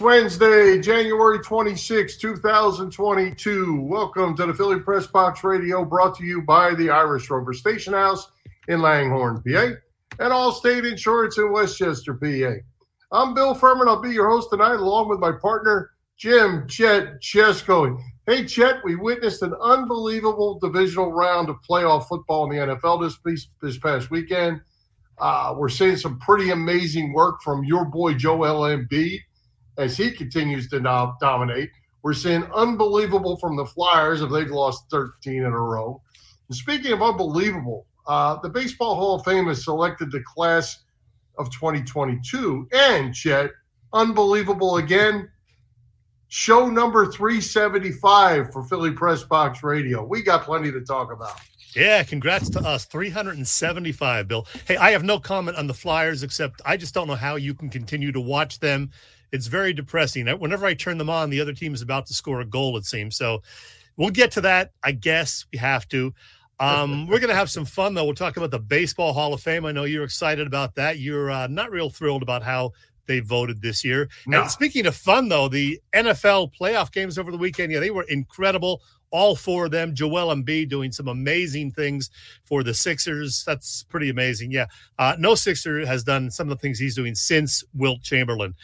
Wednesday, 0.00 0.80
January 0.80 1.40
26, 1.40 2.18
2022. 2.18 3.82
Welcome 3.82 4.36
to 4.36 4.46
the 4.46 4.54
Philly 4.54 4.80
Press 4.80 5.06
Box 5.06 5.42
Radio, 5.42 5.84
brought 5.84 6.16
to 6.18 6.24
you 6.24 6.42
by 6.42 6.74
the 6.74 6.90
Irish 6.90 7.28
Rover 7.30 7.52
Station 7.52 7.94
House 7.94 8.30
in 8.68 8.80
Langhorne, 8.80 9.42
PA, 9.42 9.72
and 10.20 10.32
Allstate 10.32 10.88
Insurance 10.88 11.38
in 11.38 11.50
West 11.50 11.78
Chester, 11.78 12.14
PA. 12.14 12.54
I'm 13.12 13.34
Bill 13.34 13.54
Furman. 13.54 13.88
I'll 13.88 14.00
be 14.00 14.10
your 14.10 14.30
host 14.30 14.50
tonight, 14.50 14.76
along 14.76 15.08
with 15.08 15.20
my 15.20 15.32
partner, 15.32 15.90
Jim 16.16 16.66
Chet 16.68 17.20
Chesko. 17.20 17.98
Hey, 18.26 18.44
Chet, 18.44 18.84
we 18.84 18.94
witnessed 18.94 19.42
an 19.42 19.54
unbelievable 19.62 20.58
divisional 20.60 21.12
round 21.12 21.48
of 21.48 21.56
playoff 21.68 22.06
football 22.06 22.50
in 22.50 22.56
the 22.56 22.74
NFL 22.74 23.02
this, 23.24 23.48
this 23.60 23.78
past 23.78 24.10
weekend. 24.10 24.60
Uh, 25.18 25.54
we're 25.56 25.68
seeing 25.68 25.96
some 25.96 26.18
pretty 26.20 26.50
amazing 26.50 27.12
work 27.12 27.42
from 27.42 27.64
your 27.64 27.84
boy 27.84 28.14
Joel 28.14 28.60
Embiid 28.60 29.20
as 29.78 29.96
he 29.96 30.10
continues 30.10 30.68
to 30.68 30.80
dominate. 31.20 31.70
We're 32.02 32.12
seeing 32.12 32.44
unbelievable 32.54 33.36
from 33.38 33.56
the 33.56 33.64
Flyers 33.64 34.20
if 34.20 34.30
they've 34.30 34.50
lost 34.50 34.84
13 34.90 35.36
in 35.36 35.44
a 35.44 35.50
row. 35.50 36.02
And 36.48 36.56
speaking 36.56 36.92
of 36.92 37.02
unbelievable, 37.02 37.86
uh, 38.06 38.40
the 38.40 38.48
Baseball 38.48 38.94
Hall 38.94 39.14
of 39.16 39.24
Fame 39.24 39.46
has 39.46 39.64
selected 39.64 40.10
the 40.10 40.22
class 40.22 40.84
of 41.38 41.50
2022. 41.50 42.68
And 42.72 43.14
Chet, 43.14 43.50
unbelievable 43.92 44.76
again. 44.76 45.30
Show 46.28 46.68
number 46.68 47.06
375 47.06 48.52
for 48.52 48.62
Philly 48.64 48.92
Press 48.92 49.24
Box 49.24 49.62
Radio. 49.62 50.04
We 50.04 50.22
got 50.22 50.44
plenty 50.44 50.70
to 50.72 50.80
talk 50.82 51.12
about. 51.12 51.40
Yeah, 51.78 52.02
congrats 52.02 52.50
to 52.50 52.60
us. 52.60 52.84
375, 52.86 54.28
Bill. 54.28 54.46
Hey, 54.66 54.76
I 54.76 54.90
have 54.90 55.04
no 55.04 55.18
comment 55.18 55.56
on 55.56 55.66
the 55.66 55.74
Flyers 55.74 56.22
except 56.22 56.60
I 56.64 56.76
just 56.76 56.94
don't 56.94 57.06
know 57.06 57.14
how 57.14 57.36
you 57.36 57.54
can 57.54 57.70
continue 57.70 58.12
to 58.12 58.20
watch 58.20 58.58
them 58.60 58.90
it's 59.32 59.46
very 59.46 59.72
depressing. 59.72 60.26
Whenever 60.26 60.66
I 60.66 60.74
turn 60.74 60.98
them 60.98 61.10
on, 61.10 61.30
the 61.30 61.40
other 61.40 61.52
team 61.52 61.74
is 61.74 61.82
about 61.82 62.06
to 62.06 62.14
score 62.14 62.40
a 62.40 62.44
goal, 62.44 62.76
it 62.76 62.84
seems. 62.84 63.16
So 63.16 63.42
we'll 63.96 64.10
get 64.10 64.32
to 64.32 64.40
that. 64.42 64.72
I 64.82 64.92
guess 64.92 65.46
we 65.52 65.58
have 65.58 65.86
to. 65.88 66.14
Um, 66.60 67.06
we're 67.08 67.20
going 67.20 67.30
to 67.30 67.36
have 67.36 67.50
some 67.50 67.64
fun, 67.64 67.94
though. 67.94 68.04
We'll 68.04 68.14
talk 68.14 68.36
about 68.36 68.50
the 68.50 68.58
Baseball 68.58 69.12
Hall 69.12 69.34
of 69.34 69.40
Fame. 69.40 69.64
I 69.64 69.72
know 69.72 69.84
you're 69.84 70.04
excited 70.04 70.46
about 70.46 70.74
that. 70.76 70.98
You're 70.98 71.30
uh, 71.30 71.46
not 71.46 71.70
real 71.70 71.90
thrilled 71.90 72.22
about 72.22 72.42
how 72.42 72.72
they 73.06 73.20
voted 73.20 73.62
this 73.62 73.84
year. 73.84 74.08
No. 74.26 74.42
And 74.42 74.50
speaking 74.50 74.86
of 74.86 74.94
fun, 74.94 75.28
though, 75.28 75.48
the 75.48 75.80
NFL 75.94 76.52
playoff 76.58 76.92
games 76.92 77.18
over 77.18 77.30
the 77.30 77.38
weekend, 77.38 77.72
yeah, 77.72 77.80
they 77.80 77.90
were 77.90 78.04
incredible. 78.04 78.82
All 79.10 79.36
four 79.36 79.66
of 79.66 79.70
them. 79.70 79.94
Joel 79.94 80.34
Embiid 80.34 80.68
doing 80.68 80.92
some 80.92 81.08
amazing 81.08 81.72
things 81.72 82.10
for 82.44 82.62
the 82.62 82.74
Sixers. 82.74 83.44
That's 83.44 83.84
pretty 83.84 84.10
amazing. 84.10 84.50
Yeah. 84.50 84.66
Uh, 84.98 85.16
no 85.18 85.34
Sixer 85.34 85.86
has 85.86 86.04
done 86.04 86.30
some 86.30 86.50
of 86.50 86.58
the 86.58 86.60
things 86.60 86.78
he's 86.78 86.94
doing 86.94 87.14
since 87.14 87.64
Wilt 87.74 88.02
Chamberlain 88.02 88.54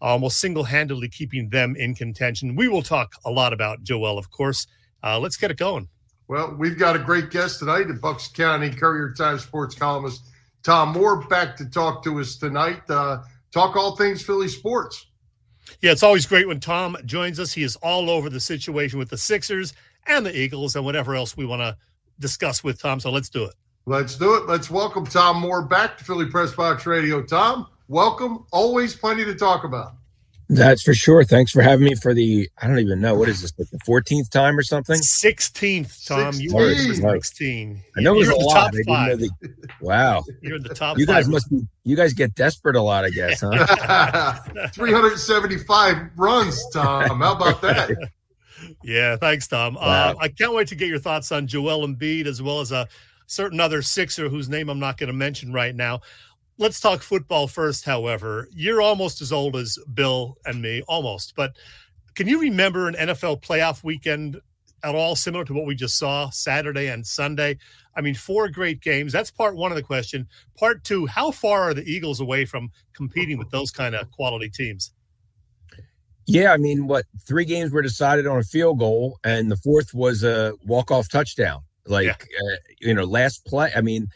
almost 0.00 0.40
single 0.40 0.64
handedly 0.64 1.08
keeping 1.08 1.48
them 1.50 1.76
in 1.76 1.94
contention. 1.94 2.56
We 2.56 2.68
will 2.68 2.82
talk 2.82 3.12
a 3.24 3.30
lot 3.30 3.52
about 3.52 3.82
Joel, 3.82 4.18
of 4.18 4.30
course. 4.30 4.66
Uh, 5.02 5.18
let's 5.18 5.36
get 5.36 5.50
it 5.50 5.56
going. 5.56 5.88
Well, 6.28 6.54
we've 6.58 6.78
got 6.78 6.96
a 6.96 6.98
great 6.98 7.30
guest 7.30 7.58
tonight, 7.58 7.88
the 7.88 7.94
Bucks 7.94 8.28
County 8.28 8.70
Courier 8.70 9.12
Times 9.12 9.42
sports 9.42 9.74
columnist 9.74 10.22
Tom 10.62 10.90
Moore 10.92 11.26
back 11.26 11.56
to 11.56 11.68
talk 11.68 12.04
to 12.04 12.20
us 12.20 12.36
tonight. 12.36 12.82
Uh, 12.88 13.22
talk 13.50 13.76
all 13.76 13.96
things 13.96 14.22
Philly 14.22 14.48
sports. 14.48 15.06
Yeah, 15.80 15.92
it's 15.92 16.02
always 16.02 16.26
great 16.26 16.46
when 16.46 16.60
Tom 16.60 16.96
joins 17.04 17.40
us. 17.40 17.52
He 17.52 17.62
is 17.62 17.76
all 17.76 18.10
over 18.10 18.28
the 18.28 18.40
situation 18.40 18.98
with 18.98 19.08
the 19.08 19.16
Sixers 19.16 19.72
and 20.06 20.24
the 20.24 20.36
Eagles 20.36 20.76
and 20.76 20.84
whatever 20.84 21.14
else 21.14 21.36
we 21.36 21.46
want 21.46 21.60
to 21.60 21.76
discuss 22.18 22.62
with 22.62 22.80
Tom. 22.80 23.00
So 23.00 23.10
let's 23.10 23.28
do 23.28 23.44
it. 23.44 23.54
Let's 23.86 24.16
do 24.16 24.36
it. 24.36 24.46
Let's 24.46 24.70
welcome 24.70 25.06
Tom 25.06 25.40
Moore 25.40 25.62
back 25.62 25.98
to 25.98 26.04
Philly 26.04 26.26
Press 26.26 26.54
Box 26.54 26.86
Radio. 26.86 27.22
Tom, 27.22 27.66
welcome. 27.88 28.46
Always 28.52 28.94
plenty 28.94 29.24
to 29.24 29.34
talk 29.34 29.64
about. 29.64 29.94
That's 30.52 30.82
for 30.82 30.94
sure. 30.94 31.22
Thanks 31.22 31.52
for 31.52 31.62
having 31.62 31.84
me 31.84 31.94
for 31.94 32.12
the 32.12 32.50
I 32.60 32.66
don't 32.66 32.80
even 32.80 33.00
know 33.00 33.14
what 33.14 33.28
is 33.28 33.40
this 33.40 33.52
like 33.56 33.70
the 33.70 33.78
fourteenth 33.86 34.30
time 34.30 34.58
or 34.58 34.62
something. 34.62 34.96
Sixteenth, 34.96 36.04
Tom. 36.04 36.32
16. 36.32 36.50
You 36.50 36.54
were 36.54 36.74
sixteen. 37.14 37.80
I 37.96 38.00
know 38.00 38.14
it 38.16 38.18
was 38.18 38.28
a 38.30 38.34
lot. 38.34 38.72
The, 38.72 39.30
wow, 39.80 40.24
you're 40.42 40.56
in 40.56 40.64
the 40.64 40.74
top. 40.74 40.98
You 40.98 41.06
guys 41.06 41.28
must 41.28 41.48
be. 41.50 41.62
You 41.84 41.94
guys 41.94 42.14
get 42.14 42.34
desperate 42.34 42.74
a 42.74 42.82
lot, 42.82 43.04
I 43.04 43.10
guess, 43.10 43.42
huh? 43.42 44.34
Three 44.74 44.92
hundred 44.92 45.16
seventy-five 45.18 45.96
runs, 46.16 46.60
Tom. 46.72 47.20
How 47.20 47.36
about 47.36 47.62
that? 47.62 48.10
yeah, 48.82 49.16
thanks, 49.16 49.46
Tom. 49.48 49.76
Uh, 49.76 49.80
wow. 49.80 50.10
Uh, 50.10 50.14
I 50.20 50.28
can't 50.28 50.54
wait 50.54 50.68
to 50.68 50.74
get 50.74 50.88
your 50.88 50.98
thoughts 50.98 51.32
on 51.32 51.46
Joel 51.46 51.86
Embiid 51.86 52.26
as 52.26 52.42
well 52.42 52.60
as 52.60 52.72
a 52.72 52.88
certain 53.26 53.60
other 53.60 53.82
Sixer 53.82 54.28
whose 54.28 54.48
name 54.48 54.68
I'm 54.68 54.80
not 54.80 54.98
going 54.98 55.08
to 55.08 55.12
mention 55.12 55.52
right 55.52 55.74
now 55.74 56.00
let's 56.60 56.78
talk 56.78 57.02
football 57.02 57.48
first, 57.48 57.84
however. 57.84 58.46
You're 58.52 58.82
almost 58.82 59.20
as 59.22 59.32
old 59.32 59.56
as 59.56 59.78
Bill 59.94 60.36
and 60.44 60.62
me, 60.62 60.82
almost. 60.86 61.34
But 61.34 61.56
can 62.14 62.28
you 62.28 62.38
remember 62.38 62.86
an 62.86 62.94
NFL 62.94 63.42
playoff 63.42 63.82
weekend 63.82 64.38
at 64.84 64.94
all 64.94 65.16
similar 65.16 65.44
to 65.46 65.54
what 65.54 65.66
we 65.66 65.74
just 65.74 65.98
saw 65.98 66.28
Saturday 66.28 66.88
and 66.88 67.04
Sunday? 67.04 67.56
I 67.96 68.02
mean, 68.02 68.14
four 68.14 68.48
great 68.48 68.80
games. 68.82 69.12
That's 69.12 69.30
part 69.30 69.56
one 69.56 69.72
of 69.72 69.76
the 69.76 69.82
question. 69.82 70.28
Part 70.56 70.84
two, 70.84 71.06
how 71.06 71.30
far 71.30 71.62
are 71.62 71.74
the 71.74 71.90
Eagles 71.90 72.20
away 72.20 72.44
from 72.44 72.70
competing 72.92 73.38
with 73.38 73.50
those 73.50 73.70
kind 73.70 73.94
of 73.94 74.10
quality 74.10 74.50
teams? 74.50 74.92
Yeah, 76.30 76.52
I 76.52 76.56
mean, 76.56 76.86
what 76.86 77.06
three 77.26 77.44
games 77.44 77.72
were 77.72 77.82
decided 77.82 78.26
on 78.26 78.38
a 78.38 78.42
field 78.42 78.78
goal, 78.78 79.18
and 79.24 79.50
the 79.50 79.56
fourth 79.56 79.92
was 79.94 80.22
a 80.22 80.54
walk-off 80.64 81.08
touchdown. 81.08 81.62
Like, 81.86 82.06
yeah. 82.06 82.12
uh, 82.12 82.56
you 82.80 82.94
know, 82.94 83.04
last 83.04 83.44
play. 83.46 83.72
I 83.74 83.80
mean, 83.80 84.08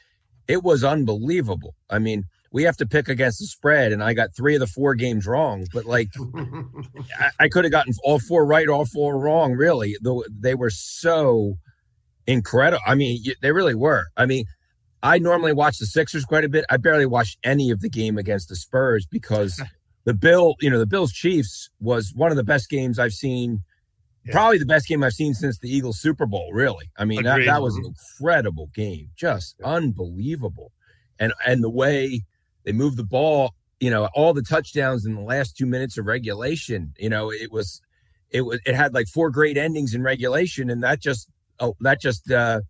it 0.46 0.62
was 0.62 0.84
unbelievable. 0.84 1.74
I 1.90 1.98
mean, 1.98 2.24
we 2.52 2.62
have 2.62 2.76
to 2.76 2.86
pick 2.86 3.08
against 3.08 3.40
the 3.40 3.46
spread, 3.46 3.90
and 3.90 4.02
I 4.02 4.14
got 4.14 4.34
three 4.36 4.54
of 4.54 4.60
the 4.60 4.66
four 4.68 4.94
games 4.94 5.26
wrong. 5.26 5.66
But 5.72 5.86
like, 5.86 6.10
I, 7.18 7.30
I 7.40 7.48
could 7.48 7.64
have 7.64 7.72
gotten 7.72 7.92
all 8.04 8.20
four 8.20 8.46
right, 8.46 8.68
all 8.68 8.86
four 8.86 9.18
wrong. 9.18 9.54
Really, 9.54 9.96
though 10.00 10.24
they 10.30 10.54
were 10.54 10.70
so 10.70 11.58
incredible. 12.28 12.82
I 12.86 12.94
mean, 12.94 13.24
they 13.42 13.50
really 13.50 13.74
were. 13.74 14.06
I 14.16 14.26
mean, 14.26 14.44
I 15.02 15.18
normally 15.18 15.52
watch 15.52 15.78
the 15.78 15.86
Sixers 15.86 16.24
quite 16.24 16.44
a 16.44 16.48
bit. 16.48 16.64
I 16.70 16.76
barely 16.76 17.06
watched 17.06 17.38
any 17.42 17.70
of 17.70 17.80
the 17.80 17.90
game 17.90 18.18
against 18.18 18.48
the 18.48 18.56
Spurs 18.56 19.04
because 19.04 19.60
the 20.04 20.14
Bill, 20.14 20.54
you 20.60 20.70
know, 20.70 20.78
the 20.78 20.86
Bills 20.86 21.12
Chiefs 21.12 21.70
was 21.80 22.12
one 22.14 22.30
of 22.30 22.36
the 22.36 22.44
best 22.44 22.68
games 22.68 22.98
I've 22.98 23.12
seen. 23.12 23.62
Yeah. 24.24 24.32
Probably 24.32 24.58
the 24.58 24.66
best 24.66 24.88
game 24.88 25.02
I've 25.02 25.12
seen 25.12 25.34
since 25.34 25.58
the 25.58 25.68
Eagles 25.68 26.00
Super 26.00 26.26
Bowl. 26.26 26.50
Really, 26.52 26.90
I 26.96 27.04
mean 27.04 27.24
that, 27.24 27.44
that 27.44 27.60
was 27.60 27.76
an 27.76 27.84
incredible 27.84 28.70
game, 28.74 29.10
just 29.16 29.56
yeah. 29.60 29.66
unbelievable, 29.66 30.72
and 31.18 31.34
and 31.46 31.62
the 31.62 31.70
way 31.70 32.22
they 32.64 32.72
moved 32.72 32.96
the 32.96 33.04
ball, 33.04 33.54
you 33.80 33.90
know, 33.90 34.08
all 34.14 34.32
the 34.32 34.42
touchdowns 34.42 35.04
in 35.04 35.14
the 35.14 35.20
last 35.20 35.56
two 35.56 35.66
minutes 35.66 35.98
of 35.98 36.06
regulation. 36.06 36.94
You 36.98 37.10
know, 37.10 37.30
it 37.30 37.52
was, 37.52 37.82
it 38.30 38.40
was, 38.40 38.58
it 38.64 38.74
had 38.74 38.94
like 38.94 39.06
four 39.06 39.30
great 39.30 39.58
endings 39.58 39.94
in 39.94 40.02
regulation, 40.02 40.70
and 40.70 40.82
that 40.82 41.00
just, 41.00 41.28
oh, 41.60 41.76
that 41.80 42.00
just, 42.00 42.30
uh, 42.30 42.62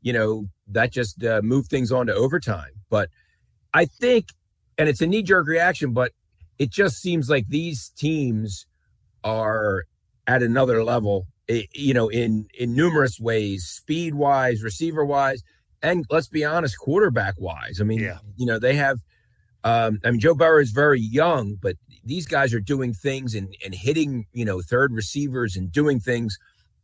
you 0.00 0.14
know, 0.14 0.46
that 0.68 0.92
just 0.92 1.22
uh, 1.22 1.42
moved 1.42 1.68
things 1.68 1.92
on 1.92 2.06
to 2.06 2.14
overtime. 2.14 2.72
But 2.88 3.10
I 3.74 3.84
think, 3.84 4.28
and 4.78 4.88
it's 4.88 5.02
a 5.02 5.06
knee 5.06 5.22
jerk 5.22 5.46
reaction, 5.46 5.92
but 5.92 6.12
it 6.58 6.70
just 6.70 7.00
seems 7.00 7.28
like 7.28 7.48
these 7.48 7.90
teams 7.96 8.66
are 9.24 9.84
at 10.26 10.42
another 10.42 10.82
level 10.82 11.26
you 11.72 11.94
know 11.94 12.08
in 12.08 12.46
in 12.58 12.74
numerous 12.74 13.20
ways 13.20 13.64
speed 13.64 14.14
wise 14.14 14.62
receiver 14.62 15.04
wise 15.04 15.42
and 15.82 16.04
let's 16.10 16.28
be 16.28 16.44
honest 16.44 16.76
quarterback 16.78 17.34
wise 17.38 17.80
i 17.80 17.84
mean 17.84 18.00
yeah. 18.00 18.18
you 18.36 18.46
know 18.46 18.58
they 18.58 18.74
have 18.74 18.98
um, 19.66 19.98
I 20.04 20.12
mean, 20.12 20.20
Joe 20.20 20.34
Burrow 20.34 20.60
is 20.60 20.70
very 20.70 21.00
young, 21.00 21.56
but 21.60 21.74
these 22.04 22.24
guys 22.24 22.54
are 22.54 22.60
doing 22.60 22.94
things 22.94 23.34
and, 23.34 23.52
and 23.64 23.74
hitting, 23.74 24.26
you 24.32 24.44
know, 24.44 24.62
third 24.62 24.92
receivers 24.92 25.56
and 25.56 25.72
doing 25.72 25.98
things 25.98 26.38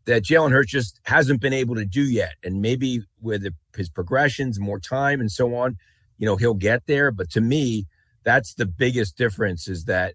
that 0.06 0.24
Jalen 0.24 0.50
Hurts 0.50 0.72
just 0.72 0.98
hasn't 1.04 1.40
been 1.40 1.52
able 1.52 1.76
to 1.76 1.84
do 1.84 2.02
yet. 2.02 2.32
And 2.42 2.60
maybe 2.60 3.02
with 3.20 3.46
his 3.76 3.88
progressions, 3.88 4.58
more 4.58 4.80
time, 4.80 5.20
and 5.20 5.30
so 5.30 5.54
on, 5.54 5.76
you 6.18 6.26
know, 6.26 6.34
he'll 6.34 6.54
get 6.54 6.88
there. 6.88 7.12
But 7.12 7.30
to 7.30 7.40
me, 7.40 7.86
that's 8.24 8.54
the 8.54 8.66
biggest 8.66 9.16
difference 9.16 9.68
is 9.68 9.84
that 9.84 10.14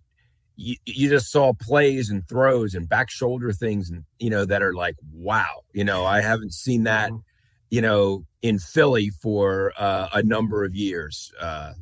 you, 0.56 0.76
you 0.86 1.10
just 1.10 1.32
saw 1.32 1.54
plays 1.54 2.10
and 2.10 2.28
throws 2.28 2.74
and 2.74 2.90
back 2.90 3.10
shoulder 3.10 3.52
things, 3.52 3.90
and 3.90 4.04
you 4.20 4.30
know, 4.30 4.46
that 4.46 4.64
are 4.64 4.74
like, 4.74 4.96
wow, 5.14 5.64
you 5.74 5.84
know, 5.84 6.06
I 6.06 6.22
haven't 6.22 6.54
seen 6.54 6.84
that, 6.84 7.12
mm-hmm. 7.12 7.22
you 7.70 7.82
know, 7.82 8.26
in 8.42 8.60
Philly 8.60 9.12
for 9.22 9.74
uh, 9.78 10.10
a 10.14 10.24
number 10.24 10.64
of 10.64 10.76
years. 10.76 11.32
Uh, 11.40 11.74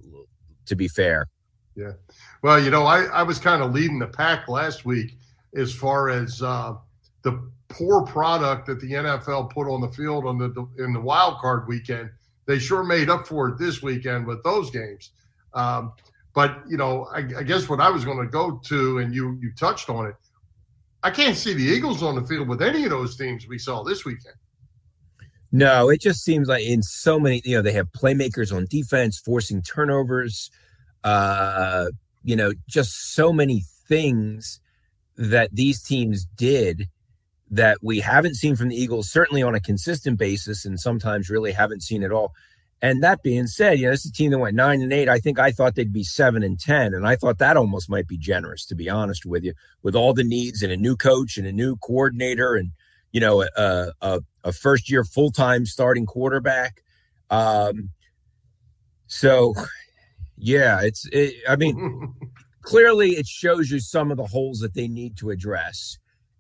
to 0.66 0.76
be 0.76 0.88
fair. 0.88 1.28
Yeah. 1.76 1.92
Well, 2.42 2.62
you 2.64 2.70
know, 2.70 2.84
I, 2.84 3.04
I 3.06 3.24
was 3.24 3.40
kind 3.40 3.62
of 3.62 3.74
leading 3.74 4.00
the 4.00 4.08
pack 4.08 4.48
last 4.48 4.86
week 4.86 5.18
as 5.56 5.74
far 5.74 6.10
as 6.10 6.42
uh, 6.42 6.76
the 7.24 7.50
poor 7.68 8.06
product 8.06 8.68
that 8.68 8.80
the 8.80 8.92
NFL 8.92 9.52
put 9.52 9.68
on 9.68 9.82
the 9.82 9.90
field 9.90 10.26
on 10.26 10.38
the, 10.38 10.50
the, 10.50 10.84
in 10.84 10.94
the 10.94 11.00
wild 11.00 11.40
card 11.40 11.68
weekend. 11.68 12.10
They 12.46 12.60
sure 12.60 12.84
made 12.84 13.10
up 13.10 13.28
for 13.28 13.50
it 13.50 13.58
this 13.58 13.82
weekend 13.82 14.28
with 14.28 14.44
those 14.44 14.70
games. 14.70 15.12
Um, 15.54 15.94
but 16.36 16.62
you 16.68 16.78
know, 16.78 17.08
I, 17.12 17.20
I 17.20 17.44
guess 17.44 17.68
what 17.70 17.80
I 17.80 17.90
was 17.90 18.06
going 18.06 18.20
to 18.20 18.28
go 18.28 18.62
to, 18.66 19.00
and 19.00 19.16
you 19.16 19.40
you 19.42 19.52
touched 19.58 19.90
on 19.90 20.06
it. 20.06 20.16
I 21.02 21.10
can't 21.10 21.38
see 21.38 21.54
the 21.54 21.64
Eagles 21.64 22.04
on 22.04 22.16
the 22.16 22.24
field 22.24 22.48
with 22.48 22.62
any 22.62 22.84
of 22.84 22.90
those 22.90 23.16
teams 23.16 23.48
we 23.48 23.58
saw 23.58 23.84
this 23.84 24.06
weekend. 24.06 24.36
No, 25.52 25.90
it 25.90 26.02
just 26.02 26.24
seems 26.24 26.48
like 26.48 26.66
in 26.66 26.84
so 26.84 27.20
many, 27.20 27.42
you 27.46 27.56
know, 27.56 27.62
they 27.62 27.72
have 27.72 27.88
playmakers 27.92 28.54
on 28.54 28.66
defense 28.70 29.18
forcing 29.18 29.62
turnovers. 29.62 30.52
Uh, 31.04 31.86
you 32.24 32.36
know, 32.36 32.52
just 32.68 33.14
so 33.14 33.32
many 33.32 33.64
things 33.88 34.60
that 35.16 35.56
these 35.56 35.82
teams 35.82 36.26
did 36.36 36.90
that 37.52 37.78
we 37.82 38.00
haven't 38.00 38.36
seen 38.36 38.56
from 38.56 38.70
the 38.70 38.76
Eagles, 38.76 39.10
certainly 39.10 39.44
on 39.44 39.56
a 39.56 39.60
consistent 39.60 40.18
basis, 40.18 40.66
and 40.66 40.80
sometimes 40.80 41.30
really 41.30 41.52
haven't 41.52 41.84
seen 41.84 42.04
at 42.04 42.12
all. 42.12 42.34
And 42.82 43.02
that 43.04 43.24
being 43.24 43.48
said, 43.48 43.80
you 43.80 43.86
know, 43.86 43.92
this 43.92 44.06
is 44.06 44.12
a 44.12 44.14
team 44.14 44.32
that 44.32 44.38
went 44.38 44.56
nine 44.56 44.82
and 44.82 44.92
eight. 44.92 45.10
I 45.10 45.20
think 45.20 45.40
I 45.40 45.52
thought 45.52 45.76
they'd 45.76 45.94
be 45.94 46.04
seven 46.04 46.44
and 46.44 46.60
ten, 46.60 46.94
and 46.94 47.08
I 47.08 47.16
thought 47.16 47.38
that 47.40 47.58
almost 47.58 47.90
might 47.90 48.08
be 48.08 48.18
generous, 48.18 48.66
to 48.68 48.76
be 48.76 48.90
honest 48.90 49.26
with 49.26 49.44
you, 49.44 49.54
with 49.82 49.96
all 49.96 50.14
the 50.14 50.24
needs 50.24 50.62
and 50.62 50.72
a 50.72 50.78
new 50.78 50.96
coach 50.96 51.38
and 51.38 51.48
a 51.48 51.52
new 51.52 51.78
coordinator, 51.78 52.56
and 52.56 52.72
you 53.12 53.22
know, 53.22 53.44
a 53.44 53.92
a, 54.02 54.22
a 54.44 54.52
first 54.52 54.90
year 54.90 55.04
full 55.04 55.32
time 55.32 55.66
starting 55.66 56.06
quarterback. 56.06 56.84
Um, 57.30 57.90
so, 59.08 59.56
yeah, 60.38 60.82
it's. 60.84 61.08
It, 61.12 61.36
I 61.48 61.56
mean, 61.56 62.14
clearly, 62.62 63.12
it 63.12 63.26
shows 63.26 63.72
you 63.72 63.80
some 63.80 64.12
of 64.12 64.18
the 64.18 64.28
holes 64.28 64.60
that 64.60 64.74
they 64.74 64.88
need 64.88 65.18
to 65.18 65.30
address 65.30 65.98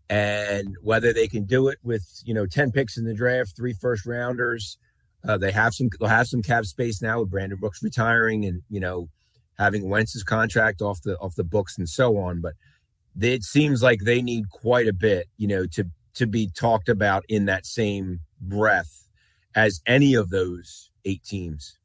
and 0.09 0.75
whether 0.83 1.11
they 1.11 1.27
can 1.27 1.45
do 1.45 1.67
it 1.67 1.79
with 1.83 2.21
you 2.25 2.33
know 2.33 2.45
10 2.45 2.71
picks 2.71 2.95
in 2.95 3.05
the 3.05 3.13
draft 3.13 3.55
three 3.55 3.73
first 3.73 4.05
rounders 4.05 4.77
uh, 5.27 5.37
they 5.37 5.51
have 5.51 5.73
some 5.73 5.89
they'll 5.99 6.09
have 6.09 6.27
some 6.27 6.41
cap 6.41 6.65
space 6.65 7.01
now 7.01 7.19
with 7.19 7.31
brandon 7.31 7.57
brooks 7.57 7.81
retiring 7.81 8.45
and 8.45 8.61
you 8.69 8.79
know 8.79 9.09
having 9.57 9.89
wentz's 9.89 10.23
contract 10.23 10.81
off 10.81 11.01
the 11.01 11.17
off 11.19 11.35
the 11.35 11.43
books 11.43 11.77
and 11.77 11.89
so 11.89 12.17
on. 12.17 12.41
But 12.41 12.53
it 13.19 13.43
seems 13.43 13.81
like 13.81 14.01
they 14.01 14.21
need 14.21 14.49
quite 14.49 14.87
a 14.87 14.93
bit 14.93 15.27
you 15.37 15.47
know 15.47 15.65
to 15.67 15.85
to 16.15 16.27
be 16.27 16.49
talked 16.49 16.89
about 16.89 17.25
in 17.27 17.45
that 17.45 17.65
same 17.65 18.21
breath 18.39 19.07
as 19.55 19.81
any 19.85 20.13
of 20.13 20.29
those 20.29 20.91
eight 21.05 21.23
teams 21.23 21.77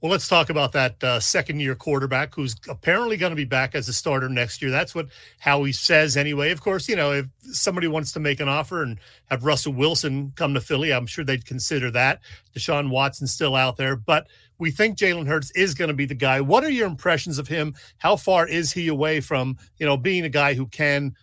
well, 0.00 0.10
let's 0.10 0.28
talk 0.28 0.48
about 0.48 0.72
that 0.72 1.02
uh, 1.04 1.20
second 1.20 1.60
year 1.60 1.74
quarterback 1.74 2.34
who's 2.34 2.56
apparently 2.68 3.18
going 3.18 3.30
to 3.30 3.36
be 3.36 3.44
back 3.44 3.74
as 3.74 3.86
a 3.88 3.92
starter 3.92 4.30
next 4.30 4.62
year. 4.62 4.70
That's 4.70 4.94
what 4.94 5.08
Howie 5.38 5.72
says 5.72 6.16
anyway. 6.16 6.50
Of 6.52 6.62
course, 6.62 6.88
you 6.88 6.96
know, 6.96 7.12
if 7.12 7.26
somebody 7.42 7.86
wants 7.86 8.12
to 8.12 8.20
make 8.20 8.40
an 8.40 8.48
offer 8.48 8.82
and 8.82 8.98
have 9.30 9.44
Russell 9.44 9.74
Wilson 9.74 10.32
come 10.36 10.54
to 10.54 10.60
Philly, 10.60 10.92
I'm 10.92 11.06
sure 11.06 11.22
they'd 11.22 11.44
consider 11.44 11.90
that. 11.90 12.20
Deshaun 12.56 12.88
Watson's 12.88 13.32
still 13.32 13.54
out 13.54 13.76
there, 13.76 13.94
but 13.94 14.26
we 14.58 14.70
think 14.70 14.96
Jalen 14.96 15.26
Hurts 15.26 15.50
is 15.50 15.74
going 15.74 15.88
to 15.88 15.94
be 15.94 16.06
the 16.06 16.14
guy. 16.14 16.40
What 16.40 16.64
are 16.64 16.70
your 16.70 16.86
impressions 16.86 17.38
of 17.38 17.48
him? 17.48 17.74
How 17.98 18.16
far 18.16 18.48
is 18.48 18.72
he 18.72 18.88
away 18.88 19.20
from, 19.20 19.58
you 19.78 19.84
know, 19.84 19.98
being 19.98 20.24
a 20.24 20.30
guy 20.30 20.54
who 20.54 20.66
can 20.66 21.14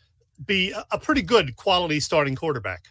be 0.45 0.71
a 0.91 1.00
pretty 1.00 1.24
good 1.24 1.56
quality 1.56 2.00
starting 2.00 2.35
quarterback? 2.35 2.85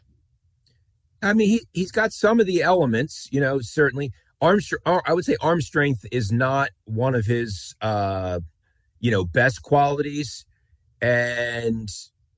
I 1.22 1.32
mean, 1.32 1.48
he, 1.48 1.66
he's 1.72 1.92
got 1.92 2.12
some 2.12 2.40
of 2.40 2.46
the 2.46 2.62
elements, 2.62 3.28
you 3.30 3.40
know, 3.40 3.60
certainly 3.60 4.12
arm 4.40 4.60
I 4.84 5.12
would 5.12 5.24
say 5.24 5.36
arm 5.40 5.60
strength 5.60 6.04
is 6.12 6.30
not 6.32 6.70
one 6.84 7.14
of 7.14 7.26
his 7.26 7.74
uh 7.80 8.40
you 9.00 9.10
know 9.10 9.24
best 9.24 9.62
qualities. 9.62 10.44
And 11.00 11.88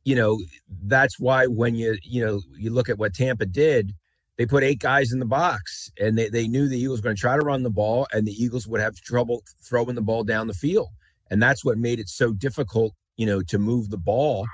you 0.05 0.17
know 0.17 0.39
that's 0.85 1.19
why 1.19 1.47
when 1.47 1.75
you 1.75 1.97
you 2.03 2.25
know 2.25 2.41
you 2.57 2.71
look 2.71 2.89
at 2.89 2.99
what 2.99 3.15
Tampa 3.15 3.47
did 3.47 3.95
they 4.39 4.47
put 4.47 4.63
eight 4.63 4.79
guys 4.79 5.13
in 5.13 5.19
the 5.19 5.27
box 5.27 5.91
and 6.01 6.17
they, 6.17 6.29
they 6.29 6.47
knew 6.47 6.69
the 6.69 6.79
Eagles 6.79 7.01
were 7.01 7.05
going 7.05 7.17
to 7.17 7.21
try 7.21 7.37
to 7.37 7.45
run 7.45 7.65
the 7.65 7.71
ball 7.71 8.07
and 8.13 8.25
the 8.25 8.33
Eagles 8.33 8.69
would 8.69 8.81
have 8.81 8.95
trouble 8.95 9.43
throwing 9.61 9.97
the 9.97 10.01
ball 10.01 10.23
down 10.23 10.47
the 10.47 10.55
field. 10.55 10.91
And 11.29 11.43
that's 11.43 11.65
what 11.65 11.77
made 11.77 11.99
it 11.99 12.09
so 12.09 12.33
difficult 12.33 12.95
you 13.17 13.27
know 13.27 13.43
to 13.43 13.59
move 13.59 13.91
the 13.91 13.99
ball 13.99 14.47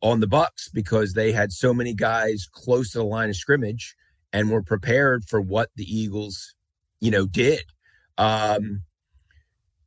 on 0.00 0.20
the 0.20 0.26
Bucs 0.26 0.72
because 0.72 1.12
they 1.12 1.30
had 1.30 1.52
so 1.52 1.74
many 1.74 1.94
guys 1.94 2.48
close 2.50 2.90
to 2.92 2.98
the 2.98 3.04
line 3.04 3.28
of 3.28 3.36
scrimmage 3.36 3.94
and 4.32 4.50
were 4.50 4.62
prepared 4.62 5.24
for 5.24 5.40
what 5.40 5.70
the 5.76 5.84
Eagles 5.84 6.54
you 7.00 7.10
know, 7.10 7.26
did. 7.26 7.62
Um, 8.16 8.82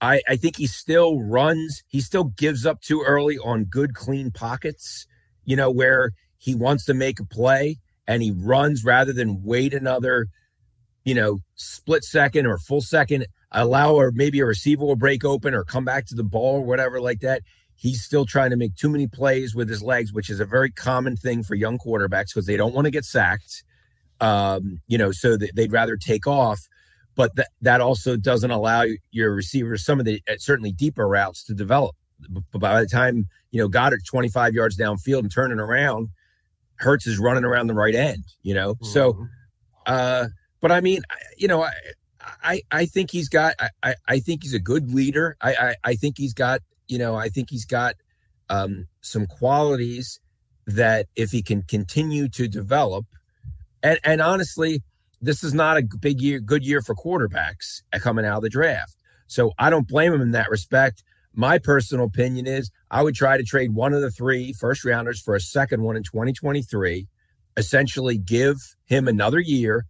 I, 0.01 0.21
I 0.27 0.35
think 0.35 0.57
he 0.57 0.65
still 0.65 1.21
runs, 1.21 1.83
he 1.87 2.01
still 2.01 2.25
gives 2.25 2.65
up 2.65 2.81
too 2.81 3.03
early 3.05 3.37
on 3.37 3.65
good, 3.65 3.93
clean 3.93 4.31
pockets, 4.31 5.05
you 5.45 5.55
know, 5.55 5.69
where 5.69 6.11
he 6.37 6.55
wants 6.55 6.85
to 6.85 6.93
make 6.93 7.19
a 7.19 7.25
play 7.25 7.77
and 8.07 8.23
he 8.23 8.31
runs 8.31 8.83
rather 8.83 9.13
than 9.13 9.43
wait 9.43 9.73
another, 9.73 10.27
you 11.03 11.13
know, 11.13 11.39
split 11.55 12.03
second 12.03 12.47
or 12.47 12.57
full 12.57 12.81
second, 12.81 13.27
allow 13.51 13.93
or 13.93 14.11
maybe 14.11 14.39
a 14.39 14.45
receiver 14.45 14.83
will 14.83 14.95
break 14.95 15.23
open 15.23 15.53
or 15.53 15.63
come 15.63 15.85
back 15.85 16.07
to 16.07 16.15
the 16.15 16.23
ball 16.23 16.55
or 16.55 16.65
whatever 16.65 16.99
like 16.99 17.19
that. 17.19 17.43
He's 17.75 18.03
still 18.03 18.25
trying 18.25 18.51
to 18.51 18.57
make 18.57 18.75
too 18.75 18.89
many 18.89 19.07
plays 19.07 19.53
with 19.53 19.69
his 19.69 19.83
legs, 19.83 20.13
which 20.13 20.29
is 20.29 20.39
a 20.39 20.45
very 20.45 20.71
common 20.71 21.15
thing 21.15 21.43
for 21.43 21.55
young 21.55 21.77
quarterbacks 21.77 22.33
because 22.33 22.45
they 22.45 22.57
don't 22.57 22.73
want 22.73 22.85
to 22.85 22.91
get 22.91 23.05
sacked. 23.05 23.63
Um, 24.19 24.81
you 24.87 24.99
know, 24.99 25.11
so 25.11 25.35
that 25.37 25.55
they'd 25.55 25.71
rather 25.71 25.97
take 25.97 26.27
off 26.27 26.59
but 27.21 27.35
that 27.35 27.49
that 27.61 27.81
also 27.81 28.17
doesn't 28.17 28.49
allow 28.49 28.83
your 29.11 29.31
receivers 29.31 29.85
some 29.85 29.99
of 29.99 30.07
the 30.07 30.23
uh, 30.27 30.33
certainly 30.39 30.71
deeper 30.71 31.07
routes 31.07 31.43
to 31.43 31.53
develop. 31.53 31.95
But 32.51 32.57
by 32.57 32.81
the 32.81 32.87
time 32.87 33.27
you 33.51 33.61
know 33.61 33.69
Goedert 33.69 34.03
25 34.07 34.55
yards 34.55 34.75
downfield 34.75 35.19
and 35.19 35.31
turning 35.31 35.59
around, 35.59 36.09
Hurts 36.77 37.05
is 37.05 37.19
running 37.19 37.43
around 37.43 37.67
the 37.67 37.75
right 37.75 37.93
end. 37.93 38.23
You 38.41 38.55
know, 38.55 38.73
mm-hmm. 38.73 38.85
so. 38.85 39.27
uh 39.85 40.29
But 40.61 40.71
I 40.71 40.81
mean, 40.81 41.03
you 41.37 41.47
know, 41.47 41.61
I 41.61 41.73
I, 42.43 42.61
I 42.71 42.85
think 42.87 43.11
he's 43.11 43.29
got. 43.29 43.53
I, 43.83 43.93
I 44.07 44.19
think 44.19 44.41
he's 44.41 44.55
a 44.55 44.59
good 44.59 44.91
leader. 44.91 45.37
I, 45.41 45.53
I 45.53 45.75
I 45.83 45.95
think 45.95 46.17
he's 46.17 46.33
got. 46.33 46.61
You 46.87 46.97
know, 46.97 47.15
I 47.15 47.29
think 47.29 47.51
he's 47.51 47.65
got 47.65 47.97
um, 48.49 48.87
some 49.01 49.27
qualities 49.27 50.19
that 50.65 51.05
if 51.15 51.31
he 51.31 51.43
can 51.43 51.61
continue 51.61 52.29
to 52.29 52.47
develop, 52.47 53.05
and 53.83 53.99
and 54.03 54.21
honestly, 54.21 54.81
this 55.21 55.43
is 55.43 55.53
not 55.53 55.77
a 55.77 55.83
big 55.99 56.19
year, 56.21 56.39
good 56.39 56.65
year 56.65 56.81
for 56.81 56.95
quarterbacks 56.95 57.81
coming 57.99 58.25
out 58.25 58.37
of 58.37 58.43
the 58.43 58.49
draft. 58.49 58.95
So 59.27 59.51
I 59.57 59.69
don't 59.69 59.87
blame 59.87 60.13
him 60.13 60.21
in 60.21 60.31
that 60.31 60.49
respect. 60.49 61.03
My 61.33 61.57
personal 61.57 62.05
opinion 62.05 62.47
is 62.47 62.69
I 62.89 63.03
would 63.03 63.15
try 63.15 63.37
to 63.37 63.43
trade 63.43 63.73
one 63.73 63.93
of 63.93 64.01
the 64.01 64.11
three 64.11 64.53
first 64.53 64.83
rounders 64.83 65.21
for 65.21 65.35
a 65.35 65.39
second 65.39 65.83
one 65.83 65.95
in 65.95 66.03
2023, 66.03 67.07
essentially 67.55 68.17
give 68.17 68.57
him 68.85 69.07
another 69.07 69.39
year 69.39 69.85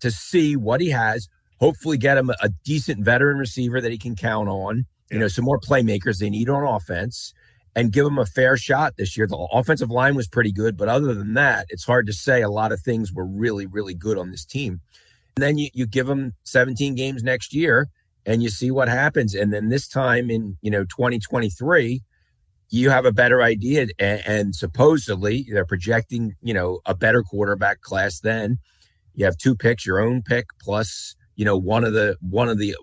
to 0.00 0.10
see 0.10 0.56
what 0.56 0.80
he 0.80 0.90
has, 0.90 1.28
hopefully 1.60 1.96
get 1.96 2.18
him 2.18 2.30
a 2.42 2.48
decent 2.64 3.04
veteran 3.04 3.38
receiver 3.38 3.80
that 3.80 3.92
he 3.92 3.98
can 3.98 4.16
count 4.16 4.48
on, 4.48 4.86
you 5.10 5.18
know, 5.18 5.28
some 5.28 5.44
more 5.44 5.60
playmakers 5.60 6.18
they 6.18 6.30
need 6.30 6.48
on 6.48 6.64
offense 6.64 7.32
and 7.76 7.92
give 7.92 8.04
them 8.04 8.18
a 8.18 8.26
fair 8.26 8.56
shot 8.56 8.96
this 8.96 9.16
year. 9.16 9.26
The 9.26 9.36
offensive 9.52 9.90
line 9.90 10.16
was 10.16 10.26
pretty 10.26 10.50
good, 10.50 10.78
but 10.78 10.88
other 10.88 11.12
than 11.12 11.34
that, 11.34 11.66
it's 11.68 11.84
hard 11.84 12.06
to 12.06 12.12
say 12.12 12.40
a 12.40 12.48
lot 12.48 12.72
of 12.72 12.80
things 12.80 13.12
were 13.12 13.26
really, 13.26 13.66
really 13.66 13.94
good 13.94 14.16
on 14.16 14.30
this 14.30 14.46
team. 14.46 14.80
And 15.36 15.42
then 15.42 15.58
you, 15.58 15.68
you 15.74 15.86
give 15.86 16.06
them 16.06 16.32
17 16.44 16.94
games 16.94 17.22
next 17.22 17.52
year 17.54 17.88
and 18.24 18.42
you 18.42 18.48
see 18.48 18.70
what 18.70 18.88
happens. 18.88 19.34
And 19.34 19.52
then 19.52 19.68
this 19.68 19.86
time 19.86 20.30
in, 20.30 20.56
you 20.62 20.70
know, 20.70 20.84
2023, 20.84 22.02
you 22.70 22.90
have 22.90 23.04
a 23.04 23.12
better 23.12 23.42
idea. 23.42 23.88
And, 23.98 24.22
and 24.26 24.56
supposedly 24.56 25.46
they're 25.52 25.66
projecting, 25.66 26.34
you 26.40 26.54
know, 26.54 26.80
a 26.86 26.94
better 26.94 27.22
quarterback 27.22 27.82
class 27.82 28.20
then. 28.20 28.58
You 29.14 29.26
have 29.26 29.36
two 29.36 29.54
picks, 29.54 29.84
your 29.84 30.00
own 30.00 30.22
pick 30.22 30.46
plus, 30.62 31.14
you 31.36 31.44
know, 31.44 31.58
one 31.58 31.84
of 31.84 31.92
the 31.92 32.16
one 32.20 32.48
of 32.48 32.58
the 32.58 32.74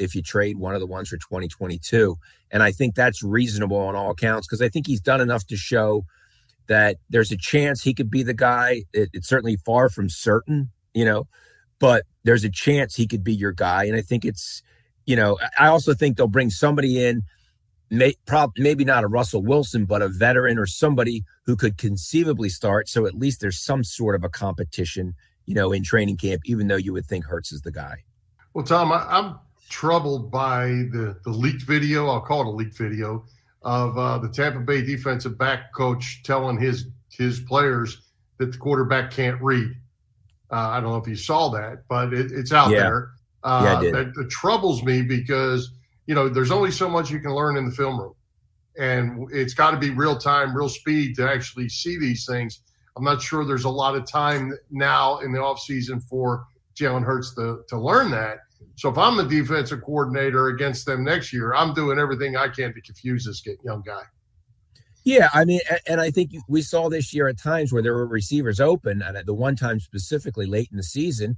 if 0.00 0.14
you 0.14 0.22
trade 0.22 0.56
one 0.56 0.74
of 0.74 0.80
the 0.80 0.86
ones 0.86 1.08
for 1.08 1.18
2022. 1.18 2.16
And 2.50 2.62
I 2.62 2.72
think 2.72 2.94
that's 2.94 3.22
reasonable 3.22 3.76
on 3.76 3.94
all 3.94 4.10
accounts 4.10 4.46
because 4.46 4.62
I 4.62 4.68
think 4.68 4.86
he's 4.86 5.00
done 5.00 5.20
enough 5.20 5.46
to 5.48 5.56
show 5.56 6.04
that 6.66 6.96
there's 7.10 7.30
a 7.30 7.36
chance 7.36 7.82
he 7.82 7.94
could 7.94 8.10
be 8.10 8.22
the 8.22 8.34
guy. 8.34 8.84
It, 8.92 9.10
it's 9.12 9.28
certainly 9.28 9.56
far 9.56 9.88
from 9.88 10.08
certain, 10.08 10.70
you 10.94 11.04
know, 11.04 11.28
but 11.78 12.04
there's 12.24 12.44
a 12.44 12.50
chance 12.50 12.94
he 12.94 13.06
could 13.06 13.22
be 13.22 13.34
your 13.34 13.52
guy. 13.52 13.84
And 13.84 13.96
I 13.96 14.00
think 14.00 14.24
it's, 14.24 14.62
you 15.04 15.16
know, 15.16 15.38
I 15.58 15.66
also 15.66 15.94
think 15.94 16.16
they'll 16.16 16.28
bring 16.28 16.50
somebody 16.50 17.04
in, 17.04 17.22
may, 17.90 18.14
prob- 18.26 18.52
maybe 18.56 18.84
not 18.84 19.04
a 19.04 19.08
Russell 19.08 19.42
Wilson, 19.42 19.84
but 19.84 20.02
a 20.02 20.08
veteran 20.08 20.58
or 20.58 20.66
somebody 20.66 21.24
who 21.44 21.56
could 21.56 21.76
conceivably 21.76 22.48
start. 22.48 22.88
So 22.88 23.06
at 23.06 23.14
least 23.14 23.40
there's 23.40 23.58
some 23.58 23.84
sort 23.84 24.14
of 24.14 24.24
a 24.24 24.28
competition, 24.28 25.14
you 25.46 25.54
know, 25.54 25.72
in 25.72 25.82
training 25.82 26.16
camp, 26.16 26.42
even 26.44 26.68
though 26.68 26.76
you 26.76 26.92
would 26.92 27.06
think 27.06 27.24
Hurts 27.24 27.52
is 27.52 27.62
the 27.62 27.72
guy. 27.72 28.04
Well, 28.54 28.64
Tom, 28.64 28.92
I, 28.92 29.04
I'm 29.08 29.38
troubled 29.70 30.30
by 30.30 30.66
the, 30.66 31.16
the 31.24 31.30
leaked 31.30 31.62
video. 31.62 32.08
I'll 32.08 32.20
call 32.20 32.42
it 32.42 32.46
a 32.48 32.50
leaked 32.50 32.76
video 32.76 33.24
of 33.62 33.96
uh, 33.96 34.18
the 34.18 34.28
Tampa 34.28 34.60
Bay 34.60 34.82
defensive 34.82 35.38
back 35.38 35.72
coach 35.72 36.22
telling 36.24 36.60
his 36.60 36.88
his 37.08 37.40
players 37.40 38.02
that 38.38 38.52
the 38.52 38.58
quarterback 38.58 39.10
can't 39.10 39.40
read. 39.40 39.70
Uh, 40.50 40.68
I 40.70 40.80
don't 40.80 40.90
know 40.90 40.96
if 40.96 41.06
you 41.06 41.16
saw 41.16 41.48
that, 41.50 41.84
but 41.88 42.12
it, 42.12 42.32
it's 42.32 42.52
out 42.52 42.70
yeah. 42.70 42.80
there. 42.80 43.10
Uh, 43.42 43.80
yeah. 43.82 43.90
That, 43.90 44.14
that 44.14 44.30
troubles 44.30 44.82
me 44.82 45.02
because 45.02 45.70
you 46.06 46.14
know 46.14 46.28
there's 46.28 46.50
only 46.50 46.70
so 46.70 46.88
much 46.88 47.10
you 47.10 47.20
can 47.20 47.32
learn 47.32 47.56
in 47.56 47.64
the 47.64 47.70
film 47.70 47.98
room, 47.98 48.14
and 48.76 49.28
it's 49.32 49.54
got 49.54 49.70
to 49.70 49.76
be 49.78 49.90
real 49.90 50.18
time, 50.18 50.54
real 50.54 50.68
speed 50.68 51.16
to 51.16 51.30
actually 51.30 51.68
see 51.68 51.98
these 51.98 52.26
things. 52.26 52.60
I'm 52.96 53.04
not 53.04 53.22
sure 53.22 53.44
there's 53.44 53.64
a 53.64 53.70
lot 53.70 53.94
of 53.94 54.06
time 54.06 54.52
now 54.70 55.18
in 55.18 55.32
the 55.32 55.38
offseason 55.38 56.02
for 56.02 56.44
Jalen 56.74 57.04
Hurts 57.04 57.34
to 57.36 57.62
to 57.68 57.78
learn 57.78 58.10
that. 58.10 58.38
So 58.80 58.88
if 58.88 58.96
I'm 58.96 59.18
the 59.18 59.24
defensive 59.24 59.82
coordinator 59.82 60.48
against 60.48 60.86
them 60.86 61.04
next 61.04 61.34
year, 61.34 61.52
I'm 61.52 61.74
doing 61.74 61.98
everything 61.98 62.34
I 62.34 62.48
can 62.48 62.72
to 62.72 62.80
confuse 62.80 63.26
this 63.26 63.42
young 63.62 63.82
guy. 63.82 64.04
Yeah, 65.04 65.28
I 65.34 65.44
mean, 65.44 65.60
and 65.86 66.00
I 66.00 66.10
think 66.10 66.30
we 66.48 66.62
saw 66.62 66.88
this 66.88 67.12
year 67.12 67.28
at 67.28 67.38
times 67.38 67.74
where 67.74 67.82
there 67.82 67.92
were 67.92 68.06
receivers 68.06 68.58
open, 68.58 69.02
and 69.02 69.18
at 69.18 69.26
the 69.26 69.34
one 69.34 69.54
time 69.54 69.80
specifically 69.80 70.46
late 70.46 70.68
in 70.70 70.78
the 70.78 70.82
season, 70.82 71.36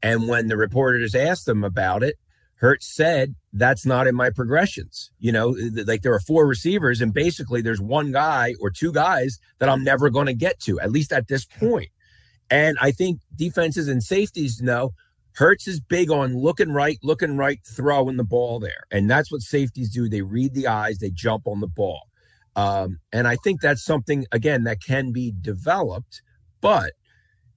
and 0.00 0.28
when 0.28 0.46
the 0.46 0.56
reporters 0.56 1.16
asked 1.16 1.44
them 1.46 1.64
about 1.64 2.04
it, 2.04 2.20
Hurts 2.54 2.86
said 2.86 3.34
that's 3.52 3.84
not 3.84 4.06
in 4.06 4.14
my 4.14 4.30
progressions. 4.30 5.10
You 5.18 5.32
know, 5.32 5.56
like 5.86 6.02
there 6.02 6.14
are 6.14 6.20
four 6.20 6.46
receivers, 6.46 7.00
and 7.00 7.12
basically 7.12 7.62
there's 7.62 7.80
one 7.80 8.12
guy 8.12 8.54
or 8.60 8.70
two 8.70 8.92
guys 8.92 9.40
that 9.58 9.68
I'm 9.68 9.82
never 9.82 10.08
going 10.08 10.26
to 10.26 10.34
get 10.34 10.60
to, 10.60 10.78
at 10.78 10.92
least 10.92 11.12
at 11.12 11.26
this 11.26 11.46
point. 11.46 11.88
And 12.48 12.78
I 12.80 12.92
think 12.92 13.22
defenses 13.34 13.88
and 13.88 14.04
safeties 14.04 14.62
know 14.62 14.92
Hurts 15.36 15.68
is 15.68 15.80
big 15.80 16.10
on 16.10 16.34
looking 16.34 16.72
right, 16.72 16.98
looking 17.02 17.36
right, 17.36 17.60
throwing 17.64 18.16
the 18.16 18.24
ball 18.24 18.58
there. 18.58 18.84
And 18.90 19.10
that's 19.10 19.30
what 19.30 19.42
safeties 19.42 19.90
do. 19.90 20.08
They 20.08 20.22
read 20.22 20.54
the 20.54 20.66
eyes, 20.66 20.98
they 20.98 21.10
jump 21.10 21.46
on 21.46 21.60
the 21.60 21.66
ball. 21.66 22.08
Um, 22.56 23.00
and 23.12 23.28
I 23.28 23.36
think 23.36 23.60
that's 23.60 23.84
something, 23.84 24.24
again, 24.32 24.64
that 24.64 24.82
can 24.82 25.12
be 25.12 25.34
developed, 25.42 26.22
but 26.62 26.92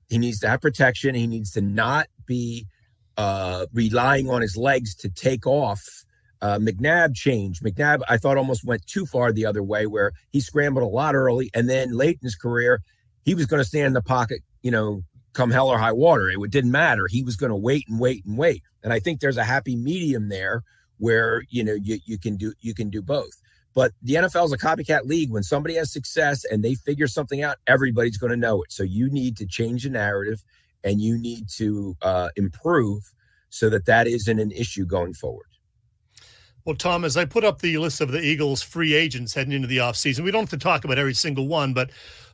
he 0.10 0.18
needs 0.18 0.40
that 0.40 0.62
protection. 0.62 1.16
He 1.16 1.26
needs 1.26 1.52
to 1.52 1.62
not 1.62 2.08
be 2.26 2.68
uh, 3.16 3.68
relying 3.72 4.30
on 4.30 4.42
his 4.42 4.58
legs 4.58 4.94
to 4.96 5.10
take 5.10 5.48
off. 5.48 5.82
Uh, 6.42 6.58
McNabb 6.58 7.16
changed. 7.16 7.64
McNabb, 7.64 8.02
I 8.10 8.18
thought, 8.18 8.38
almost 8.38 8.66
went 8.66 8.86
too 8.88 9.06
far 9.06 9.32
the 9.32 9.46
other 9.46 9.64
way, 9.64 9.86
where 9.86 10.12
he 10.32 10.42
scrambled 10.42 10.84
a 10.84 10.88
lot 10.88 11.16
early, 11.16 11.50
and 11.54 11.70
then 11.70 11.94
late 11.94 12.20
in 12.22 12.26
his 12.26 12.36
career, 12.36 12.82
he 13.24 13.36
was 13.36 13.46
going 13.46 13.62
to 13.62 13.68
stand 13.68 13.88
in 13.88 13.94
the 13.94 14.02
pocket, 14.02 14.42
you 14.64 14.72
know, 14.72 15.04
come 15.34 15.52
hell 15.52 15.68
or 15.68 15.78
high 15.78 15.92
water. 15.92 16.30
It 16.30 16.52
didn't 16.52 16.72
matter. 16.72 17.08
He 17.08 17.24
was 17.24 17.36
going 17.36 17.52
to 17.52 17.56
wait 17.56 17.86
and 17.88 18.00
wait 18.00 18.26
and 18.26 18.38
wait. 18.38 18.64
And 18.84 18.94
I 18.94 19.00
think 19.00 19.20
there's 19.20 19.38
a 19.38 19.44
happy 19.44 19.76
medium 19.76 20.30
there 20.30 20.64
where 20.98 21.44
you 21.50 21.64
know 21.64 21.74
you 21.74 22.00
you 22.06 22.18
can 22.18 22.38
do 22.38 22.54
you 22.60 22.74
can 22.74 22.90
do 22.90 23.02
both. 23.02 23.42
But 23.74 23.94
the 24.02 24.16
NFL 24.16 24.46
is 24.46 24.52
a 24.52 24.58
copycat 24.58 25.06
league. 25.06 25.32
When 25.32 25.44
somebody 25.44 25.76
has 25.76 25.92
success 25.92 26.44
and 26.44 26.64
they 26.64 26.76
figure 26.76 27.08
something 27.08 27.44
out, 27.44 27.58
everybody's 27.68 28.18
going 28.18 28.32
to 28.32 28.38
know 28.38 28.64
it. 28.64 28.72
So 28.72 28.84
you 28.84 29.10
need 29.10 29.38
to 29.38 29.46
change 29.46 29.84
the 29.84 29.92
narrative 29.92 30.44
and 30.84 31.00
you 31.00 31.18
need 31.18 31.48
to 31.58 31.96
uh, 32.02 32.30
improve 32.36 33.12
so 33.50 33.70
that 33.70 33.86
that 33.86 34.08
isn't 34.08 34.40
an 34.40 34.52
issue 34.52 34.86
going 34.86 35.14
forward. 35.14 35.46
Well, 36.66 36.76
Tom, 36.76 37.06
as 37.06 37.16
I 37.16 37.26
put 37.26 37.44
up 37.44 37.62
the 37.62 37.78
list 37.78 38.02
of 38.02 38.12
the 38.12 38.22
Eagles 38.22 38.62
free 38.62 38.94
agents 38.94 39.34
heading 39.34 39.54
into 39.54 39.68
the 39.68 39.78
offseason, 39.78 40.24
we 40.24 40.32
don't 40.32 40.42
have 40.42 40.50
to 40.50 40.58
talk 40.58 40.84
about 40.84 41.00
every 41.00 41.14
single 41.14 41.48
one, 41.48 41.74
but 41.74 41.90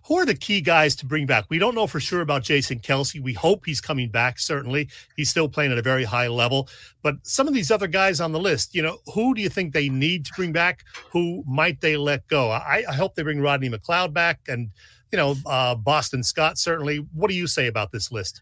who 0.08 0.18
are 0.18 0.26
the 0.26 0.36
key 0.36 0.62
guys 0.62 0.96
to 0.98 1.06
bring 1.06 1.26
back? 1.26 1.46
We 1.50 1.58
don't 1.58 1.74
know 1.74 1.88
for 1.88 2.00
sure 2.00 2.22
about 2.22 2.44
Jason 2.44 2.80
Kelce. 2.80 3.22
We 3.22 3.34
hope 3.34 3.66
he's 3.66 3.82
coming 3.82 4.10
back, 4.10 4.38
certainly. 4.38 4.90
He's 5.16 5.30
still 5.30 5.50
playing 5.50 5.72
at 5.72 5.80
a 5.80 5.82
very 5.82 6.04
high 6.04 6.28
level. 6.28 6.70
But 7.02 7.16
some 7.24 7.48
of 7.48 7.54
these 7.54 7.72
other 7.72 7.88
guys 7.88 8.20
on 8.20 8.32
the 8.32 8.40
list, 8.40 8.76
you 8.76 8.84
know, 8.84 9.00
who 9.14 9.34
do 9.34 9.42
you 9.42 9.50
think 9.50 9.74
they 9.74 9.90
need 9.90 10.26
to 10.26 10.34
bring 10.36 10.52
back? 10.52 10.84
Who 11.12 11.44
might 11.48 11.82
they 11.82 11.98
let 11.98 12.28
go? 12.28 12.52
I, 12.52 12.84
I 12.88 12.94
hope 12.94 13.16
they 13.16 13.24
bring 13.24 13.42
Rodney 13.42 13.70
McLeod 13.70 14.14
back 14.14 14.42
and, 14.48 14.70
you 15.12 15.18
know, 15.18 15.36
uh, 15.46 15.74
Boston 15.74 16.22
Scott, 16.22 16.60
certainly. 16.60 16.98
What 17.14 17.30
do 17.30 17.36
you 17.36 17.48
say 17.48 17.66
about 17.66 17.92
this 17.92 18.12
list? 18.12 18.42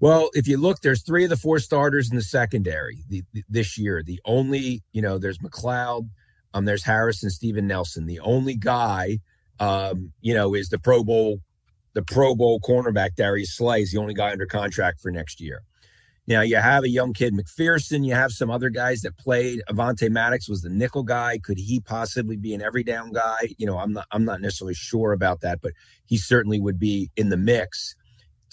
Well, 0.00 0.30
if 0.34 0.48
you 0.48 0.56
look, 0.56 0.80
there's 0.80 1.02
three 1.02 1.24
of 1.24 1.30
the 1.30 1.36
four 1.36 1.60
starters 1.60 2.10
in 2.10 2.16
the 2.16 2.22
secondary 2.22 2.98
the, 3.08 3.22
the, 3.32 3.44
this 3.48 3.78
year. 3.78 4.02
The 4.02 4.20
only, 4.24 4.82
you 4.92 5.00
know, 5.00 5.18
there's 5.18 5.38
McLeod, 5.38 6.08
um, 6.54 6.64
there's 6.64 6.86
and 6.86 7.32
Steven 7.32 7.68
Nelson. 7.68 8.06
The 8.06 8.20
only 8.20 8.56
guy, 8.56 9.20
um, 9.60 10.12
you 10.20 10.34
know, 10.34 10.54
is 10.54 10.68
the 10.68 10.78
Pro 10.78 11.04
Bowl, 11.04 11.40
the 11.94 12.02
Pro 12.02 12.34
Bowl 12.34 12.60
cornerback 12.60 13.14
Darius 13.16 13.56
Slay 13.56 13.82
is 13.82 13.92
the 13.92 13.98
only 13.98 14.14
guy 14.14 14.32
under 14.32 14.46
contract 14.46 15.00
for 15.00 15.10
next 15.10 15.40
year. 15.40 15.62
Now 16.26 16.40
you 16.40 16.56
have 16.56 16.84
a 16.84 16.88
young 16.88 17.12
kid 17.12 17.34
McPhearson. 17.34 18.06
You 18.06 18.14
have 18.14 18.32
some 18.32 18.50
other 18.50 18.70
guys 18.70 19.02
that 19.02 19.18
played. 19.18 19.60
Avonte 19.68 20.10
Maddox 20.10 20.48
was 20.48 20.62
the 20.62 20.70
nickel 20.70 21.02
guy. 21.02 21.38
Could 21.38 21.58
he 21.58 21.80
possibly 21.80 22.36
be 22.36 22.54
an 22.54 22.62
every 22.62 22.82
down 22.82 23.12
guy? 23.12 23.54
You 23.58 23.66
know, 23.66 23.78
I'm 23.78 23.92
not. 23.92 24.06
I'm 24.10 24.24
not 24.24 24.40
necessarily 24.40 24.74
sure 24.74 25.12
about 25.12 25.42
that, 25.42 25.60
but 25.60 25.72
he 26.06 26.16
certainly 26.16 26.60
would 26.60 26.78
be 26.78 27.10
in 27.16 27.28
the 27.28 27.36
mix 27.36 27.94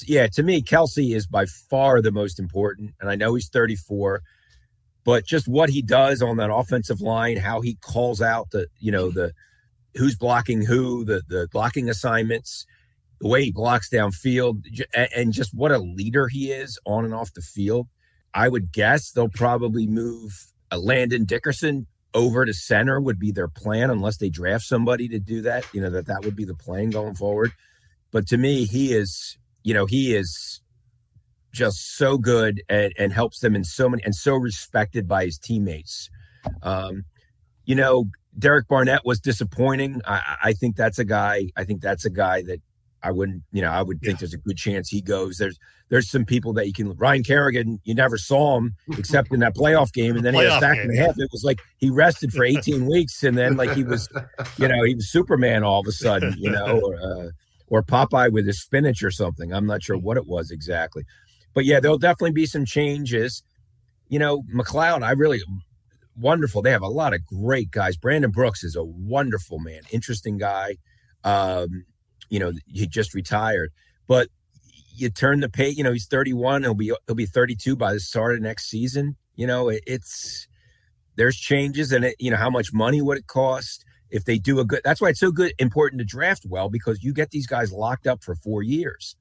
yeah, 0.08 0.28
to 0.28 0.44
me, 0.44 0.62
Kelce 0.62 1.16
is 1.16 1.28
by 1.28 1.46
far 1.46 2.02
the 2.02 2.12
most 2.12 2.40
important. 2.40 2.94
And 3.00 3.10
I 3.10 3.16
know 3.16 3.36
he's 3.36 3.50
34, 3.50 4.22
but 5.04 5.26
just 5.26 5.48
what 5.48 5.70
he 5.70 5.82
does 5.82 6.22
on 6.22 6.38
that 6.38 6.54
offensive 6.54 7.02
line, 7.02 7.38
how 7.38 7.62
he 7.62 7.76
calls 7.76 8.22
out 8.22 8.52
the, 8.52 8.68
you 8.80 8.92
know, 8.92 9.10
the 9.10 9.34
who's 9.96 10.16
blocking 10.16 10.66
who, 10.66 11.06
the 11.06 11.22
the 11.28 11.48
blocking 11.52 11.90
assignments, 11.90 12.66
the 13.20 13.28
way 13.28 13.46
he 13.46 13.52
blocks 13.52 13.90
downfield, 13.90 14.64
and 15.16 15.34
just 15.34 15.54
what 15.54 15.72
a 15.72 15.80
leader 15.80 16.28
he 16.28 16.52
is 16.52 16.80
on 16.86 17.06
and 17.06 17.14
off 17.14 17.34
the 17.34 17.42
field. 17.42 17.88
I 18.34 18.48
would 18.48 18.72
guess 18.72 19.12
they'll 19.12 19.30
probably 19.30 19.88
move 19.88 20.48
a 20.72 20.78
Landon 20.78 21.26
Dickerson 21.26 21.88
over 22.14 22.46
to 22.46 22.54
center 22.54 23.00
would 23.00 23.20
be 23.20 23.32
their 23.32 23.48
plan 23.48 23.90
unless 23.90 24.18
they 24.18 24.30
draft 24.30 24.66
somebody 24.66 25.08
to 25.10 25.20
do 25.20 25.42
that. 25.42 25.66
You 25.74 25.82
know 25.82 25.90
that 25.90 26.08
that 26.08 26.24
would 26.24 26.36
be 26.36 26.46
the 26.46 26.56
plan 26.56 26.90
going 26.90 27.16
forward. 27.16 27.52
But 28.12 28.28
to 28.28 28.38
me, 28.38 28.66
he 28.66 28.94
is 28.94 29.38
you 29.64 29.74
know, 29.74 29.86
he 29.86 30.16
is 30.16 30.62
just 31.54 31.98
so 31.98 32.18
good 32.18 32.62
and, 32.70 32.94
and 32.98 33.14
helps 33.14 33.40
them 33.40 33.56
in 33.56 33.64
so 33.64 33.90
many 33.90 34.04
and 34.04 34.16
so 34.16 34.36
respected 34.36 35.08
by 35.08 35.26
his 35.26 35.38
teammates. 35.38 36.10
Um, 36.64 37.06
you 37.66 37.76
know, 37.76 38.06
Derek 38.38 38.68
Barnett 38.68 39.06
was 39.06 39.20
disappointing. 39.20 40.02
I, 40.06 40.38
I 40.44 40.54
think 40.54 40.76
that's 40.76 41.00
a 41.00 41.06
guy. 41.06 41.52
I 41.58 41.64
think 41.64 41.82
that's 41.82 42.06
a 42.06 42.10
guy 42.10 42.42
that 42.44 42.62
I 43.04 43.12
wouldn't. 43.12 43.44
You 43.52 43.62
know, 43.62 43.72
I 43.72 43.82
would 43.82 44.00
think 44.00 44.14
yeah. 44.14 44.20
there's 44.20 44.34
a 44.34 44.38
good 44.38 44.58
chance 44.58 44.90
he 44.90 45.02
goes. 45.02 45.38
There's 45.38 45.60
there's 45.90 46.10
some 46.10 46.26
people 46.26 46.54
that 46.54 46.68
you 46.68 46.74
can. 46.74 46.96
Ryan 46.96 47.24
Kerrigan, 47.24 47.80
you 47.84 47.94
never 47.94 48.18
saw 48.18 48.58
him 48.58 48.76
except 48.98 49.34
in 49.34 49.42
that 49.42 49.56
playoff 49.56 49.92
game, 49.92 50.16
and 50.16 50.26
then 50.26 50.34
he 50.34 50.40
had 50.40 50.50
a 50.50 50.58
stack 50.58 50.78
and 50.78 50.98
a 50.98 51.02
half. 51.02 51.18
It 51.18 51.30
was 51.32 51.44
like 51.44 51.60
he 51.78 51.90
rested 51.90 52.32
for 52.32 52.44
18 52.44 52.88
weeks, 52.88 53.24
and 53.24 53.38
then 53.38 53.58
like 53.58 53.72
he 53.74 53.84
was, 53.84 54.08
you 54.58 54.68
know, 54.68 54.84
he 54.84 54.96
was 54.96 55.12
Superman 55.12 55.64
all 55.64 55.82
of 55.82 55.88
a 55.88 55.92
sudden. 55.92 56.36
You 56.38 56.52
know. 56.52 56.80
Or, 56.80 56.96
uh, 56.96 57.30
or 57.72 57.82
Popeye 57.82 58.32
with 58.32 58.46
his 58.46 58.62
spinach 58.62 59.02
or 59.02 59.10
something. 59.10 59.54
I'm 59.54 59.66
not 59.66 59.82
sure 59.82 59.98
what 59.98 60.18
it 60.18 60.28
was 60.28 60.52
exactly. 60.52 61.06
But 61.54 61.64
yeah, 61.64 61.80
there'll 61.80 61.98
definitely 61.98 62.34
be 62.34 62.46
some 62.46 62.66
changes. 62.66 63.44
You 64.10 64.20
know, 64.20 64.44
McLeod, 64.54 65.04
I 65.04 65.12
really 65.12 65.42
wonderful. 66.16 66.62
They 66.62 66.72
have 66.72 66.82
a 66.82 66.88
lot 66.88 67.14
of 67.14 67.26
great 67.26 67.72
guys. 67.72 67.98
Brandon 67.98 68.32
Brooks 68.32 68.64
is 68.64 68.76
a 68.76 68.84
wonderful 68.84 69.60
man, 69.60 69.82
interesting 69.92 70.38
guy. 70.38 70.78
Um, 71.24 71.86
you 72.30 72.40
know, 72.40 72.54
he 72.68 72.88
just 72.88 73.14
retired. 73.14 73.72
But 74.08 74.30
you 74.96 75.10
turn 75.10 75.40
the 75.40 75.50
page, 75.50 75.78
you 75.78 75.84
know, 75.84 75.92
he's 75.94 76.08
31, 76.08 76.64
he'll 76.64 76.74
be 76.74 76.94
he'll 77.08 77.16
be 77.16 77.26
32 77.26 77.76
by 77.76 77.94
the 77.94 78.00
start 78.00 78.36
of 78.36 78.42
next 78.42 78.70
season. 78.70 79.16
You 79.36 79.48
know, 79.48 79.70
it, 79.70 79.84
it's 79.88 80.48
there's 81.16 81.38
changes 81.38 81.92
and 81.92 82.06
it, 82.06 82.16
you 82.20 82.32
know, 82.32 82.38
how 82.38 82.50
much 82.50 82.74
money 82.74 83.02
would 83.02 83.18
it 83.18 83.28
cost? 83.28 83.86
if 84.12 84.26
they 84.26 84.38
do 84.38 84.60
a 84.60 84.66
good 84.66 84.82
that's 84.84 85.02
why 85.02 85.10
it's 85.10 85.20
so 85.20 85.32
good 85.32 85.54
important 85.58 86.00
to 86.00 86.06
draft 86.06 86.46
well 86.48 86.70
because 86.70 87.04
you 87.04 87.14
get 87.14 87.32
these 87.32 87.48
guys 87.48 87.72
locked 87.72 88.06
up 88.06 88.24
for 88.24 88.36
four 88.36 88.62
years 88.62 89.16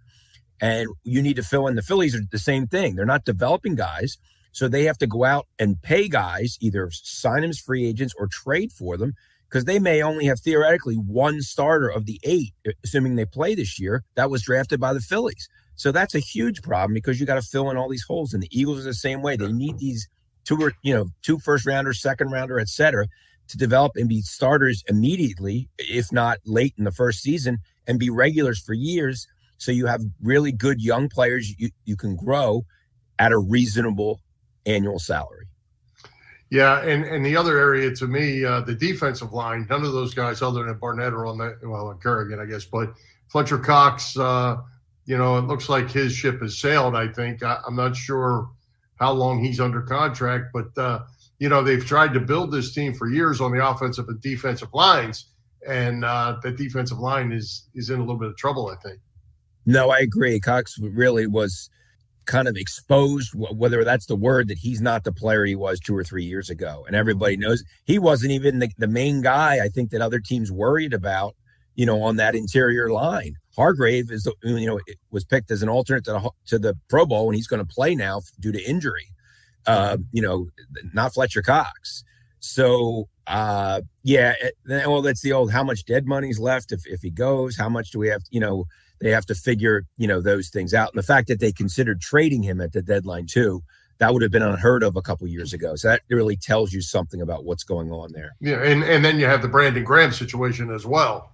and 0.61 0.89
you 1.05 1.23
need 1.23 1.37
to 1.37 1.43
fill 1.43 1.67
in 1.67 1.77
the 1.77 1.83
phillies 1.83 2.15
are 2.15 2.21
the 2.31 2.39
same 2.39 2.67
thing 2.67 2.95
they're 2.95 3.07
not 3.07 3.25
developing 3.25 3.75
guys 3.75 4.19
so 4.53 4.69
they 4.69 4.85
have 4.85 4.99
to 4.99 5.07
go 5.07 5.25
out 5.25 5.47
and 5.59 5.81
pay 5.83 6.09
guys 6.09 6.57
either 6.61 6.91
sign 6.91 7.43
them 7.43 7.51
as 7.51 7.59
free 7.59 7.87
agents 7.87 8.15
or 8.19 8.27
trade 8.27 8.73
for 8.73 8.97
them 8.97 9.15
because 9.49 9.65
they 9.65 9.79
may 9.79 10.03
only 10.03 10.27
have 10.27 10.41
theoretically 10.41 10.95
one 10.95 11.41
starter 11.43 11.89
of 11.89 12.07
the 12.07 12.21
eight 12.25 12.53
assuming 12.85 13.17
they 13.17 13.25
play 13.25 13.55
this 13.55 13.79
year 13.81 14.05
that 14.15 14.31
was 14.31 14.43
drafted 14.43 14.81
by 14.81 14.93
the 14.93 15.01
phillies. 15.01 15.49
So 15.75 15.93
that's 15.93 16.15
a 16.15 16.21
huge 16.21 16.63
problem 16.63 16.95
because 16.95 17.19
you 17.19 17.27
got 17.27 17.37
to 17.37 17.43
fill 17.43 17.71
in 17.71 17.77
all 17.77 17.89
these 17.89 18.05
holes 18.05 18.35
and 18.35 18.43
the 18.43 18.49
eagles 18.51 18.81
are 18.81 18.91
the 18.91 18.95
same 18.95 19.23
way. 19.23 19.37
They 19.37 19.51
need 19.51 19.79
these 19.79 20.09
two 20.45 20.61
or 20.61 20.73
you 20.83 20.95
know 20.95 21.07
two 21.23 21.39
first 21.39 21.67
rounders 21.67 22.01
second 22.01 22.31
rounder 22.31 22.59
et 22.59 22.69
cetera 22.69 23.07
to 23.49 23.57
develop 23.57 23.93
and 23.97 24.09
be 24.09 24.23
starters 24.23 24.85
immediately, 24.89 25.69
if 25.79 26.13
not 26.13 26.39
late 26.47 26.75
in 26.79 26.85
the 26.85 26.93
first 26.93 27.21
season, 27.21 27.59
and 27.87 27.99
be 27.99 28.09
regulars 28.09 28.61
for 28.61 28.75
years. 28.75 29.27
So 29.59 29.73
you 29.73 29.87
have 29.87 30.03
really 30.23 30.53
good 30.53 30.81
young 30.81 31.09
players 31.09 31.53
you, 31.59 31.71
you 31.85 31.97
can 31.97 32.17
grow 32.17 32.65
at 33.19 33.33
a 33.33 33.39
reasonable 33.39 34.21
annual 34.67 34.99
salary. 34.99 35.47
Yeah, 36.51 36.81
and, 36.81 37.05
and 37.05 37.25
the 37.25 37.37
other 37.37 37.59
area 37.59 37.95
to 37.95 38.07
me, 38.09 38.45
uh, 38.45 38.61
the 38.63 38.75
defensive 38.75 39.33
line, 39.33 39.67
none 39.71 39.85
of 39.85 39.93
those 39.93 40.15
guys 40.15 40.43
other 40.43 40.65
than 40.65 40.79
Barnett 40.79 41.13
are 41.13 41.27
on 41.27 41.39
the 41.39 41.57
well, 41.63 41.95
Kerrigan, 42.03 42.41
I 42.41 42.45
guess, 42.45 42.65
but 42.65 42.93
Fletcher 43.29 43.59
Cox, 43.59 44.17
uh, 44.17 44.57
you 45.05 45.17
know, 45.17 45.39
it 45.39 45.43
looks 45.43 45.69
like 45.69 45.89
his 45.89 46.13
ship 46.13 46.43
has 46.43 46.59
sailed, 46.59 46.97
I 46.97 47.07
think. 47.07 47.45
I, 47.45 47.59
am 47.67 47.77
not 47.77 47.95
sure 47.95 48.51
how 48.99 49.13
long 49.13 49.43
he's 49.43 49.61
under 49.61 49.81
contract, 49.81 50.47
but 50.53 50.77
uh, 50.77 51.01
you 51.39 51.49
know, 51.49 51.63
they've 51.63 51.85
tried 51.85 52.13
to 52.15 52.21
build 52.21 52.51
this 52.51 52.75
team 52.75 52.95
for 52.95 53.09
years 53.09 53.41
on 53.41 53.53
the 53.53 53.65
offensive 53.65 54.09
and 54.09 54.21
defensive 54.21 54.75
lines, 54.75 55.27
and 55.67 56.05
uh, 56.05 56.37
the 56.43 56.51
defensive 56.51 56.99
line 56.99 57.31
is 57.31 57.69
is 57.77 57.91
in 57.91 57.99
a 57.99 58.03
little 58.03 58.19
bit 58.19 58.29
of 58.29 58.37
trouble. 58.37 58.69
I 58.69 58.77
think. 58.87 58.99
No, 59.67 59.91
I 59.91 59.99
agree. 59.99 60.41
Cox 60.41 60.79
really 60.81 61.29
was 61.29 61.71
kind 62.31 62.49
of 62.49 62.57
exposed, 62.57 63.33
whether 63.35 63.85
that's 63.85 64.07
the 64.07 64.17
word 64.17 64.49
that 64.49 64.59
he's 64.59 64.81
not 64.81 65.05
the 65.05 65.13
player 65.13 65.45
he 65.45 65.57
was 65.57 65.81
two 65.81 65.97
or 65.97 66.05
three 66.05 66.25
years 66.25 66.49
ago, 66.49 66.85
and 66.87 66.97
everybody 66.97 67.37
knows 67.37 67.63
he 67.85 67.99
wasn't 67.99 68.33
even 68.33 68.61
the, 68.61 68.71
the 68.79 68.89
main 68.89 69.21
guy. 69.21 69.59
I 69.63 69.69
think 69.69 69.91
that 69.91 70.01
other 70.01 70.21
teams 70.21 70.51
worried 70.51 70.95
about, 70.95 71.35
you 71.75 71.87
know, 71.87 72.03
on 72.03 72.17
that 72.17 72.35
interior 72.35 72.91
line. 72.91 73.35
Hargrave 73.57 74.11
is, 74.11 74.27
you 74.43 74.67
know, 74.67 74.81
it 74.87 74.97
was 75.11 75.25
picked 75.25 75.51
as 75.51 75.63
an 75.63 75.69
alternate 75.69 76.05
to 76.05 76.13
the, 76.13 76.31
to 76.47 76.59
the 76.59 76.79
Pro 76.89 77.05
Bowl, 77.05 77.29
and 77.29 77.35
he's 77.37 77.49
going 77.49 77.65
to 77.65 77.75
play 77.75 77.95
now 77.95 78.23
due 78.41 78.53
to 78.53 78.63
injury 78.63 79.09
uh, 79.67 79.99
you 80.13 80.23
know, 80.23 80.49
not 80.93 81.15
Fletcher 81.15 81.43
Cox. 81.43 82.05
So 82.41 83.09
uh, 83.27 83.83
yeah, 84.03 84.35
eh, 84.43 84.87
well, 84.87 85.03
that's 85.03 85.21
the 85.21 85.33
old 85.33 85.53
how 85.53 85.63
much 85.63 85.85
dead 85.85 86.07
money's 86.07 86.39
left 86.39 86.73
if 86.73 86.87
if 86.87 87.03
he 87.03 87.11
goes. 87.11 87.57
How 87.57 87.69
much 87.69 87.91
do 87.91 87.99
we 87.99 88.09
have? 88.09 88.23
You 88.31 88.41
know, 88.41 88.65
they 89.01 89.11
have 89.11 89.27
to 89.27 89.35
figure 89.35 89.85
you 89.97 90.07
know 90.07 90.21
those 90.21 90.49
things 90.49 90.75
out. 90.75 90.93
And 90.93 90.99
the 90.99 91.07
fact 91.07 91.29
that 91.29 91.41
they 91.41 91.53
considered 91.53 92.01
trading 92.01 92.43
him 92.43 92.61
at 92.61 92.73
the 92.73 92.83
deadline 92.83 93.27
too, 93.27 93.63
that 93.99 94.13
would 94.13 94.23
have 94.23 94.31
been 94.31 94.43
unheard 94.43 94.83
of 94.83 94.97
a 94.97 95.03
couple 95.03 95.27
years 95.27 95.53
ago. 95.53 95.77
So 95.77 95.89
that 95.89 96.03
really 96.09 96.37
tells 96.37 96.73
you 96.73 96.81
something 96.81 97.21
about 97.21 97.45
what's 97.45 97.65
going 97.65 97.91
on 97.91 98.13
there. 98.13 98.33
Yeah, 98.41 98.63
and 98.63 98.83
and 98.83 99.05
then 99.05 99.19
you 99.19 99.27
have 99.27 99.43
the 99.43 99.49
Brandon 99.49 99.85
Graham 99.85 100.13
situation 100.13 100.71
as 100.71 100.87
well. 100.87 101.33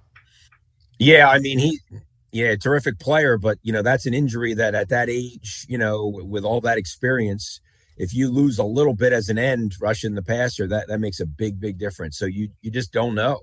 Yeah, 0.99 1.29
I 1.29 1.39
mean 1.39 1.59
he 1.59 1.81
yeah, 2.33 2.55
terrific 2.55 2.99
player, 2.99 3.39
but 3.39 3.59
you 3.63 3.73
know, 3.73 3.83
that's 3.83 4.05
an 4.05 4.13
injury 4.13 4.53
that 4.55 4.75
at 4.75 4.91
that 4.91 5.09
age, 5.09 5.65
you 5.69 5.79
know, 5.79 6.07
with 6.07 6.45
all 6.45 6.61
that 6.61 6.77
experience, 6.77 7.61
if 7.97 8.13
you 8.13 8.29
lose 8.29 8.59
a 8.59 8.65
little 8.65 8.95
bit 8.95 9.15
as 9.15 9.31
an 9.31 9.39
end 9.39 9.73
rushing 9.81 10.15
the 10.15 10.23
passer, 10.23 10.67
that 10.69 10.89
that 10.89 11.01
makes 11.01 11.19
a 11.19 11.25
big, 11.25 11.59
big 11.59 11.79
difference. 11.79 12.19
So 12.19 12.27
you 12.27 12.51
you 12.61 12.71
just 12.71 12.93
don't 12.93 13.15
know. 13.15 13.41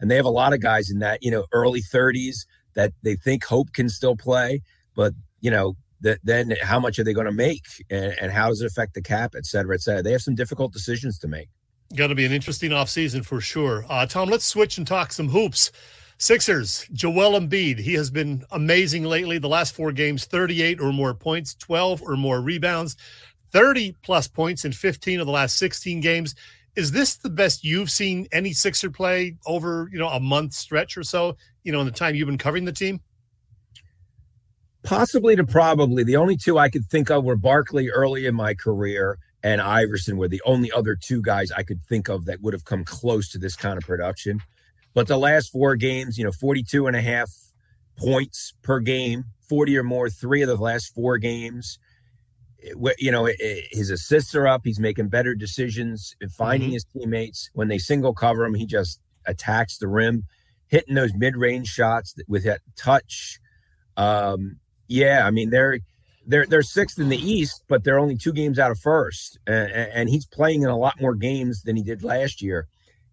And 0.00 0.10
they 0.10 0.16
have 0.16 0.26
a 0.26 0.30
lot 0.30 0.52
of 0.52 0.60
guys 0.60 0.90
in 0.90 0.98
that, 0.98 1.22
you 1.22 1.30
know, 1.30 1.46
early 1.52 1.80
30s 1.80 2.44
that 2.78 2.92
they 3.02 3.16
think 3.16 3.42
hope 3.42 3.72
can 3.72 3.88
still 3.88 4.14
play, 4.14 4.62
but 4.94 5.12
you 5.40 5.50
know, 5.50 5.76
that 6.00 6.20
then 6.22 6.54
how 6.62 6.78
much 6.78 6.96
are 7.00 7.04
they 7.04 7.12
going 7.12 7.26
to 7.26 7.32
make 7.32 7.64
and, 7.90 8.14
and, 8.20 8.30
how 8.30 8.50
does 8.50 8.62
it 8.62 8.66
affect 8.66 8.94
the 8.94 9.02
cap, 9.02 9.34
et 9.36 9.44
cetera, 9.44 9.74
et 9.74 9.80
cetera. 9.80 10.00
They 10.00 10.12
have 10.12 10.22
some 10.22 10.36
difficult 10.36 10.72
decisions 10.72 11.18
to 11.18 11.28
make. 11.28 11.48
Going 11.96 12.10
to 12.10 12.14
be 12.14 12.24
an 12.24 12.30
interesting 12.30 12.70
offseason 12.70 13.26
for 13.26 13.40
sure. 13.40 13.84
Uh, 13.88 14.06
Tom, 14.06 14.28
let's 14.28 14.44
switch 14.44 14.78
and 14.78 14.86
talk 14.86 15.10
some 15.10 15.28
hoops. 15.28 15.72
Sixers, 16.18 16.86
Joel 16.92 17.40
Embiid. 17.40 17.80
He 17.80 17.94
has 17.94 18.10
been 18.10 18.44
amazing 18.52 19.02
lately. 19.02 19.38
The 19.38 19.48
last 19.48 19.74
four 19.74 19.90
games, 19.90 20.26
38 20.26 20.80
or 20.80 20.92
more 20.92 21.14
points, 21.14 21.56
12 21.56 22.00
or 22.02 22.16
more 22.16 22.40
rebounds, 22.40 22.96
30 23.50 23.96
plus 24.04 24.28
points 24.28 24.64
in 24.64 24.70
15 24.70 25.18
of 25.18 25.26
the 25.26 25.32
last 25.32 25.56
16 25.56 26.00
games. 26.00 26.36
Is 26.76 26.92
this 26.92 27.16
the 27.16 27.30
best 27.30 27.64
you've 27.64 27.90
seen 27.90 28.28
any 28.30 28.52
Sixer 28.52 28.88
play 28.88 29.34
over, 29.46 29.88
you 29.90 29.98
know, 29.98 30.08
a 30.10 30.20
month 30.20 30.54
stretch 30.54 30.96
or 30.96 31.02
so, 31.02 31.36
you 31.68 31.72
know, 31.72 31.80
in 31.80 31.86
the 31.86 31.92
time 31.92 32.14
you've 32.14 32.24
been 32.24 32.38
covering 32.38 32.64
the 32.64 32.72
team? 32.72 32.98
Possibly 34.84 35.36
to 35.36 35.44
probably. 35.44 36.02
The 36.02 36.16
only 36.16 36.34
two 36.34 36.56
I 36.56 36.70
could 36.70 36.86
think 36.86 37.10
of 37.10 37.24
were 37.24 37.36
Barkley 37.36 37.90
early 37.90 38.24
in 38.24 38.34
my 38.34 38.54
career 38.54 39.18
and 39.42 39.60
Iverson 39.60 40.16
were 40.16 40.28
the 40.28 40.40
only 40.46 40.72
other 40.72 40.96
two 40.96 41.20
guys 41.20 41.52
I 41.52 41.62
could 41.62 41.84
think 41.84 42.08
of 42.08 42.24
that 42.24 42.40
would 42.40 42.54
have 42.54 42.64
come 42.64 42.84
close 42.84 43.28
to 43.32 43.38
this 43.38 43.54
kind 43.54 43.76
of 43.76 43.84
production. 43.84 44.40
But 44.94 45.08
the 45.08 45.18
last 45.18 45.52
four 45.52 45.76
games, 45.76 46.16
you 46.16 46.24
know, 46.24 46.32
42 46.32 46.86
and 46.86 46.96
a 46.96 47.02
half 47.02 47.30
points 47.98 48.54
per 48.62 48.80
game, 48.80 49.24
40 49.46 49.76
or 49.76 49.82
more, 49.82 50.08
three 50.08 50.40
of 50.40 50.48
the 50.48 50.56
last 50.56 50.94
four 50.94 51.18
games. 51.18 51.78
You 52.98 53.12
know, 53.12 53.28
his 53.70 53.90
assists 53.90 54.34
are 54.34 54.48
up. 54.48 54.62
He's 54.64 54.80
making 54.80 55.08
better 55.10 55.34
decisions, 55.34 56.16
finding 56.34 56.68
mm-hmm. 56.70 56.74
his 56.74 56.86
teammates. 56.86 57.50
When 57.52 57.68
they 57.68 57.76
single 57.76 58.14
cover 58.14 58.46
him, 58.46 58.54
he 58.54 58.64
just 58.64 59.00
attacks 59.26 59.76
the 59.76 59.86
rim, 59.86 60.24
hitting 60.68 60.94
those 60.94 61.14
mid 61.14 61.36
range 61.36 61.68
shots 61.68 62.14
with 62.28 62.44
that 62.44 62.60
touch. 62.76 63.38
Um, 63.96 64.58
yeah, 64.86 65.26
I 65.26 65.30
mean, 65.30 65.50
they're 65.50 65.80
they're 66.26 66.46
they're 66.46 66.62
sixth 66.62 66.98
in 66.98 67.08
the 67.08 67.18
East, 67.18 67.64
but 67.68 67.84
they're 67.84 67.98
only 67.98 68.16
two 68.16 68.32
games 68.32 68.58
out 68.58 68.70
of 68.70 68.78
first, 68.78 69.38
and, 69.46 69.70
and 69.70 70.08
he's 70.08 70.26
playing 70.26 70.62
in 70.62 70.68
a 70.68 70.78
lot 70.78 71.00
more 71.00 71.14
games 71.14 71.62
than 71.62 71.76
he 71.76 71.82
did 71.82 72.02
last 72.02 72.42
year 72.42 72.68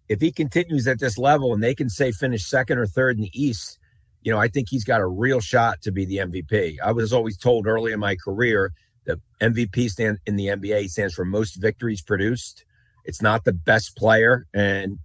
if 0.08 0.20
he 0.20 0.30
continues 0.30 0.86
at 0.86 1.00
this 1.00 1.18
level 1.18 1.52
and 1.52 1.62
they 1.62 1.74
can 1.74 1.88
say 1.88 2.12
finish 2.12 2.46
second 2.46 2.78
or 2.78 2.86
third 2.86 3.16
in 3.16 3.22
the 3.22 3.40
East, 3.40 3.78
you 4.22 4.32
know, 4.32 4.38
I 4.38 4.48
think 4.48 4.68
he's 4.68 4.84
got 4.84 5.00
a 5.00 5.06
real 5.06 5.40
shot 5.40 5.82
to 5.82 5.92
be 5.92 6.04
the 6.04 6.18
MVP. 6.18 6.76
I 6.82 6.92
was 6.92 7.12
always 7.12 7.36
told 7.36 7.66
early 7.66 7.92
in 7.92 8.00
my 8.00 8.16
career 8.16 8.72
that 9.06 9.18
MVP 9.40 9.88
stand 9.90 10.18
in 10.26 10.36
the 10.36 10.48
NBA 10.48 10.88
stands 10.90 11.14
for 11.14 11.24
most 11.24 11.60
victories 11.60 12.02
produced. 12.02 12.64
It's 13.04 13.22
not 13.22 13.44
the 13.44 13.52
best 13.52 13.96
player, 13.96 14.46
and 14.52 14.98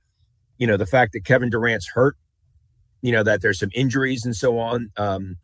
you 0.57 0.65
know 0.65 0.75
the 0.75 0.87
fact 0.87 1.13
that 1.13 1.23
Kevin 1.23 1.51
Durant's 1.51 1.87
hurt, 1.87 2.17
you 3.01 3.11
know 3.11 3.23
that 3.23 3.41
there's 3.41 3.59
some 3.59 3.71
injuries 3.73 4.25
and 4.25 4.35
so 4.35 4.59
on 4.59 4.91
um, 4.97 5.37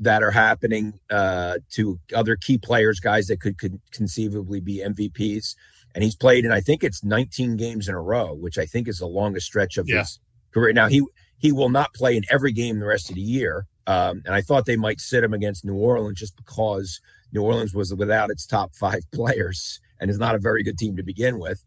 that 0.00 0.22
are 0.22 0.30
happening 0.30 0.98
uh, 1.10 1.58
to 1.70 1.98
other 2.14 2.36
key 2.36 2.58
players, 2.58 3.00
guys 3.00 3.26
that 3.26 3.40
could, 3.40 3.58
could 3.58 3.80
conceivably 3.92 4.60
be 4.60 4.82
MVPs 4.84 5.54
and 5.94 6.04
he's 6.04 6.14
played 6.14 6.44
and 6.44 6.54
I 6.54 6.60
think 6.60 6.84
it's 6.84 7.02
19 7.02 7.56
games 7.56 7.88
in 7.88 7.94
a 7.94 8.00
row, 8.00 8.34
which 8.34 8.58
I 8.58 8.66
think 8.66 8.88
is 8.88 8.98
the 8.98 9.06
longest 9.06 9.46
stretch 9.46 9.78
of 9.78 9.88
yeah. 9.88 9.98
his 10.00 10.20
career. 10.52 10.72
Now 10.72 10.88
he 10.88 11.02
he 11.38 11.52
will 11.52 11.70
not 11.70 11.94
play 11.94 12.16
in 12.16 12.24
every 12.30 12.52
game 12.52 12.78
the 12.78 12.86
rest 12.86 13.10
of 13.10 13.16
the 13.16 13.20
year, 13.20 13.66
um, 13.86 14.22
and 14.24 14.34
I 14.34 14.40
thought 14.40 14.66
they 14.66 14.76
might 14.76 15.00
sit 15.00 15.24
him 15.24 15.32
against 15.32 15.64
New 15.64 15.76
Orleans 15.76 16.18
just 16.18 16.36
because 16.36 17.00
New 17.32 17.42
Orleans 17.42 17.74
was 17.74 17.94
without 17.94 18.30
its 18.30 18.46
top 18.46 18.74
five 18.74 19.02
players 19.12 19.80
and 20.00 20.10
is 20.10 20.18
not 20.18 20.34
a 20.34 20.38
very 20.38 20.62
good 20.62 20.78
team 20.78 20.96
to 20.96 21.02
begin 21.02 21.38
with. 21.38 21.64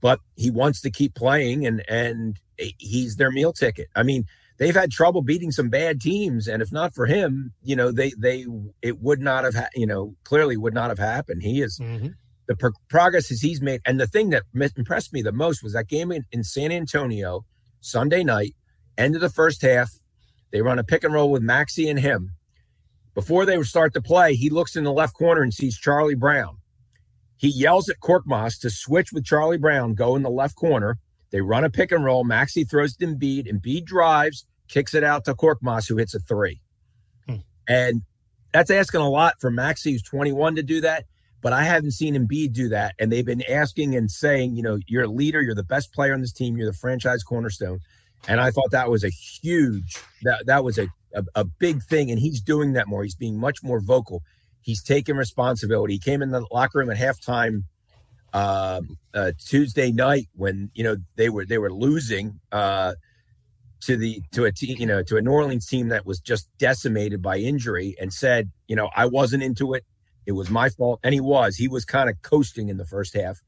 But 0.00 0.20
he 0.36 0.50
wants 0.50 0.80
to 0.82 0.90
keep 0.90 1.14
playing, 1.14 1.66
and 1.66 1.82
and 1.88 2.38
he's 2.78 3.16
their 3.16 3.30
meal 3.30 3.52
ticket. 3.52 3.88
I 3.94 4.02
mean, 4.02 4.24
they've 4.60 4.76
had 4.76 4.92
trouble 4.92 5.22
beating 5.22 5.50
some 5.50 5.68
bad 5.70 6.00
teams, 6.00 6.46
and 6.46 6.62
if 6.62 6.70
not 6.70 6.94
for 6.94 7.06
him, 7.06 7.52
you 7.64 7.74
know, 7.74 7.90
they 7.90 8.12
they 8.16 8.46
it 8.80 9.00
would 9.00 9.20
not 9.20 9.42
have, 9.42 9.56
ha- 9.56 9.68
you 9.74 9.86
know, 9.88 10.14
clearly 10.22 10.56
would 10.56 10.74
not 10.74 10.90
have 10.90 11.00
happened. 11.00 11.42
He 11.42 11.60
is. 11.60 11.80
Mm-hmm 11.82 12.10
the 12.50 12.56
pro- 12.56 12.72
progress 12.88 13.28
he's 13.28 13.62
made. 13.62 13.80
And 13.86 14.00
the 14.00 14.08
thing 14.08 14.30
that 14.30 14.42
impressed 14.76 15.12
me 15.12 15.22
the 15.22 15.30
most 15.30 15.62
was 15.62 15.72
that 15.74 15.86
game 15.86 16.10
in, 16.10 16.24
in 16.32 16.42
San 16.42 16.72
Antonio 16.72 17.44
Sunday 17.80 18.24
night, 18.24 18.56
end 18.98 19.14
of 19.14 19.20
the 19.20 19.30
first 19.30 19.62
half. 19.62 19.92
They 20.50 20.60
run 20.60 20.80
a 20.80 20.82
pick 20.82 21.04
and 21.04 21.14
roll 21.14 21.30
with 21.30 21.42
Maxey 21.42 21.88
and 21.88 22.00
him. 22.00 22.32
Before 23.14 23.46
they 23.46 23.62
start 23.62 23.94
to 23.94 24.02
play, 24.02 24.34
he 24.34 24.50
looks 24.50 24.74
in 24.74 24.82
the 24.82 24.92
left 24.92 25.14
corner 25.14 25.42
and 25.42 25.54
sees 25.54 25.78
Charlie 25.78 26.16
Brown. 26.16 26.56
He 27.36 27.46
yells 27.46 27.88
at 27.88 28.00
Korkmaz 28.00 28.60
to 28.62 28.68
switch 28.70 29.12
with 29.12 29.24
Charlie 29.24 29.56
Brown, 29.56 29.94
go 29.94 30.16
in 30.16 30.24
the 30.24 30.28
left 30.28 30.56
corner. 30.56 30.98
They 31.30 31.42
run 31.42 31.62
a 31.62 31.70
pick 31.70 31.92
and 31.92 32.04
roll. 32.04 32.24
Maxey 32.24 32.64
throws 32.64 32.96
to 32.96 33.06
Embiid. 33.06 33.48
And 33.48 33.62
Embiid 33.62 33.84
drives, 33.84 34.44
kicks 34.70 34.94
it 34.94 35.04
out 35.04 35.24
to 35.26 35.34
Korkmaz, 35.34 35.88
who 35.88 35.96
hits 35.96 36.14
a 36.14 36.20
three. 36.20 36.60
Hmm. 37.26 37.36
And 37.68 38.02
that's 38.52 38.70
asking 38.70 39.00
a 39.00 39.08
lot 39.08 39.34
for 39.40 39.50
Maxey, 39.50 39.92
who's 39.92 40.02
21, 40.02 40.56
to 40.56 40.62
do 40.62 40.80
that 40.80 41.04
but 41.42 41.52
I 41.52 41.62
haven't 41.62 41.92
seen 41.92 42.14
Embiid 42.14 42.52
do 42.52 42.68
that. 42.68 42.94
And 42.98 43.10
they've 43.10 43.24
been 43.24 43.42
asking 43.48 43.96
and 43.96 44.10
saying, 44.10 44.56
you 44.56 44.62
know, 44.62 44.78
you're 44.86 45.04
a 45.04 45.08
leader, 45.08 45.40
you're 45.40 45.54
the 45.54 45.62
best 45.62 45.92
player 45.92 46.12
on 46.12 46.20
this 46.20 46.32
team, 46.32 46.56
you're 46.56 46.70
the 46.70 46.76
franchise 46.76 47.22
cornerstone. 47.22 47.80
And 48.28 48.40
I 48.40 48.50
thought 48.50 48.70
that 48.72 48.90
was 48.90 49.02
a 49.02 49.08
huge 49.08 49.96
that 50.22 50.44
that 50.46 50.62
was 50.62 50.78
a, 50.78 50.88
a, 51.14 51.24
a 51.34 51.44
big 51.44 51.82
thing. 51.82 52.10
And 52.10 52.20
he's 52.20 52.40
doing 52.40 52.74
that 52.74 52.86
more. 52.86 53.02
He's 53.02 53.14
being 53.14 53.38
much 53.38 53.62
more 53.62 53.80
vocal. 53.80 54.22
He's 54.60 54.82
taking 54.82 55.16
responsibility. 55.16 55.94
He 55.94 55.98
came 55.98 56.20
in 56.20 56.30
the 56.30 56.44
locker 56.50 56.80
room 56.80 56.90
at 56.90 56.98
halftime 56.98 57.62
um, 58.34 58.98
uh, 59.14 59.32
Tuesday 59.38 59.90
night 59.90 60.28
when 60.34 60.70
you 60.74 60.84
know 60.84 60.96
they 61.16 61.30
were 61.30 61.46
they 61.46 61.56
were 61.56 61.72
losing 61.72 62.40
uh, 62.52 62.92
to 63.82 63.96
the 63.96 64.22
to 64.32 64.44
a 64.44 64.52
team 64.52 64.76
you 64.78 64.86
know 64.86 65.02
to 65.02 65.16
a 65.16 65.22
New 65.22 65.30
Orleans 65.30 65.66
team 65.66 65.88
that 65.88 66.04
was 66.04 66.20
just 66.20 66.48
decimated 66.58 67.22
by 67.22 67.38
injury 67.38 67.96
and 68.00 68.12
said 68.12 68.50
you 68.68 68.76
know 68.76 68.90
I 68.94 69.06
wasn't 69.06 69.42
into 69.42 69.74
it 69.74 69.84
it 70.26 70.32
was 70.32 70.50
my 70.50 70.68
fault. 70.68 71.00
And 71.02 71.12
he 71.12 71.20
was. 71.20 71.56
He 71.56 71.68
was 71.68 71.84
kind 71.84 72.08
of 72.08 72.20
coasting 72.22 72.68
in 72.68 72.76
the 72.76 72.84
first 72.84 73.14
half. 73.14 73.40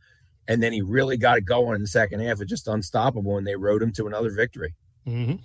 And 0.48 0.62
then 0.62 0.72
he 0.72 0.82
really 0.82 1.16
got 1.16 1.38
it 1.38 1.44
going 1.44 1.76
in 1.76 1.80
the 1.80 1.86
second 1.86 2.20
half. 2.20 2.40
It's 2.40 2.50
just 2.50 2.66
unstoppable. 2.66 3.38
And 3.38 3.46
they 3.46 3.54
rode 3.56 3.82
him 3.82 3.92
to 3.92 4.06
another 4.06 4.30
victory. 4.30 4.74
Mm-hmm. 5.06 5.36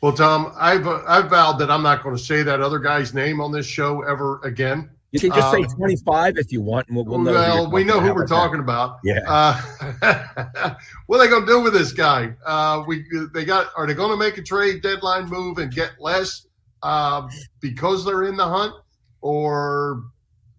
Well, 0.00 0.12
Tom, 0.12 0.52
I've 0.56 0.86
uh, 0.86 1.02
I've 1.06 1.30
vowed 1.30 1.58
that 1.60 1.70
I'm 1.70 1.82
not 1.82 2.02
going 2.02 2.16
to 2.16 2.22
say 2.22 2.42
that 2.42 2.60
other 2.60 2.78
guy's 2.78 3.14
name 3.14 3.40
on 3.40 3.52
this 3.52 3.66
show 3.66 4.02
ever 4.02 4.40
again. 4.42 4.90
You 5.14 5.20
can 5.20 5.30
just 5.30 5.54
um, 5.54 5.62
say 5.62 5.74
25 5.76 6.38
if 6.38 6.50
you 6.50 6.60
want, 6.60 6.88
and 6.88 6.96
we'll, 6.96 7.04
we'll 7.04 7.20
know. 7.20 7.32
Well, 7.32 7.70
we 7.70 7.84
know 7.84 8.00
who 8.00 8.12
we're 8.12 8.26
talking 8.26 8.56
that. 8.56 8.64
about. 8.64 8.98
Yeah. 9.04 9.20
Uh, 9.28 10.74
what 11.06 11.20
are 11.20 11.24
they 11.24 11.30
going 11.30 11.46
to 11.46 11.52
do 11.52 11.60
with 11.62 11.72
this 11.72 11.92
guy? 11.92 12.34
Uh, 12.44 12.82
we 12.84 13.04
they 13.32 13.44
got 13.44 13.68
are 13.76 13.86
they 13.86 13.94
going 13.94 14.10
to 14.10 14.16
make 14.16 14.38
a 14.38 14.42
trade 14.42 14.82
deadline 14.82 15.28
move 15.28 15.58
and 15.58 15.72
get 15.72 15.92
less 16.00 16.48
uh, 16.82 17.28
because 17.60 18.04
they're 18.04 18.24
in 18.24 18.36
the 18.36 18.44
hunt, 18.44 18.74
or 19.20 20.02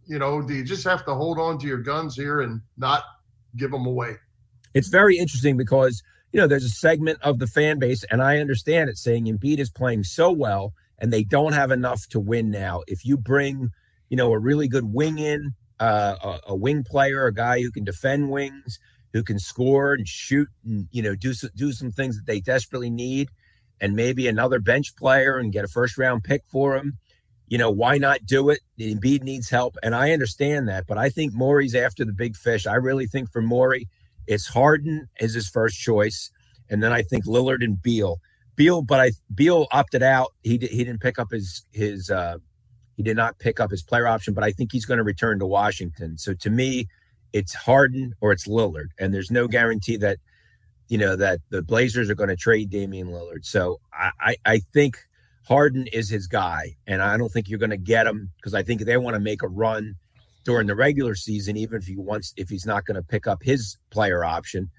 you 0.06 0.20
know, 0.20 0.42
do 0.42 0.54
you 0.54 0.64
just 0.64 0.86
have 0.86 1.04
to 1.04 1.14
hold 1.14 1.38
on 1.38 1.58
to 1.58 1.68
your 1.68 1.80
guns 1.80 2.16
here 2.16 2.40
and 2.40 2.62
not 2.78 3.04
give 3.58 3.72
them 3.72 3.86
away? 3.86 4.16
It's 4.74 4.88
very 4.88 5.18
interesting 5.18 5.58
because, 5.58 6.02
you 6.32 6.40
know, 6.40 6.48
there's 6.48 6.64
a 6.64 6.70
segment 6.70 7.20
of 7.24 7.40
the 7.40 7.48
fan 7.48 7.78
base, 7.78 8.06
and 8.06 8.24
I 8.24 8.38
understand 8.38 8.90
it 8.90 8.98
saying 8.98 9.26
Embiid 9.26 9.60
is 9.60 9.70
playing 9.70 10.06
so 10.06 10.32
well 10.32 10.74
and 11.00 11.12
they 11.12 11.24
don't 11.24 11.54
have 11.54 11.72
enough 11.72 12.08
to 12.08 12.20
win 12.20 12.50
now. 12.50 12.84
If 12.88 13.06
you 13.06 13.18
bring, 13.18 13.72
you 14.10 14.18
know, 14.18 14.32
a 14.34 14.40
really 14.40 14.68
good 14.68 14.86
wing 14.86 15.18
in, 15.18 15.54
uh, 15.80 16.16
a, 16.22 16.40
a 16.52 16.56
wing 16.56 16.84
player, 16.84 17.26
a 17.26 17.34
guy 17.34 17.62
who 17.62 17.72
can 17.72 17.84
defend 17.84 18.30
wings, 18.30 18.80
who 19.14 19.24
can 19.24 19.40
score 19.40 19.94
and 19.94 20.08
shoot 20.08 20.48
and, 20.66 20.88
you 20.92 21.02
know, 21.02 21.16
do, 21.16 21.34
do 21.56 21.72
some 21.72 21.92
things 21.92 22.18
that 22.18 22.26
they 22.26 22.40
desperately 22.40 22.90
need, 22.90 23.30
and 23.82 23.96
maybe 23.96 24.28
another 24.28 24.60
bench 24.60 24.96
player 24.96 25.38
and 25.38 25.52
get 25.52 25.66
a 25.66 25.70
first 25.70 25.98
round 25.98 26.24
pick 26.24 26.44
for 26.48 26.76
him 26.76 26.98
you 27.48 27.58
know, 27.58 27.70
why 27.70 27.98
not 27.98 28.26
do 28.26 28.50
it? 28.50 28.60
Embiid 28.80 29.24
needs 29.24 29.50
help, 29.50 29.78
and 29.84 29.94
I 29.94 30.12
understand 30.12 30.68
that, 30.68 30.86
but 30.88 30.98
I 30.98 31.10
think 31.10 31.34
Morey's 31.34 31.76
after 31.76 32.04
the 32.04 32.14
big 32.14 32.36
fish. 32.36 32.66
I 32.66 32.76
really 32.76 33.06
think 33.06 33.32
for 33.32 33.42
Morey, 33.42 33.88
it's 34.28 34.48
Harden 34.48 35.08
is 35.20 35.34
his 35.34 35.48
first 35.48 35.80
choice, 35.80 36.32
and 36.70 36.82
then 36.82 36.92
I 36.92 37.04
think 37.04 37.26
Lillard 37.26 37.64
and 37.64 37.82
Beal. 37.82 38.20
Beal, 38.56 38.82
but 38.82 39.00
I 39.00 39.12
Beal 39.34 39.68
opted 39.72 40.02
out. 40.02 40.34
He 40.42 40.58
he 40.58 40.84
didn't 40.84 41.02
pick 41.02 41.20
up 41.20 41.32
his 41.32 41.66
his 41.72 42.10
uh, 42.10 42.38
he 42.96 43.04
did 43.04 43.18
not 43.18 43.40
pick 43.40 43.60
up 43.60 43.72
his 43.72 43.84
player 43.84 44.08
option, 44.08 44.34
but 44.34 44.44
I 44.44 44.52
think 44.52 44.72
he's 44.72 44.86
going 44.86 44.98
to 44.98 45.04
return 45.04 45.40
to 45.40 45.46
Washington. 45.46 46.18
So 46.18 46.34
to 46.34 46.50
me, 46.50 46.88
it's 47.34 47.54
Harden 47.54 48.14
or 48.22 48.32
it's 48.32 48.48
Lillard, 48.48 48.90
and 49.00 49.14
there's 49.14 49.32
no 49.32 49.48
guarantee 49.48 49.98
that 49.98 50.20
you 50.88 50.98
know 50.98 51.16
that 51.16 51.40
the 51.50 51.62
Blazers 51.62 52.10
are 52.10 52.16
going 52.16 52.30
to 52.30 52.36
trade 52.36 52.70
Damian 52.70 53.10
Lillard. 53.10 53.46
So 53.46 53.80
I 53.94 54.12
I, 54.20 54.36
I 54.46 54.60
think 54.74 54.98
Harden 55.48 55.88
is 55.88 56.10
his 56.10 56.28
guy, 56.28 56.76
and 56.88 57.02
I 57.02 57.18
don't 57.18 57.32
think 57.32 57.50
you're 57.50 57.60
going 57.60 57.70
to 57.72 57.78
get 57.78 58.08
him 58.08 58.32
because 58.38 58.54
I 58.54 58.64
think 58.64 58.82
they 58.82 58.98
want 58.98 59.16
to 59.16 59.20
make 59.20 59.44
a 59.44 59.48
run 59.48 59.96
during 60.46 60.68
the 60.68 60.76
regular 60.76 61.16
season, 61.16 61.58
even 61.58 61.80
if 61.80 61.88
he 61.88 61.98
wants, 61.98 62.34
if 62.38 62.50
he's 62.50 62.66
not 62.66 62.86
going 62.86 62.96
to 62.96 63.04
pick 63.04 63.28
up 63.28 63.44
his 63.44 63.78
player 63.90 64.24
option. 64.24 64.70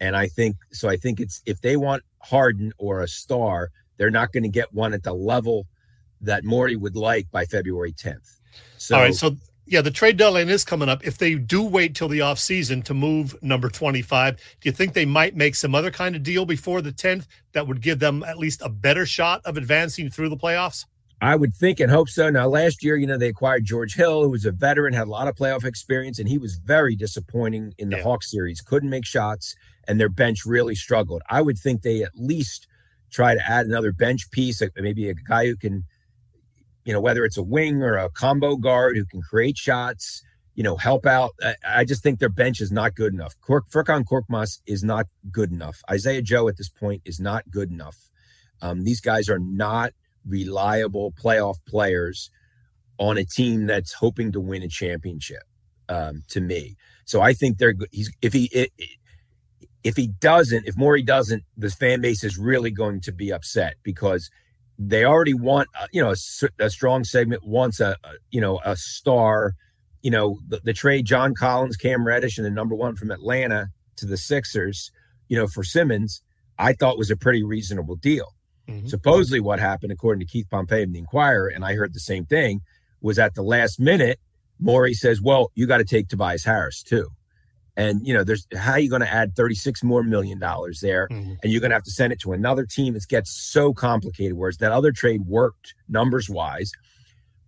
And 0.00 0.16
I 0.16 0.28
think 0.28 0.56
so. 0.70 0.88
I 0.88 0.96
think 0.96 1.18
it's 1.18 1.42
if 1.46 1.60
they 1.62 1.76
want 1.76 2.04
Harden 2.20 2.72
or 2.78 3.00
a 3.00 3.08
star, 3.08 3.70
they're 3.96 4.10
not 4.10 4.32
going 4.32 4.42
to 4.42 4.48
get 4.48 4.72
one 4.72 4.92
at 4.92 5.02
the 5.02 5.14
level 5.14 5.66
that 6.24 6.44
Morey 6.44 6.76
would 6.76 6.96
like 6.96 7.30
by 7.30 7.44
February 7.44 7.92
10th. 7.92 8.38
So, 8.78 8.96
all 8.96 9.02
right. 9.02 9.14
So 9.14 9.36
yeah, 9.66 9.80
the 9.80 9.90
trade 9.90 10.18
deadline 10.18 10.50
is 10.50 10.64
coming 10.64 10.88
up. 10.88 11.06
If 11.06 11.18
they 11.18 11.36
do 11.36 11.62
wait 11.62 11.94
till 11.94 12.08
the 12.08 12.18
offseason 12.18 12.84
to 12.84 12.94
move 12.94 13.34
number 13.42 13.70
25, 13.70 14.36
do 14.36 14.42
you 14.62 14.72
think 14.72 14.92
they 14.92 15.06
might 15.06 15.36
make 15.36 15.54
some 15.54 15.74
other 15.74 15.90
kind 15.90 16.14
of 16.14 16.22
deal 16.22 16.44
before 16.44 16.82
the 16.82 16.92
10th 16.92 17.26
that 17.52 17.66
would 17.66 17.80
give 17.80 17.98
them 17.98 18.22
at 18.24 18.38
least 18.38 18.60
a 18.62 18.68
better 18.68 19.06
shot 19.06 19.40
of 19.44 19.56
advancing 19.56 20.10
through 20.10 20.28
the 20.28 20.36
playoffs? 20.36 20.84
I 21.22 21.36
would 21.36 21.54
think 21.54 21.80
and 21.80 21.90
hope 21.90 22.10
so. 22.10 22.28
Now, 22.28 22.46
last 22.48 22.84
year, 22.84 22.96
you 22.96 23.06
know, 23.06 23.16
they 23.16 23.28
acquired 23.28 23.64
George 23.64 23.94
Hill, 23.94 24.22
who 24.22 24.30
was 24.30 24.44
a 24.44 24.52
veteran, 24.52 24.92
had 24.92 25.06
a 25.06 25.10
lot 25.10 25.28
of 25.28 25.34
playoff 25.34 25.64
experience, 25.64 26.18
and 26.18 26.28
he 26.28 26.36
was 26.36 26.56
very 26.56 26.96
disappointing 26.96 27.72
in 27.78 27.88
the 27.88 27.96
yeah. 27.96 28.02
Hawks 28.02 28.30
series. 28.30 28.60
Couldn't 28.60 28.90
make 28.90 29.06
shots, 29.06 29.54
and 29.88 29.98
their 29.98 30.10
bench 30.10 30.44
really 30.44 30.74
struggled. 30.74 31.22
I 31.30 31.40
would 31.40 31.56
think 31.56 31.80
they 31.80 32.02
at 32.02 32.10
least 32.14 32.66
try 33.10 33.34
to 33.34 33.50
add 33.50 33.64
another 33.64 33.92
bench 33.92 34.30
piece, 34.32 34.60
maybe 34.76 35.08
a 35.08 35.14
guy 35.14 35.46
who 35.46 35.56
can 35.56 35.84
you 36.84 36.92
know, 36.92 37.00
whether 37.00 37.24
it's 37.24 37.36
a 37.36 37.42
wing 37.42 37.82
or 37.82 37.96
a 37.96 38.10
combo 38.10 38.56
guard 38.56 38.96
who 38.96 39.04
can 39.04 39.22
create 39.22 39.56
shots, 39.56 40.22
you 40.54 40.62
know, 40.62 40.76
help 40.76 41.06
out. 41.06 41.32
I, 41.42 41.54
I 41.66 41.84
just 41.84 42.02
think 42.02 42.18
their 42.18 42.28
bench 42.28 42.60
is 42.60 42.70
not 42.70 42.94
good 42.94 43.12
enough. 43.12 43.34
Kork, 43.40 43.68
Furkan 43.70 44.04
Korkmaz 44.04 44.60
is 44.66 44.84
not 44.84 45.06
good 45.30 45.50
enough. 45.50 45.82
Isaiah 45.90 46.22
Joe 46.22 46.48
at 46.48 46.56
this 46.56 46.68
point 46.68 47.02
is 47.04 47.18
not 47.18 47.50
good 47.50 47.70
enough. 47.70 47.96
Um, 48.62 48.84
these 48.84 49.00
guys 49.00 49.28
are 49.28 49.38
not 49.38 49.92
reliable 50.26 51.12
playoff 51.12 51.56
players 51.66 52.30
on 52.98 53.18
a 53.18 53.24
team 53.24 53.66
that's 53.66 53.92
hoping 53.92 54.32
to 54.32 54.40
win 54.40 54.62
a 54.62 54.68
championship. 54.68 55.42
Um, 55.86 56.22
to 56.30 56.40
me, 56.40 56.76
so 57.04 57.20
I 57.20 57.34
think 57.34 57.58
they're 57.58 57.74
he's 57.92 58.10
if 58.22 58.32
he 58.32 58.44
it, 58.46 58.72
if 59.82 59.96
he 59.96 60.06
doesn't, 60.06 60.66
if 60.66 60.78
Morey 60.78 61.02
doesn't, 61.02 61.44
the 61.58 61.68
fan 61.68 62.00
base 62.00 62.24
is 62.24 62.38
really 62.38 62.70
going 62.70 63.02
to 63.02 63.12
be 63.12 63.30
upset 63.30 63.74
because 63.82 64.30
they 64.78 65.04
already 65.04 65.34
want 65.34 65.68
uh, 65.78 65.86
you 65.92 66.02
know 66.02 66.10
a, 66.10 66.64
a, 66.64 66.70
strong 66.70 67.04
segment 67.04 67.44
wants 67.44 67.80
a, 67.80 67.96
a, 68.04 68.10
you 68.30 68.40
know 68.40 68.60
a 68.64 68.76
star. 68.76 69.54
You 70.02 70.10
know 70.10 70.38
the, 70.46 70.60
the, 70.62 70.74
trade 70.74 71.06
john 71.06 71.34
collins 71.34 71.78
cam 71.78 72.06
reddish 72.06 72.36
and 72.36 72.44
the 72.44 72.50
number 72.50 72.74
one 72.74 72.94
from 72.94 73.10
atlanta 73.10 73.70
to 73.96 74.04
the 74.04 74.18
sixers 74.18 74.92
you 75.28 75.38
know 75.38 75.46
for 75.46 75.64
simmons 75.64 76.20
i 76.58 76.74
thought 76.74 76.98
was 76.98 77.10
a 77.10 77.16
pretty 77.16 77.42
reasonable 77.42 77.96
deal. 77.96 78.34
Mm-hmm. 78.68 78.88
supposedly 78.88 79.40
what 79.40 79.60
happened 79.60 79.92
according 79.92 80.20
to 80.20 80.30
keith 80.30 80.46
pompey 80.50 80.82
in 80.82 80.92
the 80.92 80.98
inquirer 80.98 81.48
and 81.48 81.64
i 81.64 81.74
heard 81.74 81.94
the 81.94 82.00
same 82.00 82.26
thing 82.26 82.60
was 83.00 83.18
at 83.18 83.34
the 83.34 83.42
last 83.42 83.80
minute 83.80 84.20
Morey 84.58 84.92
says 84.92 85.22
well 85.22 85.50
you 85.54 85.66
got 85.66 85.78
to 85.78 85.84
take 85.84 86.08
tobias 86.08 86.44
harris 86.44 86.82
too 86.82 87.08
and 87.76 88.06
you 88.06 88.14
know, 88.14 88.24
there's 88.24 88.46
how 88.56 88.72
are 88.72 88.78
you 88.78 88.88
going 88.88 89.02
to 89.02 89.12
add 89.12 89.34
36 89.34 89.82
more 89.82 90.02
million 90.02 90.38
dollars 90.38 90.80
there, 90.80 91.08
mm-hmm. 91.10 91.34
and 91.42 91.52
you're 91.52 91.60
going 91.60 91.70
to 91.70 91.76
have 91.76 91.84
to 91.84 91.90
send 91.90 92.12
it 92.12 92.20
to 92.20 92.32
another 92.32 92.64
team. 92.64 92.94
It 92.94 93.04
gets 93.08 93.30
so 93.30 93.72
complicated. 93.72 94.34
Whereas 94.34 94.58
that 94.58 94.72
other 94.72 94.92
trade 94.92 95.22
worked 95.26 95.74
numbers 95.88 96.30
wise, 96.30 96.72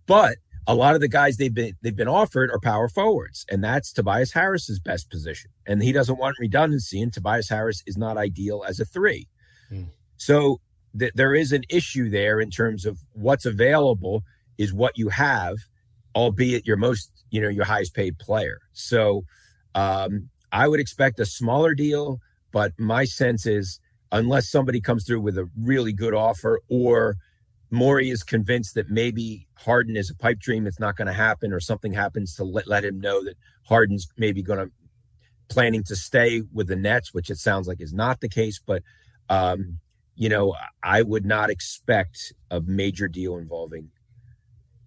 but 0.05 0.37
a 0.67 0.75
lot 0.75 0.95
of 0.95 1.01
the 1.01 1.07
guys 1.07 1.37
they've 1.37 1.53
been 1.53 1.73
they've 1.81 1.95
been 1.95 2.09
offered 2.09 2.51
are 2.51 2.59
power 2.59 2.89
forwards, 2.89 3.45
and 3.49 3.63
that's 3.63 3.93
Tobias 3.93 4.33
Harris's 4.33 4.79
best 4.79 5.09
position. 5.09 5.49
And 5.65 5.81
he 5.81 5.93
doesn't 5.93 6.19
want 6.19 6.35
redundancy, 6.39 7.01
and 7.01 7.11
Tobias 7.11 7.49
Harris 7.49 7.81
is 7.87 7.97
not 7.97 8.17
ideal 8.17 8.65
as 8.67 8.81
a 8.81 8.85
three. 8.85 9.29
Mm. 9.71 9.87
So 10.17 10.59
th- 10.99 11.13
there 11.15 11.33
is 11.33 11.53
an 11.53 11.63
issue 11.69 12.09
there 12.09 12.41
in 12.41 12.49
terms 12.49 12.85
of 12.85 12.99
what's 13.13 13.45
available 13.45 14.23
is 14.57 14.73
what 14.73 14.97
you 14.97 15.07
have, 15.09 15.55
albeit 16.15 16.67
your 16.67 16.77
most 16.77 17.11
you 17.31 17.39
know 17.39 17.49
your 17.49 17.65
highest 17.65 17.95
paid 17.95 18.19
player. 18.19 18.59
So 18.73 19.23
um, 19.77 20.29
I 20.51 20.67
would 20.67 20.79
expect 20.79 21.19
a 21.19 21.25
smaller 21.25 21.75
deal, 21.75 22.19
but 22.51 22.73
my 22.79 23.05
sense 23.05 23.45
is 23.45 23.79
unless 24.11 24.49
somebody 24.49 24.81
comes 24.81 25.05
through 25.05 25.21
with 25.21 25.37
a 25.37 25.47
really 25.55 25.93
good 25.93 26.15
offer 26.15 26.59
or 26.67 27.15
Morey 27.69 28.09
is 28.09 28.23
convinced 28.23 28.73
that 28.73 28.89
maybe 28.89 29.47
Harden 29.53 29.95
is 29.95 30.09
a 30.09 30.15
pipe 30.15 30.39
dream, 30.39 30.65
it's 30.65 30.79
not 30.79 30.95
going 30.95 31.07
to 31.07 31.13
happen, 31.13 31.53
or 31.53 31.59
something 31.59 31.93
happens 31.93 32.33
to 32.35 32.43
let, 32.43 32.65
let 32.67 32.83
him 32.85 32.99
know 32.99 33.23
that 33.23 33.35
Harden's 33.67 34.07
maybe 34.17 34.41
going 34.41 34.59
to 34.59 34.71
planning 35.47 35.83
to 35.83 35.95
stay 35.95 36.41
with 36.51 36.67
the 36.67 36.75
Nets, 36.75 37.13
which 37.13 37.29
it 37.29 37.37
sounds 37.37 37.67
like 37.67 37.79
is 37.79 37.93
not 37.93 38.19
the 38.19 38.29
case. 38.29 38.59
But 38.65 38.81
um, 39.29 39.79
you 40.15 40.29
know, 40.29 40.55
I 40.81 41.03
would 41.03 41.25
not 41.25 41.51
expect 41.51 42.33
a 42.49 42.61
major 42.61 43.07
deal 43.07 43.37
involving 43.37 43.91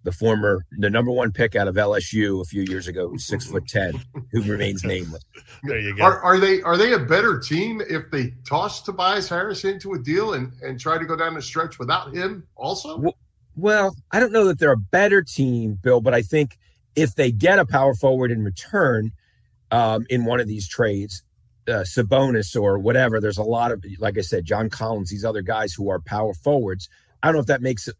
the 0.03 0.11
former 0.11 0.65
the 0.77 0.89
number 0.89 1.11
one 1.11 1.31
pick 1.31 1.55
out 1.55 1.67
of 1.67 1.75
LSU 1.75 2.41
a 2.41 2.45
few 2.45 2.63
years 2.63 2.87
ago, 2.87 3.15
six 3.17 3.45
foot 3.45 3.67
ten, 3.67 4.01
who 4.31 4.41
remains 4.43 4.83
nameless. 4.83 5.23
There 5.63 5.79
you 5.79 5.95
go. 5.95 6.03
Are, 6.03 6.19
are, 6.21 6.39
they 6.39 6.61
are 6.63 6.75
they 6.75 6.93
a 6.93 6.99
better 6.99 7.37
team 7.37 7.83
if 7.87 8.09
they 8.09 8.33
toss 8.47 8.81
Tobias 8.81 9.29
Harris 9.29 9.63
into 9.63 9.93
a 9.93 9.99
deal 9.99 10.33
and 10.33 10.51
and 10.63 10.79
try 10.79 10.97
to 10.97 11.05
go 11.05 11.15
down 11.15 11.35
the 11.35 11.41
stretch 11.41 11.77
without 11.77 12.15
him 12.15 12.47
also? 12.55 12.97
Well, 12.97 13.17
well, 13.55 13.95
I 14.11 14.19
don't 14.19 14.31
know 14.31 14.45
that 14.45 14.57
they're 14.57 14.71
a 14.71 14.77
better 14.77 15.21
team, 15.21 15.77
Bill, 15.81 16.01
but 16.01 16.15
I 16.15 16.23
think 16.23 16.57
if 16.95 17.13
they 17.13 17.31
get 17.31 17.59
a 17.59 17.65
power 17.65 17.93
forward 17.93 18.31
in 18.31 18.43
return 18.43 19.11
um, 19.69 20.05
in 20.09 20.25
one 20.25 20.39
of 20.39 20.47
these 20.47 20.67
trades, 20.67 21.23
uh, 21.67 21.83
Sabonis 21.83 22.59
or 22.59 22.79
whatever, 22.79 23.19
there's 23.19 23.37
a 23.37 23.43
lot 23.43 23.71
of 23.71 23.85
like 23.99 24.17
I 24.17 24.21
said, 24.21 24.45
John 24.45 24.69
Collins, 24.69 25.11
these 25.11 25.25
other 25.25 25.43
guys 25.43 25.73
who 25.73 25.89
are 25.89 25.99
power 25.99 26.33
forwards. 26.33 26.89
I 27.21 27.27
don't 27.27 27.35
know 27.35 27.41
if 27.41 27.47
that 27.47 27.61
makes 27.61 27.87
it 27.87 27.95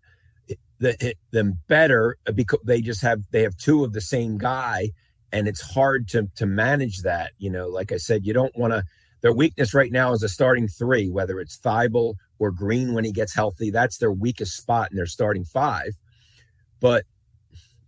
the, 0.81 1.15
them 1.31 1.59
better 1.67 2.17
uh, 2.27 2.31
because 2.31 2.59
they 2.65 2.81
just 2.81 3.01
have 3.01 3.21
they 3.31 3.43
have 3.43 3.55
two 3.57 3.83
of 3.83 3.93
the 3.93 4.01
same 4.01 4.37
guy 4.37 4.89
and 5.31 5.47
it's 5.47 5.61
hard 5.61 6.07
to 6.09 6.27
to 6.35 6.45
manage 6.45 6.99
that 7.03 7.31
you 7.37 7.49
know? 7.49 7.67
Like 7.67 7.91
i 7.91 7.97
said 7.97 8.25
you 8.25 8.33
don't 8.33 8.55
want 8.57 8.73
to 8.73 8.83
their 9.21 9.31
weakness 9.31 9.73
right 9.73 9.91
now 9.91 10.11
is 10.13 10.23
a 10.23 10.29
starting 10.29 10.67
three 10.67 11.09
whether 11.09 11.39
it's 11.39 11.57
Thybulle 11.59 12.15
or 12.39 12.51
green 12.51 12.93
when 12.93 13.05
he 13.05 13.11
gets 13.11 13.33
healthy 13.33 13.69
that's 13.69 13.97
their 13.99 14.11
weakest 14.11 14.57
spot 14.57 14.89
in 14.91 14.97
their 14.97 15.05
starting 15.05 15.45
five. 15.45 15.93
But 16.79 17.05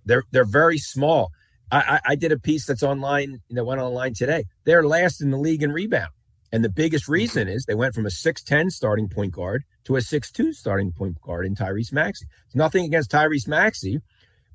they're 0.06 0.24
they're 0.32 0.46
very 0.46 0.78
small. 0.78 1.32
I, 1.72 1.78
I, 1.78 2.00
I 2.12 2.16
did 2.16 2.32
a 2.32 2.40
piece 2.40 2.68
that's 2.68 2.84
online 2.84 3.42
that 3.50 3.66
went 3.66 3.82
online 3.82 4.14
today. 4.14 4.46
They're 4.66 4.86
last 4.86 5.22
in 5.22 5.32
the 5.32 5.38
league 5.38 5.64
in 5.64 5.72
rebound. 5.72 6.12
And 6.52 6.64
the 6.64 6.70
biggest 6.70 7.08
reason 7.08 7.48
is 7.48 7.66
they 7.66 7.74
went 7.74 7.96
from 7.96 8.06
a 8.06 8.10
6'10 8.10 8.72
starting 8.72 9.10
point 9.10 9.32
guard 9.32 9.64
to 9.86 9.96
a 9.96 10.00
6'2 10.00 10.54
starting 10.54 10.92
point 10.92 11.22
guard 11.22 11.46
in 11.46 11.56
Tyrese 11.56 11.92
Maxey. 11.92 12.26
It's 12.46 12.56
nothing 12.56 12.86
against 12.86 13.12
Tyrese 13.12 13.48
Maxey, 13.48 14.02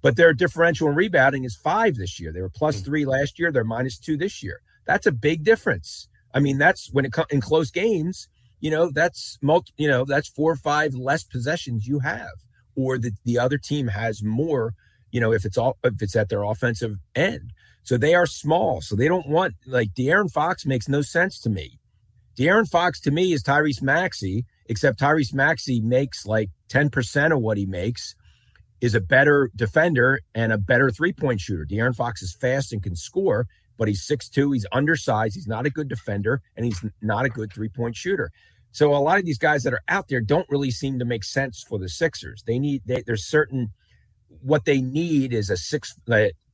but 0.03 0.17
their 0.17 0.33
differential 0.33 0.88
in 0.88 0.95
rebounding 0.95 1.45
is 1.45 1.57
five 1.57 1.97
this 1.97 2.19
year. 2.19 2.33
They 2.33 2.41
were 2.41 2.51
plus 2.51 2.79
hmm. 2.79 2.85
three 2.85 3.05
last 3.05 3.38
year. 3.38 3.53
They're 3.53 3.64
minus 3.64 3.99
two 3.99 4.17
this 4.17 4.43
year. 4.43 4.61
That's 4.87 5.07
a 5.07 5.12
big 5.12 5.45
difference. 5.45 6.09
I 6.35 6.41
mean, 6.41 6.59
that's 6.59 6.91
when 6.93 7.05
it 7.05 7.12
comes 7.12 7.29
in 7.31 7.41
close 7.41 7.71
games, 7.71 8.29
you 8.61 8.71
know, 8.71 8.91
that's 8.91 9.38
multi, 9.41 9.73
you 9.77 9.88
know, 9.88 10.05
that's 10.05 10.29
four 10.29 10.53
or 10.53 10.57
five 10.57 10.95
less 10.95 11.25
possessions 11.25 11.87
you 11.87 12.01
have, 12.01 12.33
or 12.75 12.99
the, 12.99 13.12
the 13.25 13.38
other 13.38 13.59
team 13.59 13.88
has 13.88 14.23
more, 14.23 14.75
you 15.11 15.21
know, 15.21 15.33
if 15.33 15.45
it's 15.45 15.57
all, 15.57 15.79
if 15.85 16.01
it's 16.03 16.17
at 16.17 16.29
their 16.29 16.43
offensive 16.43 16.97
end. 17.14 17.53
So 17.83 17.97
they 17.97 18.14
are 18.14 18.27
small. 18.27 18.81
So 18.81 18.97
they 18.97 19.09
don't 19.09 19.29
want 19.29 19.55
like 19.67 19.95
De'Aaron 19.95 20.31
Fox 20.31 20.67
makes 20.67 20.88
no 20.88 21.01
sense 21.01 21.41
to 21.41 21.51
me. 21.51 21.79
De'Aaron 22.37 22.69
Fox 22.69 23.01
to 23.01 23.11
me 23.11 23.33
is 23.33 23.43
Tyrese 23.43 23.83
Maxey 23.83 24.45
except 24.69 25.01
Tyrese 25.01 25.35
Maxey 25.35 25.81
makes 25.81 26.27
like 26.27 26.51
10% 26.69 27.33
of 27.33 27.41
what 27.41 27.57
he 27.57 27.67
makes, 27.67 28.15
is 28.81 28.95
a 28.95 29.01
better 29.01 29.51
defender 29.57 30.21
and 30.35 30.53
a 30.53 30.59
better 30.59 30.91
three 30.91 31.13
point 31.13 31.41
shooter. 31.41 31.67
De'Aaron 31.69 31.97
Fox 31.97 32.23
is 32.23 32.37
fast 32.41 32.73
and 32.73 32.83
can 32.83 32.95
score, 32.95 33.47
but 33.77 33.89
he's 33.89 34.07
6'2, 34.07 34.55
he's 34.55 34.67
undersized, 34.73 35.35
he's 35.35 35.47
not 35.49 35.67
a 35.67 35.71
good 35.71 35.89
defender, 35.89 36.43
and 36.57 36.65
he's 36.65 36.85
not 37.03 37.25
a 37.25 37.29
good 37.29 37.53
three 37.53 37.69
point 37.69 37.97
shooter. 37.97 38.31
So 38.71 38.95
a 38.95 38.99
lot 38.99 39.19
of 39.19 39.25
these 39.25 39.39
guys 39.39 39.63
that 39.65 39.73
are 39.73 39.83
out 39.89 40.09
there 40.09 40.21
don't 40.21 40.49
really 40.51 40.71
seem 40.71 40.99
to 40.99 41.05
make 41.05 41.25
sense 41.25 41.65
for 41.67 41.79
the 41.79 41.89
Sixers. 41.89 42.45
They 42.47 42.59
need, 42.59 42.83
they, 42.87 43.03
there's 43.03 43.27
certain, 43.27 43.73
what 44.43 44.67
they 44.67 44.81
need 44.81 45.33
is 45.33 45.51
a 45.51 45.57
six, 45.57 45.95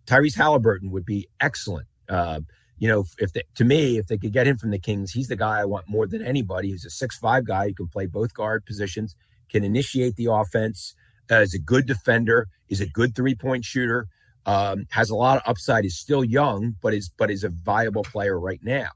Tyrese 0.07 0.37
Halliburton 0.37 0.91
would 0.93 1.05
be 1.05 1.29
excellent. 1.41 1.89
Uh, 2.09 2.41
you 2.79 2.89
know, 2.89 3.05
if 3.19 3.33
they, 3.33 3.43
to 3.55 3.65
me, 3.65 3.99
if 3.99 4.09
they 4.09 4.19
could 4.19 4.33
get 4.33 4.47
him 4.47 4.57
from 4.57 4.71
the 4.71 4.79
Kings, 4.79 5.13
he's 5.13 5.29
the 5.29 5.37
guy 5.37 5.61
I 5.61 5.65
want 5.65 5.89
more 5.89 6.07
than 6.07 6.23
anybody. 6.25 6.71
He's 6.71 6.85
a 6.85 6.91
six-five 6.91 7.47
guy 7.47 7.69
who 7.69 7.75
can 7.75 7.89
play 7.89 8.07
both 8.07 8.35
guard 8.35 8.67
positions, 8.67 9.15
can 9.49 9.65
initiate 9.65 10.17
the 10.17 10.27
offense, 10.27 10.95
uh, 11.31 11.37
is 11.37 11.55
a 11.55 11.59
good 11.59 11.87
defender, 11.87 12.49
is 12.69 12.81
a 12.81 12.87
good 12.87 13.15
three-point 13.15 13.65
shooter, 13.65 14.09
um, 14.47 14.87
has 14.91 15.11
a 15.11 15.15
lot 15.15 15.37
of 15.39 15.43
upside. 15.47 15.85
Is 15.85 15.99
still 15.99 16.25
young, 16.25 16.77
but 16.83 16.93
is 16.93 17.09
but 17.09 17.31
is 17.31 17.45
a 17.45 17.49
viable 17.49 18.03
player 18.03 18.39
right 18.39 18.61
now. 18.63 18.89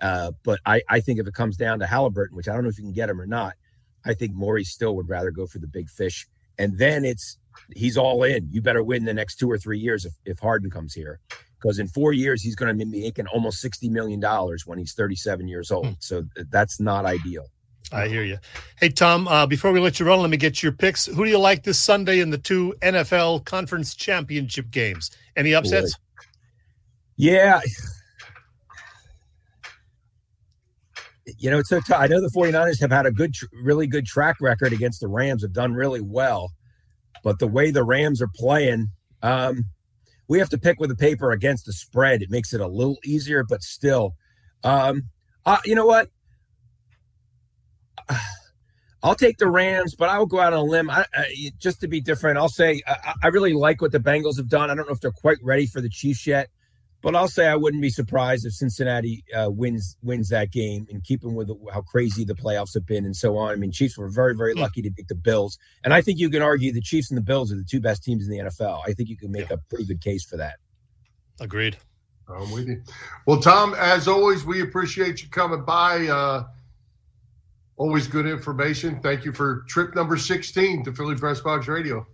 Uh, 0.00 0.32
but 0.44 0.60
I, 0.64 0.82
I 0.88 1.00
think 1.00 1.18
if 1.18 1.26
it 1.26 1.34
comes 1.34 1.56
down 1.56 1.80
to 1.80 1.86
Halliburton, 1.86 2.36
which 2.36 2.48
I 2.48 2.54
don't 2.54 2.62
know 2.62 2.68
if 2.68 2.78
you 2.78 2.84
can 2.84 2.92
get 2.92 3.10
him 3.10 3.20
or 3.20 3.26
not, 3.26 3.54
I 4.04 4.14
think 4.14 4.34
Morey 4.34 4.64
still 4.64 4.94
would 4.96 5.08
rather 5.08 5.30
go 5.30 5.46
for 5.46 5.58
the 5.58 5.66
big 5.66 5.90
fish. 5.90 6.26
And 6.58 6.78
then 6.78 7.04
it's 7.04 7.38
he's 7.74 7.96
all 7.96 8.22
in. 8.22 8.48
You 8.50 8.62
better 8.62 8.82
win 8.82 9.04
the 9.04 9.14
next 9.14 9.36
two 9.36 9.50
or 9.50 9.58
three 9.58 9.78
years 9.78 10.04
if, 10.04 10.14
if 10.24 10.38
Harden 10.38 10.70
comes 10.70 10.94
here 10.94 11.20
because 11.60 11.78
in 11.78 11.88
four 11.88 12.12
years 12.12 12.42
he's 12.42 12.54
going 12.54 12.76
to 12.76 12.84
be 12.84 12.84
making 12.84 13.26
almost 13.28 13.60
sixty 13.60 13.88
million 13.88 14.20
dollars 14.20 14.66
when 14.66 14.78
he's 14.78 14.92
thirty-seven 14.92 15.48
years 15.48 15.70
old. 15.70 15.86
Hmm. 15.86 15.92
So 15.98 16.24
that's 16.50 16.80
not 16.80 17.04
ideal. 17.04 17.46
I 17.92 18.08
hear 18.08 18.24
you. 18.24 18.38
Hey 18.80 18.88
Tom, 18.88 19.28
uh, 19.28 19.46
before 19.46 19.70
we 19.72 19.78
let 19.78 20.00
you 20.00 20.06
run, 20.06 20.20
let 20.20 20.30
me 20.30 20.36
get 20.36 20.62
your 20.62 20.72
picks. 20.72 21.06
Who 21.06 21.24
do 21.24 21.30
you 21.30 21.38
like 21.38 21.62
this 21.62 21.78
Sunday 21.78 22.20
in 22.20 22.30
the 22.30 22.38
two 22.38 22.74
NFL 22.82 23.44
conference 23.44 23.94
championship 23.94 24.70
games? 24.70 25.10
Any 25.36 25.54
upsets? 25.54 25.94
Yeah. 27.16 27.60
You 31.38 31.50
know, 31.50 31.58
it's 31.58 31.68
so 31.68 31.80
tough. 31.80 32.00
I 32.00 32.06
know 32.06 32.20
the 32.20 32.30
49ers 32.34 32.80
have 32.80 32.92
had 32.92 33.06
a 33.06 33.10
good, 33.10 33.34
really 33.52 33.86
good 33.86 34.06
track 34.06 34.36
record 34.40 34.72
against 34.72 35.00
the 35.00 35.08
Rams, 35.08 35.42
have 35.42 35.52
done 35.52 35.74
really 35.74 36.00
well. 36.00 36.52
But 37.24 37.38
the 37.40 37.48
way 37.48 37.70
the 37.70 37.82
Rams 37.82 38.22
are 38.22 38.30
playing, 38.34 38.88
um, 39.22 39.64
we 40.28 40.38
have 40.38 40.48
to 40.50 40.58
pick 40.58 40.80
with 40.80 40.90
the 40.90 40.96
paper 40.96 41.30
against 41.30 41.66
the 41.66 41.72
spread. 41.72 42.22
It 42.22 42.30
makes 42.30 42.52
it 42.52 42.60
a 42.60 42.66
little 42.66 42.98
easier, 43.04 43.44
but 43.44 43.62
still. 43.62 44.14
Um, 44.64 45.10
uh, 45.44 45.58
you 45.64 45.74
know 45.74 45.86
what? 45.86 46.10
I'll 49.02 49.14
take 49.14 49.38
the 49.38 49.48
Rams, 49.48 49.94
but 49.94 50.08
I 50.08 50.18
will 50.18 50.26
go 50.26 50.40
out 50.40 50.52
on 50.52 50.58
a 50.58 50.62
limb 50.64 50.90
I, 50.90 51.04
I, 51.14 51.52
just 51.58 51.80
to 51.82 51.88
be 51.88 52.00
different. 52.00 52.38
I'll 52.38 52.48
say 52.48 52.82
I, 52.86 53.14
I, 53.22 53.28
really 53.28 53.52
like 53.52 53.80
what 53.80 53.92
the 53.92 54.00
Bengals 54.00 54.36
have 54.36 54.48
done. 54.48 54.68
I 54.68 54.74
don't 54.74 54.88
know 54.88 54.94
if 54.94 55.00
they're 55.00 55.12
quite 55.12 55.38
ready 55.42 55.66
for 55.66 55.80
the 55.80 55.88
Chiefs 55.88 56.26
yet, 56.26 56.48
but 57.06 57.14
I'll 57.14 57.28
say 57.28 57.46
I 57.46 57.54
wouldn't 57.54 57.80
be 57.80 57.88
surprised 57.88 58.44
if 58.46 58.52
Cincinnati 58.52 59.22
uh, 59.32 59.48
wins 59.48 59.96
wins 60.02 60.28
that 60.30 60.50
game 60.50 60.88
in 60.90 61.00
keeping 61.00 61.36
with 61.36 61.48
how 61.72 61.82
crazy 61.82 62.24
the 62.24 62.34
playoffs 62.34 62.74
have 62.74 62.84
been 62.84 63.04
and 63.04 63.14
so 63.14 63.36
on. 63.36 63.52
I 63.52 63.54
mean, 63.54 63.70
Chiefs 63.70 63.96
were 63.96 64.08
very 64.08 64.34
very 64.34 64.54
hmm. 64.54 64.58
lucky 64.58 64.82
to 64.82 64.90
beat 64.90 65.06
the 65.06 65.14
Bills, 65.14 65.56
and 65.84 65.94
I 65.94 66.00
think 66.00 66.18
you 66.18 66.28
can 66.28 66.42
argue 66.42 66.72
the 66.72 66.80
Chiefs 66.80 67.08
and 67.12 67.16
the 67.16 67.22
Bills 67.22 67.52
are 67.52 67.54
the 67.54 67.62
two 67.62 67.80
best 67.80 68.02
teams 68.02 68.26
in 68.26 68.32
the 68.32 68.38
NFL. 68.38 68.82
I 68.84 68.92
think 68.92 69.08
you 69.08 69.16
can 69.16 69.30
make 69.30 69.50
yeah. 69.50 69.54
a 69.54 69.58
pretty 69.68 69.84
good 69.84 70.00
case 70.00 70.24
for 70.24 70.36
that. 70.38 70.56
Agreed. 71.38 71.76
I'm 72.28 72.50
with 72.50 72.66
you. 72.66 72.82
Well, 73.24 73.38
Tom, 73.38 73.76
as 73.78 74.08
always, 74.08 74.44
we 74.44 74.62
appreciate 74.62 75.22
you 75.22 75.28
coming 75.28 75.64
by. 75.64 76.08
Uh, 76.08 76.42
always 77.76 78.08
good 78.08 78.26
information. 78.26 78.98
Thank 78.98 79.24
you 79.24 79.30
for 79.30 79.62
trip 79.68 79.94
number 79.94 80.16
16 80.16 80.82
to 80.82 80.92
Philly 80.92 81.14
Press 81.14 81.40
Box 81.40 81.68
Radio. 81.68 82.04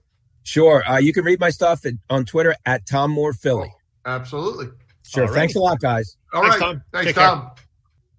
Sure. 0.42 0.86
Uh, 0.86 0.98
you 0.98 1.14
can 1.14 1.24
read 1.24 1.40
my 1.40 1.48
stuff 1.48 1.86
at, 1.86 1.94
on 2.10 2.26
Twitter 2.26 2.54
at 2.66 2.84
Tom 2.86 3.10
Moore 3.10 3.32
Philly. 3.32 3.72
Oh, 4.04 4.10
absolutely. 4.10 4.66
Sure. 5.02 5.24
Right. 5.24 5.34
Thanks 5.34 5.54
a 5.56 5.58
lot, 5.58 5.80
guys. 5.80 6.16
All 6.32 6.42
Thanks, 6.42 6.60
right. 6.60 6.66
Tom. 6.66 6.82
Thanks, 6.92 7.06
Take 7.06 7.16
Tom. 7.16 7.40
Care. 7.40 7.50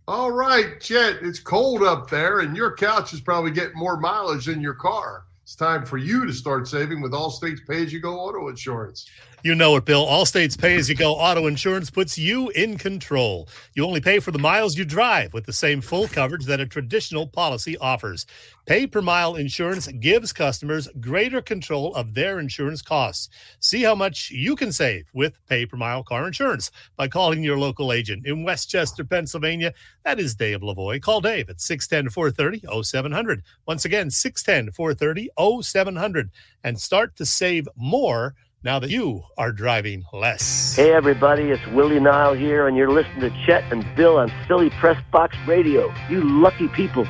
All 0.07 0.31
right, 0.31 0.81
Chet. 0.81 1.19
It's 1.21 1.39
cold 1.39 1.81
up 1.81 2.09
there, 2.09 2.41
and 2.41 2.57
your 2.57 2.75
couch 2.75 3.13
is 3.13 3.21
probably 3.21 3.51
getting 3.51 3.77
more 3.77 3.97
mileage 3.97 4.45
than 4.45 4.59
your 4.59 4.73
car. 4.73 5.23
It's 5.43 5.55
time 5.55 5.85
for 5.85 5.97
you 5.97 6.25
to 6.25 6.33
start 6.33 6.67
saving 6.67 7.01
with 7.01 7.11
Allstate's 7.11 7.61
pay 7.67 7.83
as 7.83 7.91
you 7.91 7.99
go 7.99 8.17
auto 8.17 8.47
insurance. 8.47 9.09
You 9.43 9.55
know 9.55 9.75
it, 9.75 9.83
Bill. 9.83 10.05
Allstate's 10.05 10.55
pay 10.55 10.75
as 10.75 10.87
you 10.87 10.95
go 10.95 11.15
auto 11.15 11.47
insurance 11.47 11.89
puts 11.89 12.17
you 12.17 12.49
in 12.51 12.77
control. 12.77 13.49
You 13.73 13.85
only 13.85 13.99
pay 13.99 14.19
for 14.19 14.31
the 14.31 14.39
miles 14.39 14.77
you 14.77 14.85
drive 14.85 15.33
with 15.33 15.45
the 15.45 15.51
same 15.51 15.81
full 15.81 16.07
coverage 16.07 16.45
that 16.45 16.61
a 16.61 16.65
traditional 16.65 17.27
policy 17.27 17.77
offers. 17.77 18.25
Pay 18.65 18.87
per 18.87 19.01
mile 19.01 19.35
insurance 19.35 19.87
gives 19.87 20.31
customers 20.31 20.87
greater 21.01 21.41
control 21.41 21.93
of 21.95 22.13
their 22.13 22.39
insurance 22.39 22.81
costs. 22.81 23.27
See 23.59 23.83
how 23.83 23.93
much 23.93 24.31
you 24.31 24.55
can 24.55 24.71
save 24.71 25.05
with 25.13 25.45
pay 25.47 25.65
per 25.65 25.75
mile 25.75 26.01
car 26.01 26.25
insurance 26.25 26.71
by 26.95 27.09
calling 27.09 27.43
your 27.43 27.57
local 27.57 27.91
agent 27.91 28.25
in 28.25 28.45
West 28.45 28.69
Chester, 28.69 29.03
Pennsylvania. 29.03 29.73
That 30.05 30.17
is 30.17 30.33
Dave 30.35 30.61
Lavoie. 30.61 31.01
Call 31.01 31.19
Dave 31.19 31.49
at 31.49 31.59
610 31.59 32.09
430 32.11 32.83
0700. 32.83 33.43
Once 33.67 33.83
again, 33.83 34.09
610 34.09 34.71
430 34.71 35.61
0700 35.61 36.29
and 36.63 36.79
start 36.79 37.17
to 37.17 37.25
save 37.25 37.67
more 37.75 38.33
now 38.63 38.79
that 38.79 38.89
you 38.89 39.23
are 39.37 39.51
driving 39.51 40.05
less. 40.13 40.77
Hey, 40.77 40.93
everybody, 40.93 41.49
it's 41.49 41.67
Willie 41.67 41.99
Nile 41.99 42.33
here, 42.33 42.69
and 42.69 42.77
you're 42.77 42.91
listening 42.91 43.29
to 43.29 43.45
Chet 43.45 43.65
and 43.73 43.85
Bill 43.97 44.17
on 44.19 44.31
Philly 44.47 44.69
Press 44.69 45.03
Box 45.11 45.35
Radio. 45.45 45.93
You 46.09 46.23
lucky 46.23 46.69
people. 46.69 47.05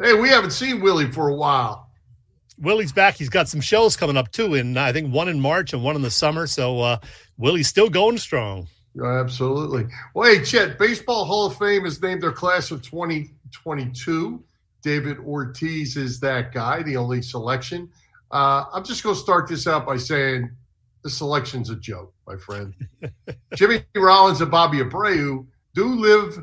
Hey, 0.00 0.12
we 0.14 0.28
haven't 0.28 0.50
seen 0.50 0.80
Willie 0.80 1.10
for 1.10 1.28
a 1.28 1.34
while. 1.34 1.90
Willie's 2.58 2.92
back. 2.92 3.16
He's 3.16 3.28
got 3.28 3.48
some 3.48 3.60
shows 3.60 3.96
coming 3.96 4.16
up 4.16 4.30
too, 4.30 4.54
and 4.54 4.78
I 4.78 4.92
think 4.92 5.12
one 5.12 5.28
in 5.28 5.40
March 5.40 5.72
and 5.72 5.82
one 5.82 5.96
in 5.96 6.02
the 6.02 6.10
summer. 6.10 6.46
So 6.46 6.80
uh, 6.80 6.98
Willie's 7.38 7.68
still 7.68 7.88
going 7.88 8.18
strong. 8.18 8.68
Absolutely. 9.02 9.86
Well, 10.14 10.32
hey, 10.32 10.42
Chet, 10.42 10.78
Baseball 10.78 11.24
Hall 11.24 11.46
of 11.46 11.58
Fame 11.58 11.84
has 11.84 12.00
named 12.00 12.22
their 12.22 12.32
class 12.32 12.70
of 12.70 12.82
2022. 12.82 14.42
David 14.82 15.18
Ortiz 15.18 15.96
is 15.96 16.20
that 16.20 16.52
guy, 16.52 16.82
the 16.82 16.96
only 16.96 17.20
selection. 17.20 17.90
Uh, 18.30 18.64
I'm 18.72 18.84
just 18.84 19.02
going 19.02 19.14
to 19.14 19.20
start 19.20 19.48
this 19.48 19.66
out 19.66 19.86
by 19.86 19.96
saying 19.96 20.50
the 21.02 21.10
selection's 21.10 21.70
a 21.70 21.76
joke, 21.76 22.12
my 22.26 22.36
friend. 22.36 22.74
Jimmy 23.54 23.84
Rollins 23.94 24.40
and 24.40 24.50
Bobby 24.50 24.78
Abreu 24.78 25.46
do 25.74 25.84
live 25.94 26.38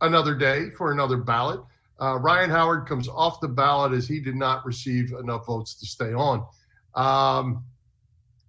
another 0.00 0.34
day 0.34 0.70
for 0.70 0.92
another 0.92 1.16
ballot. 1.16 1.60
Uh, 2.00 2.18
Ryan 2.18 2.50
Howard 2.50 2.86
comes 2.86 3.08
off 3.08 3.40
the 3.40 3.48
ballot 3.48 3.92
as 3.92 4.08
he 4.08 4.20
did 4.20 4.36
not 4.36 4.64
receive 4.66 5.12
enough 5.12 5.46
votes 5.46 5.74
to 5.76 5.86
stay 5.86 6.12
on. 6.12 6.44
Um, 6.94 7.64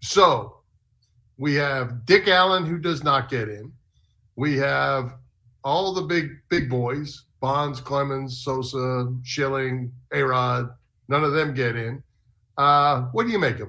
so 0.01 0.57
we 1.37 1.55
have 1.55 2.05
Dick 2.05 2.27
Allen, 2.27 2.65
who 2.65 2.77
does 2.77 3.03
not 3.03 3.29
get 3.29 3.49
in. 3.49 3.71
We 4.35 4.57
have 4.57 5.15
all 5.63 5.93
the 5.93 6.01
big 6.01 6.29
big 6.49 6.69
boys 6.69 7.25
Bonds, 7.43 7.81
Clemens, 7.81 8.37
Sosa, 8.37 9.13
Schilling, 9.21 9.91
Arod, 10.13 10.73
none 11.09 11.25
of 11.25 11.33
them 11.33 11.53
get 11.53 11.75
in. 11.75 12.01
Uh, 12.57 13.01
what 13.11 13.25
do 13.25 13.33
you 13.33 13.39
make 13.39 13.59
of 13.59 13.67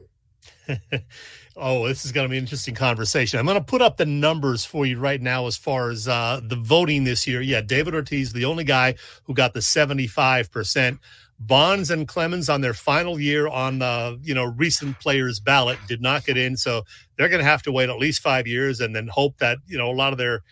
it? 0.69 1.03
oh, 1.57 1.87
this 1.87 2.05
is 2.05 2.13
going 2.13 2.25
to 2.25 2.29
be 2.29 2.37
an 2.37 2.45
interesting 2.45 2.75
conversation. 2.75 3.39
I'm 3.39 3.47
going 3.47 3.59
to 3.59 3.65
put 3.65 3.83
up 3.83 3.97
the 3.97 4.07
numbers 4.07 4.65
for 4.65 4.87
you 4.87 4.99
right 4.99 5.21
now 5.21 5.47
as 5.47 5.57
far 5.57 5.91
as 5.91 6.09
uh, 6.09 6.41
the 6.43 6.57
voting 6.57 7.05
this 7.05 7.27
year. 7.27 7.41
Yeah, 7.41 7.61
David 7.61 7.95
Ortiz, 7.95 8.33
the 8.33 8.45
only 8.45 8.65
guy 8.65 8.95
who 9.25 9.35
got 9.35 9.53
the 9.53 9.61
75%. 9.61 10.99
Bonds 11.41 11.91
and 11.91 12.07
Clemens 12.07 12.49
on 12.49 12.61
their 12.61 12.75
final 12.75 13.19
year 13.19 13.49
on 13.49 13.81
the 13.81 14.19
you 14.23 14.35
know 14.35 14.45
recent 14.45 15.01
players 15.01 15.41
ballot 15.41 15.79
did 15.89 16.01
not 16.01 16.25
get 16.25 16.37
in, 16.37 16.57
so 16.57 16.85
they're 17.17 17.29
going 17.29 17.43
to 17.43 17.45
have 17.45 17.63
to 17.65 17.73
wait 17.73 17.91
at 17.91 17.99
least 17.99 18.23
five 18.23 18.47
years 18.47 18.79
and 18.81 18.95
then 18.95 19.09
hope 19.09 19.39
that 19.39 19.59
you 19.67 19.77
know 19.77 19.91
a 19.91 19.93
lot 19.93 20.13
of 20.13 20.19
their 20.19 20.43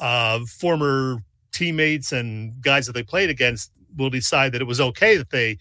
uh, 0.00 0.40
former 0.46 1.18
teammates 1.52 2.12
and 2.12 2.60
guys 2.62 2.86
that 2.86 2.94
they 2.94 3.02
played 3.02 3.28
against 3.28 3.70
will 3.96 4.10
decide 4.10 4.52
that 4.52 4.60
it 4.60 4.66
was 4.66 4.80
okay 4.80 5.16
that 5.16 5.30
they, 5.30 5.58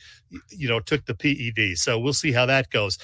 you 0.49 0.67
know, 0.67 0.79
took 0.79 1.05
the 1.05 1.15
PED. 1.15 1.77
So 1.77 1.97
we'll 1.97 2.13
see 2.13 2.31
how 2.31 2.45
that 2.45 2.69
goes. 2.69 2.97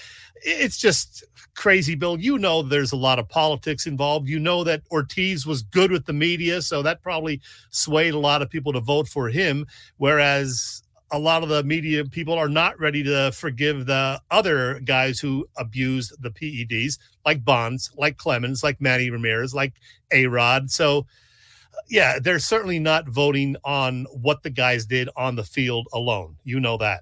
It's 0.44 0.78
just 0.78 1.24
crazy, 1.56 1.96
Bill. 1.96 2.20
You 2.20 2.38
know, 2.38 2.62
there's 2.62 2.92
a 2.92 2.98
lot 2.98 3.20
of 3.20 3.30
politics 3.30 3.86
involved. 3.86 4.28
You 4.28 4.40
know 4.40 4.64
that 4.64 4.82
Ortiz 4.92 5.46
was 5.46 5.62
good 5.62 5.92
with 5.92 6.06
the 6.06 6.14
media, 6.14 6.62
so 6.62 6.82
that 6.82 7.02
probably 7.02 7.42
swayed 7.70 8.14
a 8.14 8.20
lot 8.20 8.42
of 8.42 8.50
people 8.50 8.74
to 8.74 8.80
vote 8.80 9.08
for 9.08 9.30
him. 9.30 9.68
Whereas 9.98 10.82
a 11.12 11.20
lot 11.20 11.44
of 11.44 11.50
the 11.50 11.64
media 11.64 12.06
people 12.06 12.34
are 12.34 12.50
not 12.50 12.80
ready 12.80 13.04
to 13.04 13.32
forgive 13.34 13.86
the 13.86 14.20
other 14.32 14.80
guys 14.80 15.20
who 15.20 15.46
abused 15.58 16.14
the 16.22 16.32
PEDs, 16.32 16.98
like 17.26 17.44
Bonds, 17.44 17.92
like 17.98 18.18
Clemens, 18.18 18.64
like 18.64 18.80
Manny 18.80 19.10
Ramirez, 19.10 19.54
like 19.54 19.74
A 20.12 20.26
Rod. 20.28 20.72
So 20.72 21.06
yeah, 21.90 22.20
they're 22.20 22.40
certainly 22.40 22.80
not 22.80 23.08
voting 23.08 23.56
on 23.64 24.06
what 24.12 24.44
the 24.44 24.50
guys 24.50 24.86
did 24.86 25.10
on 25.16 25.36
the 25.36 25.44
field 25.44 25.88
alone. 25.94 26.38
You 26.44 26.60
know 26.60 26.78
that. 26.78 27.02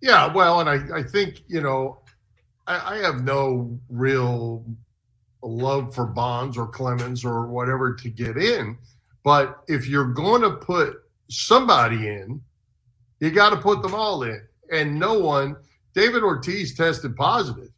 Yeah, 0.00 0.32
well, 0.32 0.60
and 0.60 0.68
I, 0.68 0.98
I 0.98 1.02
think, 1.02 1.42
you 1.46 1.60
know, 1.60 2.00
I, 2.66 2.94
I 2.94 2.98
have 2.98 3.22
no 3.22 3.78
real 3.88 4.64
love 5.42 5.94
for 5.94 6.06
Bonds 6.06 6.58
or 6.58 6.66
Clemens 6.66 7.24
or 7.24 7.46
whatever 7.46 7.94
to 7.94 8.10
get 8.10 8.36
in. 8.36 8.76
But 9.22 9.62
if 9.68 9.86
you're 9.86 10.12
going 10.12 10.42
to 10.42 10.50
put 10.50 10.96
somebody 11.28 12.08
in, 12.08 12.42
you 13.20 13.30
got 13.30 13.50
to 13.50 13.56
put 13.56 13.82
them 13.82 13.94
all 13.94 14.22
in. 14.24 14.42
And 14.70 14.98
no 14.98 15.18
one, 15.18 15.56
David 15.94 16.22
Ortiz 16.22 16.74
tested 16.74 17.16
positive. 17.16 17.70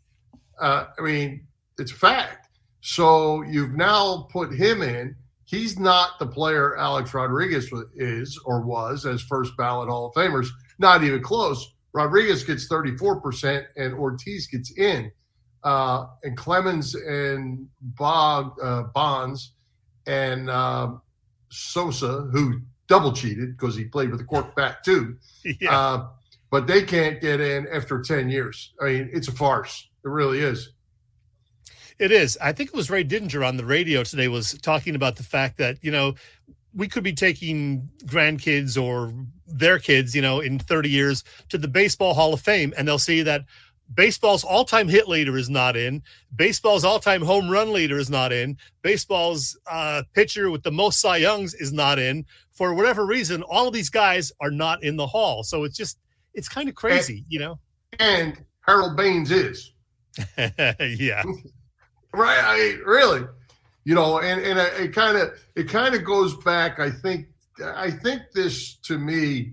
Uh, 0.61 0.87
I 0.99 1.03
mean, 1.03 1.47
it's 1.79 1.93
a 1.93 1.97
fact. 1.97 2.49
So 2.81 3.43
you've 3.43 3.75
now 3.75 4.27
put 4.31 4.53
him 4.53 4.83
in 4.83 5.15
he's 5.47 5.79
not 5.79 6.19
the 6.19 6.27
player 6.27 6.77
Alex 6.77 7.15
Rodriguez 7.15 7.73
is 7.95 8.39
or 8.45 8.61
was 8.61 9.07
as 9.07 9.23
first 9.23 9.57
ballot 9.57 9.89
Hall 9.89 10.07
of 10.07 10.15
Famers. 10.15 10.49
Not 10.79 11.03
even 11.03 11.23
close. 11.23 11.75
Rodriguez 11.95 12.45
gets 12.45 12.69
34% 12.69 13.65
and 13.77 13.95
Ortiz 13.95 14.47
gets 14.49 14.77
in. 14.77 15.11
Uh, 15.65 16.07
and 16.23 16.37
Clemens 16.37 16.95
and 16.95 17.67
Bob, 17.81 18.53
uh, 18.63 18.83
Bonds 18.95 19.53
and 20.07 20.51
uh, 20.51 20.93
Sosa, 21.49 22.29
who 22.33 22.61
double 22.87 23.13
cheated 23.13 23.57
because 23.57 23.75
he 23.75 23.85
played 23.85 24.11
with 24.11 24.21
a 24.21 24.25
cork 24.25 24.55
bat 24.55 24.79
too. 24.85 25.17
Yeah. 25.61 25.77
Uh, 25.77 26.09
but 26.51 26.67
they 26.67 26.83
can't 26.83 27.21
get 27.21 27.41
in 27.41 27.67
after 27.73 28.01
10 28.01 28.29
years. 28.29 28.73
I 28.81 28.85
mean, 28.85 29.11
it's 29.13 29.29
a 29.29 29.33
farce. 29.33 29.89
It 30.05 30.09
really 30.09 30.41
is. 30.41 30.73
It 31.99 32.13
is. 32.13 32.37
I 32.43 32.53
think 32.53 32.71
it 32.71 32.77
was 32.77 32.91
Ray 32.91 33.05
Didinger 33.05 33.47
on 33.47 33.57
the 33.57 33.65
radio 33.65 34.05
today 34.05 34.29
was 34.29 34.53
talking 34.61 34.95
about 34.95 35.17
the 35.17 35.23
fact 35.23 35.57
that, 35.59 35.79
you 35.83 35.91
know, 35.91 36.15
we 36.75 36.89
could 36.89 37.03
be 37.03 37.15
taking 37.15 37.89
grandkids 38.05 38.81
or 38.81 39.15
their 39.47 39.79
kids, 39.79 40.15
you 40.15 40.21
know, 40.21 40.41
in 40.41 40.59
30 40.59 40.91
years 40.91 41.25
to 41.49 41.57
the 41.57 41.69
Baseball 41.69 42.13
Hall 42.13 42.35
of 42.35 42.41
Fame, 42.41 42.75
and 42.77 42.87
they'll 42.87 42.99
see 42.99 43.23
that 43.23 43.45
baseball's 43.95 44.45
all-time 44.45 44.89
hit 44.89 45.09
leader 45.09 45.37
is 45.37 45.49
not 45.49 45.77
in 45.77 46.03
baseball's 46.35 46.85
all-time 46.85 47.23
home 47.23 47.49
run 47.49 47.73
leader 47.73 47.99
is 47.99 48.11
not 48.11 48.33
in 48.33 48.57
baseball's 48.83 49.57
uh, 49.71 50.03
pitcher 50.13 50.51
with 50.51 50.65
the 50.65 50.73
most 50.73 51.01
cy 51.01 51.19
youngs 51.19 51.55
is 51.55 51.73
not 51.73 51.97
in 51.97 52.27
for 52.51 52.75
whatever 52.75 53.07
reason 53.07 53.45
all 53.45 53.69
of 53.69 53.73
these 53.73 53.89
guys 53.89 54.33
are 54.41 54.51
not 54.51 54.83
in 54.83 54.97
the 54.97 55.07
hall 55.07 55.45
so 55.45 55.63
it's 55.63 55.77
just 55.77 56.01
it's 56.35 56.49
kind 56.49 56.69
of 56.69 56.75
crazy 56.75 57.19
and, 57.19 57.27
you 57.29 57.39
know 57.39 57.61
and 58.01 58.45
harold 58.67 58.97
baines 58.97 59.31
is 59.31 59.71
yeah. 60.39 61.23
Right. 62.17 62.43
I 62.43 62.57
mean, 62.59 62.83
really, 62.87 63.27
you 63.85 63.95
know, 63.95 64.21
and, 64.21 64.41
and 64.41 64.59
it 64.59 64.95
kind 64.95 65.17
of, 65.19 65.39
it 65.55 65.69
kind 65.69 65.95
of 65.95 66.03
goes 66.03 66.35
back. 66.39 66.81
I 66.81 66.91
think, 66.91 67.29
I 67.63 67.91
think 67.91 68.23
this 68.35 68.77
to 68.85 68.99
me 68.99 69.53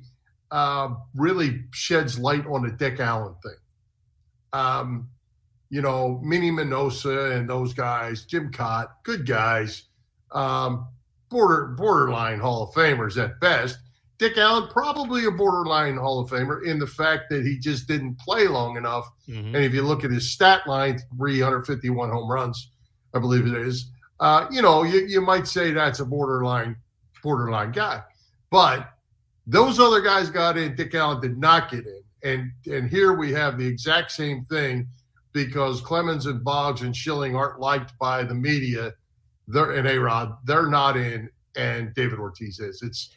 uh, 0.49 0.93
really 1.15 1.63
sheds 1.71 2.17
light 2.17 2.45
on 2.47 2.63
the 2.63 2.71
Dick 2.71 2.99
Allen 2.99 3.35
thing. 3.43 3.55
Um, 4.53 5.09
you 5.69 5.81
know, 5.81 6.21
Minnie 6.23 6.51
Miñoso 6.51 7.35
and 7.35 7.49
those 7.49 7.73
guys, 7.73 8.25
Jim 8.25 8.51
Kaat, 8.51 8.89
good 9.03 9.25
guys, 9.25 9.83
um, 10.31 10.87
border 11.29 11.73
borderline 11.75 12.39
Hall 12.39 12.63
of 12.63 12.75
Famers 12.75 13.21
at 13.21 13.39
best. 13.39 13.79
Dick 14.19 14.37
Allen, 14.37 14.69
probably 14.69 15.25
a 15.25 15.31
borderline 15.31 15.97
Hall 15.97 16.19
of 16.19 16.29
Famer 16.29 16.65
in 16.65 16.79
the 16.79 16.87
fact 16.87 17.29
that 17.29 17.45
he 17.45 17.57
just 17.57 17.87
didn't 17.87 18.17
play 18.19 18.47
long 18.47 18.77
enough. 18.77 19.09
Mm-hmm. 19.27 19.55
And 19.55 19.65
if 19.65 19.73
you 19.73 19.81
look 19.81 20.03
at 20.03 20.11
his 20.11 20.31
stat 20.31 20.67
line, 20.67 20.99
351 21.17 22.09
home 22.09 22.29
runs, 22.29 22.69
I 23.13 23.19
believe 23.19 23.47
it 23.47 23.55
is. 23.55 23.91
Uh, 24.19 24.47
you 24.51 24.61
know, 24.61 24.83
you, 24.83 25.05
you 25.07 25.21
might 25.21 25.47
say 25.47 25.71
that's 25.71 25.99
a 25.99 26.05
borderline 26.05 26.77
borderline 27.21 27.71
guy, 27.71 28.01
but 28.51 28.89
those 29.47 29.79
other 29.79 30.01
guys 30.01 30.29
got 30.29 30.57
in. 30.57 30.75
Dick 30.75 30.93
Allen 30.93 31.19
did 31.19 31.37
not 31.37 31.69
get 31.69 31.85
in, 31.85 32.01
and 32.23 32.51
and 32.71 32.89
here 32.89 33.13
we 33.13 33.31
have 33.31 33.57
the 33.57 33.65
exact 33.65 34.11
same 34.11 34.45
thing 34.45 34.87
because 35.33 35.81
Clemens 35.81 36.27
and 36.27 36.43
Boggs 36.43 36.81
and 36.81 36.95
Schilling 36.95 37.35
aren't 37.35 37.59
liked 37.59 37.97
by 37.97 38.23
the 38.23 38.35
media. 38.35 38.93
They're 39.47 39.71
and 39.71 39.87
A 39.87 39.99
Rod, 39.99 40.37
they're 40.45 40.67
not 40.67 40.95
in, 40.95 41.29
and 41.55 41.93
David 41.93 42.19
Ortiz 42.19 42.59
is. 42.59 42.81
It's 42.81 43.09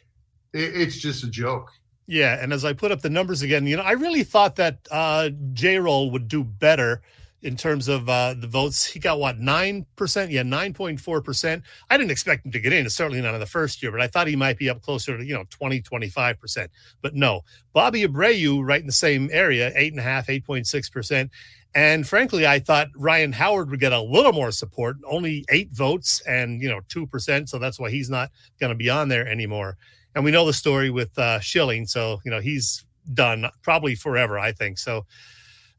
it, 0.57 0.81
it's 0.81 0.97
just 0.97 1.23
a 1.23 1.27
joke. 1.27 1.71
Yeah, 2.07 2.41
and 2.41 2.53
as 2.53 2.63
I 2.63 2.73
put 2.73 2.91
up 2.91 3.01
the 3.01 3.09
numbers 3.09 3.41
again, 3.41 3.67
you 3.67 3.75
know, 3.75 3.83
I 3.83 3.91
really 3.91 4.23
thought 4.23 4.55
that 4.57 4.87
uh 4.91 5.29
J 5.53 5.79
Roll 5.79 6.11
would 6.11 6.27
do 6.27 6.43
better 6.43 7.01
in 7.43 7.55
terms 7.55 7.87
of 7.87 8.09
uh, 8.09 8.33
the 8.33 8.47
votes. 8.47 8.85
He 8.85 8.99
got 8.99 9.19
what 9.19 9.39
nine 9.39 9.85
percent? 9.95 10.31
Yeah, 10.31 10.43
nine 10.43 10.73
point 10.73 10.99
four 10.99 11.21
percent. 11.21 11.63
I 11.89 11.97
didn't 11.97 12.11
expect 12.11 12.45
him 12.45 12.51
to 12.51 12.59
get 12.59 12.73
in. 12.73 12.89
Certainly 12.89 13.21
not 13.21 13.33
in 13.33 13.39
the 13.39 13.45
first 13.45 13.81
year, 13.81 13.91
but 13.91 14.01
I 14.01 14.07
thought 14.07 14.27
he 14.27 14.35
might 14.35 14.57
be 14.57 14.69
up 14.69 14.81
closer 14.81 15.17
to 15.17 15.25
you 15.25 15.33
know 15.33 15.45
20, 15.49 15.81
25 15.81 16.39
percent. 16.39 16.71
But 17.01 17.15
no, 17.15 17.41
Bobby 17.73 18.03
Abreu 18.03 18.65
right 18.65 18.81
in 18.81 18.87
the 18.87 18.93
same 18.93 19.29
area, 19.31 19.71
eight 19.75 19.93
and 19.93 19.99
a 19.99 20.03
half, 20.03 20.29
eight 20.29 20.45
point 20.45 20.67
six 20.67 20.89
percent. 20.89 21.31
And 21.75 22.07
frankly, 22.07 22.47
I 22.47 22.59
thought 22.59 22.87
Ryan 22.95 23.33
Howard 23.33 23.69
would 23.69 23.79
get 23.79 23.93
a 23.93 24.01
little 24.01 24.33
more 24.33 24.51
support, 24.51 24.97
only 25.05 25.45
eight 25.49 25.71
votes 25.71 26.21
and 26.27 26.61
you 26.61 26.69
know 26.69 26.81
two 26.89 27.05
percent. 27.05 27.49
So 27.49 27.59
that's 27.59 27.79
why 27.79 27.91
he's 27.91 28.09
not 28.09 28.31
going 28.59 28.71
to 28.71 28.75
be 28.75 28.89
on 28.89 29.09
there 29.09 29.27
anymore. 29.27 29.77
And 30.17 30.25
we 30.25 30.31
know 30.31 30.45
the 30.45 30.53
story 30.53 30.89
with 30.89 31.17
uh, 31.19 31.39
Schilling, 31.39 31.85
so 31.85 32.19
you 32.25 32.31
know 32.31 32.39
he's 32.39 32.83
done 33.13 33.45
probably 33.61 33.93
forever. 33.95 34.39
I 34.39 34.51
think 34.51 34.79
so 34.79 35.05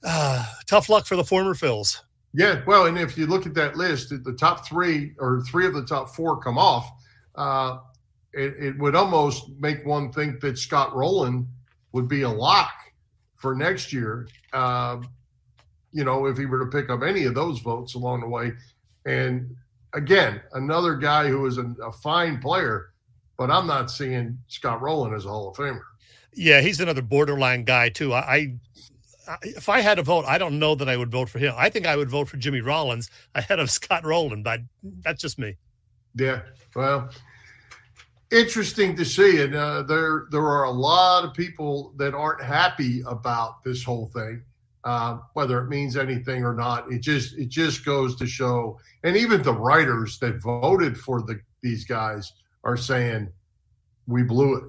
uh, 0.04 0.46
tough 0.66 0.88
luck 0.88 1.06
for 1.06 1.16
the 1.16 1.24
former 1.24 1.54
Phils. 1.54 1.98
Yeah, 2.34 2.62
well, 2.66 2.86
and 2.86 2.96
if 2.96 3.18
you 3.18 3.26
look 3.26 3.46
at 3.46 3.54
that 3.54 3.76
list, 3.76 4.10
the 4.10 4.32
top 4.34 4.64
three 4.64 5.14
or 5.18 5.42
three 5.42 5.66
of 5.66 5.74
the 5.74 5.84
top 5.84 6.14
four 6.14 6.40
come 6.40 6.56
off. 6.56 6.88
Uh, 7.34 7.78
it, 8.32 8.54
it, 8.58 8.78
would 8.78 8.94
almost 8.94 9.48
make 9.58 9.84
one 9.86 10.12
think 10.12 10.40
that 10.40 10.58
Scott 10.58 10.94
Rolen 10.94 11.48
would 11.92 12.06
be 12.06 12.22
a 12.22 12.28
lock 12.28 12.74
for 13.36 13.54
next 13.54 13.92
year. 13.92 14.28
Uh, 14.52 14.98
you 15.90 16.04
know, 16.04 16.26
if 16.26 16.36
he 16.36 16.46
were 16.46 16.64
to 16.64 16.70
pick 16.70 16.90
up 16.90 17.02
any 17.02 17.24
of 17.24 17.34
those 17.34 17.58
votes 17.60 17.94
along 17.94 18.20
the 18.20 18.28
way. 18.28 18.52
And 19.06 19.56
again, 19.94 20.42
another 20.52 20.94
guy 20.94 21.28
who 21.28 21.46
is 21.46 21.58
a, 21.58 21.74
a 21.82 21.90
fine 21.90 22.38
player, 22.38 22.90
but 23.38 23.50
I'm 23.50 23.66
not 23.66 23.90
seeing 23.90 24.36
Scott 24.48 24.82
Rolen 24.82 25.14
as 25.14 25.24
a 25.24 25.28
Hall 25.28 25.48
of 25.48 25.56
Famer. 25.56 25.80
Yeah, 26.34 26.60
he's 26.60 26.80
another 26.80 27.00
borderline 27.02 27.64
guy 27.64 27.88
too. 27.88 28.12
I, 28.12 28.58
I 29.28 29.36
if 29.42 29.68
I 29.68 29.80
had 29.80 29.98
a 29.98 30.02
vote, 30.02 30.24
I 30.26 30.36
don't 30.36 30.58
know 30.58 30.74
that 30.74 30.88
I 30.88 30.96
would 30.96 31.10
vote 31.10 31.28
for 31.28 31.38
him. 31.38 31.54
I 31.56 31.70
think 31.70 31.86
I 31.86 31.96
would 31.96 32.10
vote 32.10 32.28
for 32.28 32.36
Jimmy 32.36 32.60
Rollins 32.60 33.10
ahead 33.34 33.60
of 33.60 33.70
Scott 33.70 34.04
Rolen, 34.04 34.42
but 34.42 34.60
that's 34.82 35.22
just 35.22 35.38
me. 35.38 35.56
Yeah, 36.14 36.40
well, 36.74 37.10
interesting 38.32 38.96
to 38.96 39.04
see, 39.04 39.42
and 39.42 39.54
uh, 39.54 39.82
there 39.82 40.26
there 40.30 40.46
are 40.46 40.64
a 40.64 40.70
lot 40.70 41.24
of 41.24 41.32
people 41.32 41.94
that 41.96 42.14
aren't 42.14 42.42
happy 42.42 43.02
about 43.06 43.62
this 43.62 43.84
whole 43.84 44.06
thing, 44.06 44.42
uh, 44.84 45.18
whether 45.34 45.60
it 45.60 45.68
means 45.68 45.96
anything 45.96 46.44
or 46.44 46.54
not. 46.54 46.90
It 46.90 47.00
just 47.00 47.38
it 47.38 47.48
just 47.48 47.84
goes 47.84 48.16
to 48.16 48.26
show, 48.26 48.80
and 49.04 49.16
even 49.16 49.42
the 49.42 49.54
writers 49.54 50.18
that 50.18 50.42
voted 50.42 50.98
for 50.98 51.22
the 51.22 51.40
these 51.62 51.84
guys 51.84 52.32
are 52.68 52.76
saying 52.76 53.32
we 54.06 54.22
blew 54.22 54.56
it. 54.56 54.64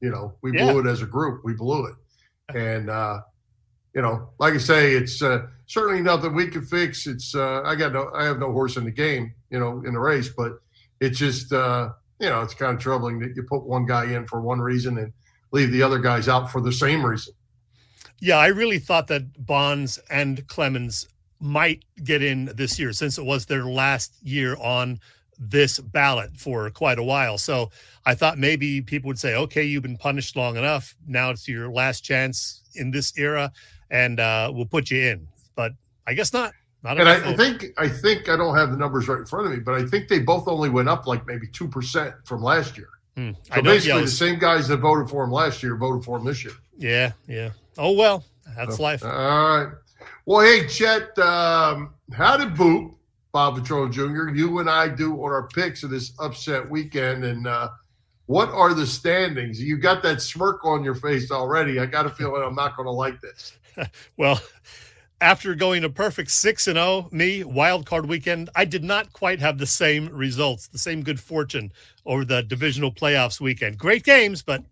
You 0.00 0.10
know, 0.10 0.34
we 0.42 0.56
yeah. 0.56 0.64
blew 0.64 0.80
it 0.80 0.86
as 0.86 1.02
a 1.02 1.06
group. 1.06 1.42
We 1.44 1.54
blew 1.54 1.86
it, 1.86 1.94
and. 2.56 2.90
uh 2.90 3.20
you 3.94 4.02
know, 4.02 4.30
like 4.38 4.54
I 4.54 4.58
say, 4.58 4.92
it's 4.92 5.20
uh, 5.22 5.46
certainly 5.66 6.02
nothing 6.02 6.34
we 6.34 6.46
can 6.46 6.62
fix. 6.62 7.06
It's 7.06 7.34
uh, 7.34 7.62
I 7.64 7.74
got 7.74 7.92
no, 7.92 8.10
I 8.14 8.24
have 8.24 8.38
no 8.38 8.52
horse 8.52 8.76
in 8.76 8.84
the 8.84 8.90
game, 8.90 9.34
you 9.50 9.58
know, 9.58 9.82
in 9.84 9.94
the 9.94 9.98
race, 9.98 10.28
but 10.28 10.52
it's 11.00 11.18
just 11.18 11.52
uh, 11.52 11.90
you 12.20 12.28
know, 12.28 12.42
it's 12.42 12.54
kind 12.54 12.74
of 12.74 12.80
troubling 12.80 13.18
that 13.20 13.34
you 13.34 13.42
put 13.42 13.64
one 13.64 13.86
guy 13.86 14.12
in 14.12 14.26
for 14.26 14.40
one 14.40 14.60
reason 14.60 14.98
and 14.98 15.12
leave 15.52 15.72
the 15.72 15.82
other 15.82 15.98
guys 15.98 16.28
out 16.28 16.50
for 16.50 16.60
the 16.60 16.72
same 16.72 17.04
reason. 17.04 17.34
Yeah, 18.20 18.36
I 18.36 18.48
really 18.48 18.78
thought 18.78 19.08
that 19.08 19.44
Bonds 19.44 19.98
and 20.10 20.46
Clemens 20.46 21.08
might 21.40 21.84
get 22.04 22.22
in 22.22 22.50
this 22.54 22.78
year 22.78 22.92
since 22.92 23.16
it 23.16 23.24
was 23.24 23.46
their 23.46 23.64
last 23.64 24.14
year 24.22 24.56
on 24.58 25.00
this 25.40 25.78
ballot 25.78 26.36
for 26.36 26.68
quite 26.70 26.98
a 26.98 27.02
while. 27.02 27.38
So 27.38 27.70
I 28.04 28.14
thought 28.14 28.38
maybe 28.38 28.82
people 28.82 29.08
would 29.08 29.18
say, 29.18 29.34
okay, 29.34 29.64
you've 29.64 29.82
been 29.82 29.96
punished 29.96 30.36
long 30.36 30.56
enough. 30.56 30.94
Now 31.06 31.30
it's 31.30 31.48
your 31.48 31.70
last 31.70 32.02
chance 32.02 32.62
in 32.74 32.90
this 32.90 33.16
era 33.16 33.50
and 33.90 34.20
uh, 34.20 34.52
we'll 34.54 34.66
put 34.66 34.90
you 34.90 35.00
in. 35.00 35.26
But 35.56 35.72
I 36.06 36.14
guess 36.14 36.32
not. 36.32 36.52
Not 36.82 36.98
and 36.98 37.08
I, 37.08 37.30
I, 37.30 37.36
think 37.36 37.66
I 37.76 37.88
think 37.88 38.28
I 38.30 38.36
don't 38.36 38.56
have 38.56 38.70
the 38.70 38.76
numbers 38.76 39.06
right 39.06 39.18
in 39.18 39.26
front 39.26 39.46
of 39.46 39.52
me, 39.52 39.58
but 39.58 39.74
I 39.74 39.84
think 39.84 40.08
they 40.08 40.18
both 40.18 40.48
only 40.48 40.70
went 40.70 40.88
up 40.88 41.06
like 41.06 41.26
maybe 41.26 41.46
two 41.46 41.68
percent 41.68 42.14
from 42.24 42.42
last 42.42 42.78
year. 42.78 42.88
Hmm. 43.16 43.32
So 43.54 43.60
basically, 43.60 44.00
was... 44.00 44.12
the 44.12 44.16
same 44.16 44.38
guys 44.38 44.66
that 44.68 44.78
voted 44.78 45.10
for 45.10 45.22
him 45.22 45.30
last 45.30 45.62
year 45.62 45.76
voted 45.76 46.04
for 46.04 46.16
him 46.16 46.24
this 46.24 46.42
year. 46.42 46.54
Yeah, 46.78 47.12
yeah. 47.28 47.50
Oh 47.76 47.92
well, 47.92 48.24
that's 48.56 48.78
so, 48.78 48.82
life. 48.82 49.04
All 49.04 49.10
right. 49.10 49.72
Well, 50.24 50.40
hey 50.40 50.66
Chet, 50.68 51.18
um, 51.18 51.92
how 52.14 52.38
did 52.38 52.54
Boop 52.54 52.94
Bob 53.32 53.56
Ventrone 53.56 53.92
Jr. 53.92 54.34
You 54.34 54.58
and 54.58 54.68
I 54.68 54.88
do 54.88 55.14
on 55.14 55.30
our 55.30 55.46
picks 55.48 55.82
of 55.82 55.90
this 55.90 56.12
upset 56.18 56.68
weekend, 56.68 57.24
and 57.24 57.46
uh, 57.46 57.68
what 58.26 58.48
are 58.50 58.74
the 58.74 58.86
standings? 58.86 59.60
You 59.60 59.76
got 59.76 60.02
that 60.02 60.20
smirk 60.22 60.64
on 60.64 60.84
your 60.84 60.94
face 60.94 61.30
already. 61.30 61.78
I 61.78 61.86
got 61.86 62.06
a 62.06 62.10
feeling 62.10 62.42
I'm 62.42 62.54
not 62.54 62.76
going 62.76 62.86
to 62.86 62.92
like 62.92 63.20
this. 63.20 63.58
well, 64.16 64.40
after 65.20 65.54
going 65.54 65.84
a 65.84 65.90
perfect 65.90 66.30
6 66.30 66.68
and 66.68 66.76
0, 66.76 67.08
me 67.12 67.44
wild 67.44 67.86
card 67.86 68.06
weekend, 68.06 68.50
I 68.56 68.64
did 68.64 68.82
not 68.82 69.12
quite 69.12 69.40
have 69.40 69.58
the 69.58 69.66
same 69.66 70.08
results, 70.08 70.68
the 70.68 70.78
same 70.78 71.02
good 71.02 71.20
fortune 71.20 71.72
over 72.06 72.24
the 72.24 72.42
divisional 72.42 72.92
playoffs 72.92 73.40
weekend. 73.40 73.78
Great 73.78 74.04
games, 74.04 74.42
but 74.42 74.62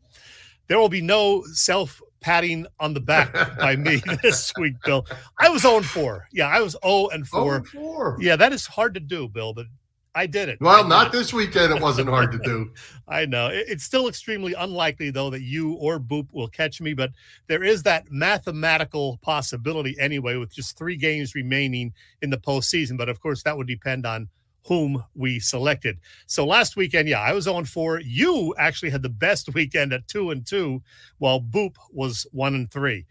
there 0.66 0.78
will 0.78 0.89
be 0.89 1.03
no 1.03 1.45
self 1.53 2.01
patting 2.21 2.66
on 2.81 2.95
the 2.95 3.01
back 3.01 3.33
by 3.59 3.77
me 3.77 4.03
this 4.23 4.53
week, 4.59 4.75
Bill. 4.85 5.07
I 5.39 5.49
was 5.49 5.62
0 5.62 5.83
4. 5.83 6.29
Yeah, 6.33 6.49
I 6.49 6.61
was 6.61 6.77
0 6.85 7.09
and 7.09 7.27
4. 7.27 7.64
4. 7.64 8.19
Yeah, 8.21 8.37
that 8.37 8.53
is 8.53 8.66
hard 8.66 8.95
to 8.95 9.01
do, 9.01 9.29
Bill, 9.29 9.53
but 9.53 9.66
I 10.14 10.27
did 10.27 10.49
it. 10.49 10.61
Well, 10.61 10.87
not 10.87 11.12
this 11.12 11.33
weekend. 11.33 11.73
It 11.73 11.81
wasn't 11.81 12.09
hard 12.09 12.33
to 12.33 12.39
do. 12.39 12.73
I 13.09 13.25
know. 13.25 13.51
It's 13.53 13.85
still 13.85 14.09
extremely 14.09 14.53
unlikely, 14.55 15.11
though, 15.11 15.31
that 15.31 15.43
you 15.43 15.75
or 15.75 16.01
Boop 16.01 16.27
will 16.33 16.49
catch 16.49 16.81
me, 16.81 16.93
but 16.93 17.12
there 17.47 17.62
is 17.62 17.83
that 17.85 18.11
mathematical 18.11 19.19
possibility 19.23 19.97
anyway, 20.01 20.37
with 20.37 20.53
just 20.53 20.77
three 20.77 20.97
games 20.97 21.35
remaining 21.35 21.93
in 22.23 22.31
the 22.31 22.37
postseason. 22.37 22.99
But 22.99 23.09
of 23.09 23.21
course, 23.21 23.43
that 23.45 23.57
would 23.57 23.69
depend 23.69 24.07
on 24.07 24.29
whom 24.67 25.03
we 25.15 25.41
selected. 25.41 25.99
So 26.27 26.47
last 26.47 26.77
weekend, 26.77 27.09
yeah, 27.09 27.21
I 27.21 27.33
was 27.33 27.49
on 27.49 27.65
4. 27.65 28.01
You 28.01 28.55
actually 28.59 28.91
had 28.91 29.03
the 29.03 29.09
best 29.09 29.53
weekend 29.55 29.93
at 29.93 30.07
2 30.09 30.31
and 30.31 30.47
2, 30.47 30.83
while 31.19 31.41
Boop 31.41 31.77
was 31.93 32.27
1 32.33 32.55
and 32.55 32.71
3. 32.71 33.07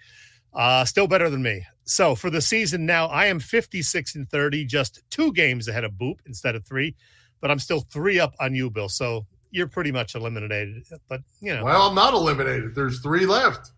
Uh, 0.53 0.85
still 0.85 1.07
better 1.07 1.29
than 1.29 1.41
me. 1.41 1.65
So 1.83 2.15
for 2.15 2.29
the 2.29 2.41
season 2.41 2.85
now, 2.85 3.07
I 3.07 3.27
am 3.27 3.39
56 3.39 4.15
and 4.15 4.29
30, 4.29 4.65
just 4.65 5.01
two 5.09 5.31
games 5.31 5.67
ahead 5.67 5.83
of 5.83 5.93
Boop 5.93 6.19
instead 6.25 6.55
of 6.55 6.65
three, 6.65 6.95
but 7.39 7.49
I'm 7.49 7.59
still 7.59 7.79
three 7.79 8.19
up 8.19 8.33
on 8.39 8.53
you, 8.53 8.69
Bill. 8.69 8.89
So 8.89 9.25
you're 9.51 9.67
pretty 9.67 9.91
much 9.91 10.15
eliminated. 10.15 10.83
But 11.07 11.21
you 11.39 11.55
know, 11.55 11.63
well, 11.63 11.83
I'm 11.83 11.95
not 11.95 12.13
eliminated. 12.13 12.75
There's 12.75 12.99
three 12.99 13.25
left. 13.25 13.71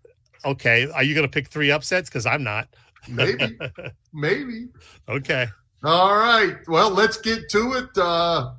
Okay, 0.45 0.89
are 0.89 1.03
you 1.03 1.13
going 1.13 1.27
to 1.27 1.31
pick 1.31 1.49
three 1.49 1.69
upsets? 1.69 2.09
Because 2.09 2.25
I'm 2.25 2.43
not. 2.43 2.69
Maybe, 3.07 3.57
maybe. 4.13 4.67
Okay. 5.07 5.47
All 5.83 6.17
right. 6.17 6.57
Well, 6.67 6.89
let's 6.89 7.17
get 7.17 7.49
to 7.49 7.73
it. 7.73 7.97
Uh, 7.97 8.51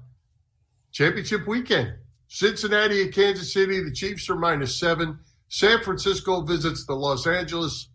championship 0.93 1.47
weekend. 1.47 1.95
Cincinnati 2.29 3.03
and 3.03 3.13
Kansas 3.13 3.53
City. 3.53 3.83
The 3.83 3.93
Chiefs 3.93 4.31
are 4.31 4.37
minus 4.37 4.79
seven. 4.79 5.19
San 5.49 5.83
Francisco 5.83 6.41
visits 6.43 6.87
the 6.87 6.95
Los 6.95 7.27
Angeles 7.27 7.89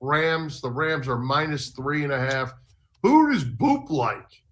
Rams. 0.00 0.60
The 0.60 0.70
Rams 0.70 1.08
are 1.08 1.18
minus 1.18 1.70
three 1.70 2.04
and 2.04 2.12
a 2.12 2.18
half. 2.18 2.52
Who 3.02 3.32
does 3.32 3.44
Boop 3.44 3.88
like? 3.88 4.42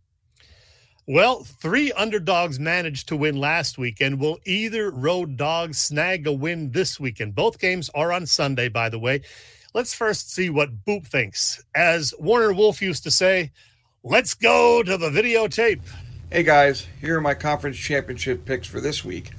Well, 1.06 1.42
three 1.42 1.90
underdogs 1.92 2.60
managed 2.60 3.08
to 3.08 3.16
win 3.16 3.36
last 3.40 3.78
weekend. 3.78 4.20
Will 4.20 4.38
either 4.44 4.92
road 4.92 5.36
dog 5.36 5.74
snag 5.74 6.26
a 6.26 6.32
win 6.32 6.70
this 6.70 7.00
weekend? 7.00 7.34
Both 7.34 7.58
games 7.58 7.90
are 7.96 8.12
on 8.12 8.26
Sunday, 8.26 8.68
by 8.68 8.88
the 8.88 8.98
way. 8.98 9.22
let's 9.74 9.92
first 9.92 10.32
see 10.32 10.50
what 10.50 10.84
Boop 10.84 11.06
thinks. 11.06 11.64
As 11.74 12.14
Warner 12.18 12.52
Wolf 12.52 12.80
used 12.80 13.02
to 13.04 13.10
say, 13.10 13.50
let's 14.02 14.32
go 14.32 14.82
to 14.82 14.96
the 14.96 15.10
videotape. 15.10 15.82
Hey 16.32 16.42
guys, 16.42 16.86
here 17.02 17.18
are 17.18 17.20
my 17.20 17.34
conference 17.34 17.76
championship 17.76 18.46
picks 18.46 18.66
for 18.66 18.80
this 18.80 19.04
week, 19.04 19.32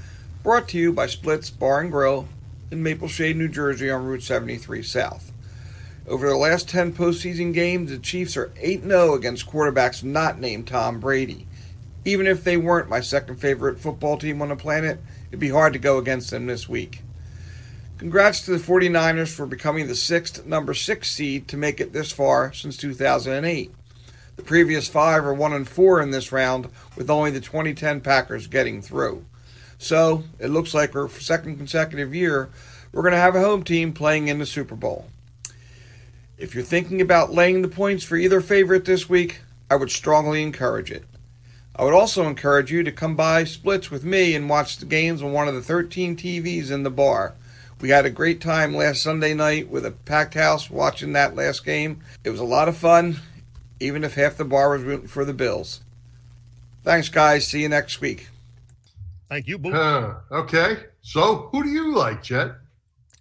brought 0.43 0.67
to 0.69 0.77
you 0.77 0.93
by 0.93 1.07
Splits 1.07 1.49
Bar 1.49 1.81
and 1.81 1.91
Grill 1.91 2.27
in 2.69 2.83
Maple 2.83 3.07
Shade, 3.07 3.37
New 3.37 3.47
Jersey 3.47 3.89
on 3.89 4.05
Route 4.05 4.21
73 4.21 4.83
South. 4.83 5.31
Over 6.07 6.29
the 6.29 6.35
last 6.35 6.69
10 6.69 6.93
postseason 6.93 7.55
games, 7.55 7.89
the 7.89 7.97
Chiefs 7.97 8.37
are 8.37 8.51
8 8.57 8.83
0 8.83 9.15
against 9.15 9.47
quarterbacks 9.49 10.03
not 10.03 10.39
named 10.39 10.67
Tom 10.67 10.99
Brady. 10.99 11.47
Even 12.05 12.27
if 12.27 12.43
they 12.43 12.57
weren't 12.57 12.89
my 12.89 13.01
second 13.01 13.37
favorite 13.37 13.79
football 13.79 14.17
team 14.17 14.43
on 14.43 14.49
the 14.49 14.55
planet, 14.55 14.99
it'd 15.29 15.39
be 15.39 15.49
hard 15.49 15.73
to 15.73 15.79
go 15.79 15.97
against 15.97 16.29
them 16.29 16.45
this 16.45 16.69
week. 16.69 17.01
Congrats 17.97 18.41
to 18.45 18.51
the 18.51 18.63
49ers 18.63 19.33
for 19.33 19.47
becoming 19.47 19.87
the 19.87 19.95
sixth 19.95 20.45
number 20.45 20.75
six 20.75 21.11
seed 21.11 21.47
to 21.47 21.57
make 21.57 21.79
it 21.79 21.93
this 21.93 22.11
far 22.11 22.53
since 22.53 22.77
2008. 22.77 23.71
The 24.41 24.47
previous 24.47 24.87
five 24.87 25.23
are 25.23 25.35
one 25.35 25.53
and 25.53 25.69
four 25.69 26.01
in 26.01 26.09
this 26.09 26.31
round, 26.31 26.67
with 26.95 27.11
only 27.11 27.29
the 27.29 27.39
2010 27.39 28.01
Packers 28.01 28.47
getting 28.47 28.81
through. 28.81 29.23
So 29.77 30.23
it 30.39 30.47
looks 30.47 30.73
like 30.73 30.93
for 30.93 31.07
second 31.09 31.57
consecutive 31.57 32.15
year, 32.15 32.49
we're 32.91 33.03
going 33.03 33.11
to 33.11 33.19
have 33.19 33.35
a 33.35 33.39
home 33.39 33.61
team 33.61 33.93
playing 33.93 34.29
in 34.29 34.39
the 34.39 34.47
Super 34.47 34.75
Bowl. 34.75 35.11
If 36.39 36.55
you're 36.55 36.63
thinking 36.63 37.01
about 37.01 37.31
laying 37.31 37.61
the 37.61 37.67
points 37.67 38.03
for 38.03 38.15
either 38.15 38.41
favorite 38.41 38.83
this 38.83 39.07
week, 39.07 39.41
I 39.69 39.75
would 39.75 39.91
strongly 39.91 40.41
encourage 40.41 40.89
it. 40.89 41.05
I 41.75 41.83
would 41.83 41.93
also 41.93 42.27
encourage 42.27 42.71
you 42.71 42.81
to 42.81 42.91
come 42.91 43.15
by 43.15 43.43
Splits 43.43 43.91
with 43.91 44.03
me 44.03 44.33
and 44.33 44.49
watch 44.49 44.77
the 44.77 44.87
games 44.87 45.21
on 45.21 45.33
one 45.33 45.49
of 45.49 45.53
the 45.53 45.61
13 45.61 46.17
TVs 46.17 46.71
in 46.71 46.81
the 46.81 46.89
bar. 46.89 47.35
We 47.79 47.89
had 47.89 48.07
a 48.07 48.09
great 48.09 48.41
time 48.41 48.73
last 48.73 49.03
Sunday 49.03 49.35
night 49.35 49.69
with 49.69 49.85
a 49.85 49.91
packed 49.91 50.33
house 50.33 50.71
watching 50.71 51.13
that 51.13 51.35
last 51.35 51.63
game. 51.63 52.01
It 52.23 52.31
was 52.31 52.39
a 52.39 52.43
lot 52.43 52.67
of 52.67 52.75
fun, 52.75 53.19
even 53.81 54.03
if 54.03 54.15
half 54.15 54.37
the 54.37 54.45
bar 54.45 54.69
was 54.71 54.83
rooting 54.83 55.07
for 55.07 55.25
the 55.25 55.33
Bills. 55.33 55.81
Thanks, 56.83 57.09
guys. 57.09 57.47
See 57.47 57.61
you 57.61 57.69
next 57.69 58.01
week. 58.01 58.29
Thank 59.29 59.47
you. 59.47 59.57
Uh, 59.57 60.15
okay. 60.31 60.77
So, 61.01 61.49
who 61.51 61.63
do 61.63 61.69
you 61.69 61.95
like, 61.95 62.23
Chet? 62.23 62.51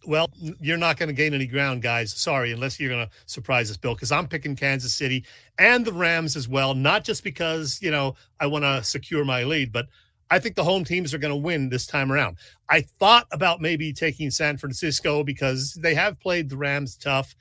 Well, 0.07 0.31
you're 0.61 0.79
not 0.79 0.97
going 0.97 1.09
to 1.09 1.13
gain 1.13 1.35
any 1.35 1.47
ground, 1.47 1.83
guys. 1.83 2.13
Sorry, 2.13 2.53
unless 2.53 2.81
you're 2.81 2.91
going 2.91 3.07
to 3.07 3.13
surprise 3.27 3.71
us, 3.71 3.77
Bill, 3.77 3.95
because 3.95 4.11
I'm 4.11 4.27
picking 4.27 4.57
Kansas 4.57 4.95
City 4.95 5.25
and 5.59 5.85
the 5.85 5.93
Rams 5.93 6.37
as 6.37 6.49
well. 6.49 6.75
Not 6.75 7.05
just 7.05 7.23
because, 7.23 7.79
you 7.83 7.91
know, 7.91 8.17
I 8.41 8.47
want 8.47 8.65
to 8.65 8.83
secure 8.83 9.25
my 9.25 9.45
lead, 9.45 9.73
but 9.73 9.87
I 10.31 10.39
think 10.39 10.55
the 10.55 10.65
home 10.65 10.85
teams 10.85 11.13
are 11.13 11.19
going 11.19 11.33
to 11.33 11.37
win 11.37 11.69
this 11.69 11.87
time 11.87 12.11
around. 12.11 12.37
I 12.69 12.81
thought 12.81 13.27
about 13.33 13.61
maybe 13.61 13.93
taking 13.93 14.31
San 14.31 14.57
Francisco 14.57 15.23
because 15.23 15.75
they 15.75 15.95
have 15.95 16.19
played 16.21 16.49
the 16.49 16.57
Rams 16.57 16.97
tough. 16.97 17.35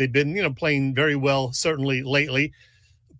They've 0.00 0.10
been, 0.10 0.34
you 0.34 0.42
know, 0.42 0.50
playing 0.50 0.94
very 0.94 1.14
well, 1.14 1.52
certainly 1.52 2.02
lately. 2.02 2.54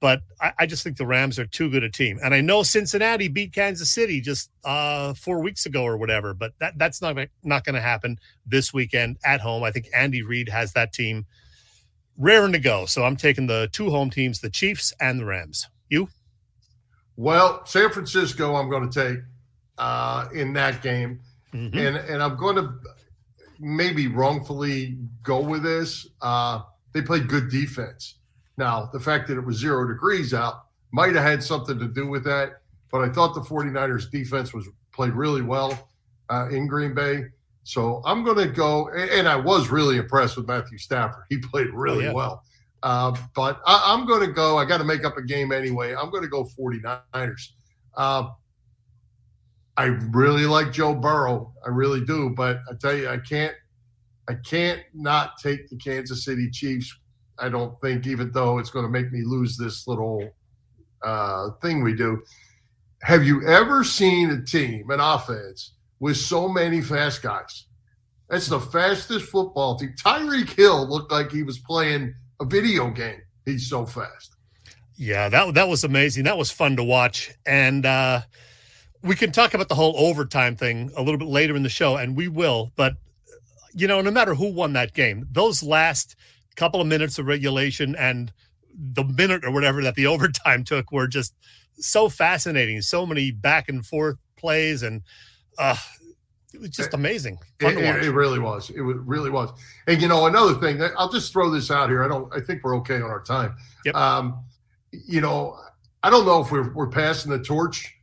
But 0.01 0.23
I, 0.41 0.53
I 0.61 0.65
just 0.65 0.83
think 0.83 0.97
the 0.97 1.05
Rams 1.05 1.39
are 1.39 1.45
too 1.45 1.69
good 1.69 1.85
a 1.85 1.91
team. 1.91 2.19
And 2.25 2.33
I 2.33 2.41
know 2.41 2.63
Cincinnati 2.63 3.29
beat 3.29 3.53
Kansas 3.53 3.91
City 3.91 4.23
just 4.23 4.49
uh, 4.65 5.13
four 5.13 5.43
weeks 5.43 5.67
ago 5.67 5.85
or 5.85 5.99
whatever, 5.99 6.33
but 6.33 6.55
that, 6.59 6.79
that's 6.79 7.03
not, 7.03 7.19
not 7.45 7.65
going 7.65 7.75
to 7.75 7.83
happen 7.83 8.19
this 8.47 8.73
weekend 8.73 9.19
at 9.27 9.43
home. 9.43 9.63
I 9.63 9.71
think 9.71 9.89
Andy 9.95 10.23
Reid 10.23 10.49
has 10.49 10.73
that 10.73 10.95
team 10.95 11.27
raring 12.17 12.53
to 12.53 12.59
go. 12.59 12.87
So 12.87 13.05
I'm 13.05 13.17
taking 13.17 13.47
the 13.47 13.69
two 13.73 13.91
home 13.91 14.09
teams, 14.09 14.41
the 14.41 14.49
Chiefs 14.49 14.95
and 15.03 15.21
the 15.21 15.27
Rams. 15.27 15.69
You? 15.91 16.09
Well, 17.17 17.67
San 17.67 17.91
Francisco, 17.91 18.55
I'm 18.55 18.71
going 18.71 18.89
to 18.89 19.05
take 19.05 19.23
uh, 19.77 20.29
in 20.33 20.55
that 20.55 20.81
game, 20.81 21.21
mm-hmm. 21.53 21.77
and 21.77 21.97
and 21.99 22.23
I'm 22.23 22.37
going 22.37 22.57
to 22.57 22.73
maybe 23.59 24.09
wrongfully 24.09 24.97
go 25.23 25.41
with 25.41 25.63
this. 25.63 26.09
Uh, 26.23 26.63
they 26.93 27.03
played 27.03 27.29
good 27.29 27.51
defense. 27.51 28.17
Now, 28.57 28.91
the 28.93 29.01
fact 29.01 29.29
that 29.29 29.39
it 29.39 29.45
was 29.45 29.57
zero 29.57 29.87
degrees 29.87 30.35
out 30.35 30.65
might 30.93 31.15
have 31.15 31.25
had 31.25 31.43
something 31.43 31.79
to 31.79 31.89
do 31.89 32.07
with 32.07 32.25
that, 32.25 32.63
but 32.91 33.01
I 33.03 33.09
thought 33.09 33.35
the 33.35 33.41
49ers 33.41 34.11
defense 34.11 34.53
was 34.53 34.69
played 34.93 35.13
really 35.13 35.43
well 35.43 35.89
uh, 36.29 36.49
in 36.51 36.67
Green 36.67 36.95
Bay. 36.95 37.25
So 37.63 38.03
I'm 38.05 38.25
going 38.25 38.39
to 38.39 38.49
go, 38.49 38.89
and 38.91 39.29
I 39.29 39.37
was 39.37 39.71
really 39.71 39.97
impressed 39.97 40.37
with 40.37 40.49
Matthew 40.49 40.79
Stafford. 40.79 41.25
He 41.29 41.39
played 41.39 41.69
really 41.73 42.07
oh, 42.07 42.09
yeah. 42.09 42.15
well. 42.15 42.45
Uh, 42.83 43.15
but 43.35 43.61
I, 43.67 43.95
am 43.95 44.07
going 44.07 44.27
to 44.27 44.33
go. 44.33 44.59
I 44.59 44.65
got 44.65 44.79
to 44.79 44.85
make 44.85 45.05
up 45.05 45.17
a 45.17 45.23
game 45.23 45.53
anyway. 45.53 45.95
I'm 45.95 46.11
going 46.11 46.23
to 46.23 46.29
go 46.29 46.45
49ers. 46.45 47.49
Uh, 47.97 48.29
I 49.77 49.85
really 49.85 50.47
like 50.47 50.73
Joe 50.73 50.95
Burrow. 50.95 51.53
I 51.65 51.69
really 51.69 52.05
do. 52.05 52.31
But 52.31 52.61
I 52.71 52.75
tell 52.75 52.95
you, 52.95 53.09
I 53.09 53.19
can't. 53.19 53.55
I 54.31 54.35
can't 54.35 54.83
not 54.95 55.39
take 55.39 55.69
the 55.69 55.77
Kansas 55.77 56.25
City 56.25 56.49
Chiefs. 56.53 56.97
I 57.41 57.49
don't 57.49 57.75
think, 57.81 58.07
even 58.07 58.31
though 58.31 58.59
it's 58.59 58.71
going 58.71 58.85
to 58.85 58.91
make 58.91 59.11
me 59.11 59.23
lose 59.25 59.57
this 59.57 59.89
little 59.89 60.23
uh, 61.03 61.51
thing 61.61 61.83
we 61.83 61.95
do. 61.95 62.23
Have 63.03 63.25
you 63.25 63.45
ever 63.49 63.83
seen 63.83 64.31
a 64.31 64.41
team, 64.41 64.89
an 64.91 65.01
offense, 65.01 65.73
with 65.99 66.17
so 66.17 66.49
many 66.49 66.81
fast 66.81 67.23
guys? 67.23 67.67
That's 68.29 68.47
the 68.47 68.61
fastest 68.61 69.25
football 69.25 69.77
team. 69.77 69.95
Tyreek 70.01 70.51
Hill 70.51 70.89
looked 70.89 71.11
like 71.11 71.33
he 71.33 71.43
was 71.43 71.59
playing 71.59 72.15
a 72.41 72.45
video 72.45 72.89
game. 72.89 73.23
He's 73.45 73.69
so 73.69 73.85
fast. 73.85 74.37
Yeah, 74.95 75.29
that 75.29 75.55
that 75.55 75.67
was 75.67 75.83
amazing. 75.83 76.23
That 76.23 76.39
was 76.39 76.53
fun 76.53 76.77
to 76.77 76.85
watch, 76.85 77.33
and 77.47 77.85
uh, 77.85 78.21
we 79.03 79.17
can 79.17 79.33
talk 79.33 79.55
about 79.55 79.69
the 79.69 79.75
whole 79.75 79.95
overtime 79.97 80.55
thing 80.55 80.93
a 80.97 81.03
little 81.03 81.19
bit 81.19 81.27
later 81.27 81.57
in 81.57 81.65
the 81.65 81.69
show, 81.69 81.97
and 81.97 82.15
we 82.15 82.29
will. 82.29 82.71
But 82.77 82.95
you 83.75 83.87
know, 83.87 84.01
no 84.01 84.11
matter 84.11 84.35
who 84.35 84.53
won 84.53 84.73
that 84.75 84.95
game, 84.95 85.27
those 85.31 85.63
last 85.63 86.17
couple 86.57 86.81
of 86.81 86.87
minutes 86.87 87.19
of 87.19 87.27
regulation 87.27 87.95
and 87.97 88.33
the 88.75 89.05
minute 89.05 89.45
or 89.45 89.51
whatever 89.51 89.83
that 89.83 89.95
the 89.95 90.07
overtime 90.15 90.65
took 90.65 90.93
were 90.93 91.07
just 91.07 91.35
so 91.77 92.09
fascinating. 92.09 92.81
So 92.83 93.07
many 93.07 93.31
back 93.31 93.69
and 93.69 93.85
forth 93.85 94.17
plays, 94.37 94.83
and 94.83 95.03
uh, 95.59 95.77
it 96.53 96.61
was 96.61 96.71
just 96.71 96.95
amazing. 96.95 97.39
It, 97.61 97.79
it, 97.79 98.05
it, 98.05 98.13
really 98.13 98.39
was. 98.39 98.71
It 98.71 98.81
really 98.81 99.31
was. 99.31 99.51
And 99.87 100.01
you 100.01 100.09
know, 100.09 100.27
another 100.27 100.55
thing, 100.55 100.83
I'll 100.97 101.11
just 101.11 101.33
throw 101.33 101.51
this 101.51 101.71
out 101.71 101.89
here. 101.89 102.03
I 102.05 102.09
don't. 102.09 102.33
I 102.35 102.41
think 102.41 102.65
we're 102.65 102.77
okay 102.79 102.97
on 102.97 103.11
our 103.11 103.23
time. 103.23 103.57
Yep. 103.85 103.95
Um, 103.95 104.45
you 104.93 105.21
know, 105.21 105.59
I 106.03 106.11
don't 106.11 106.27
know 106.27 106.41
if 106.41 106.51
we're 106.51 106.73
we're 106.73 106.89
passing 106.89 107.31
the 107.31 107.39
torch 107.39 107.95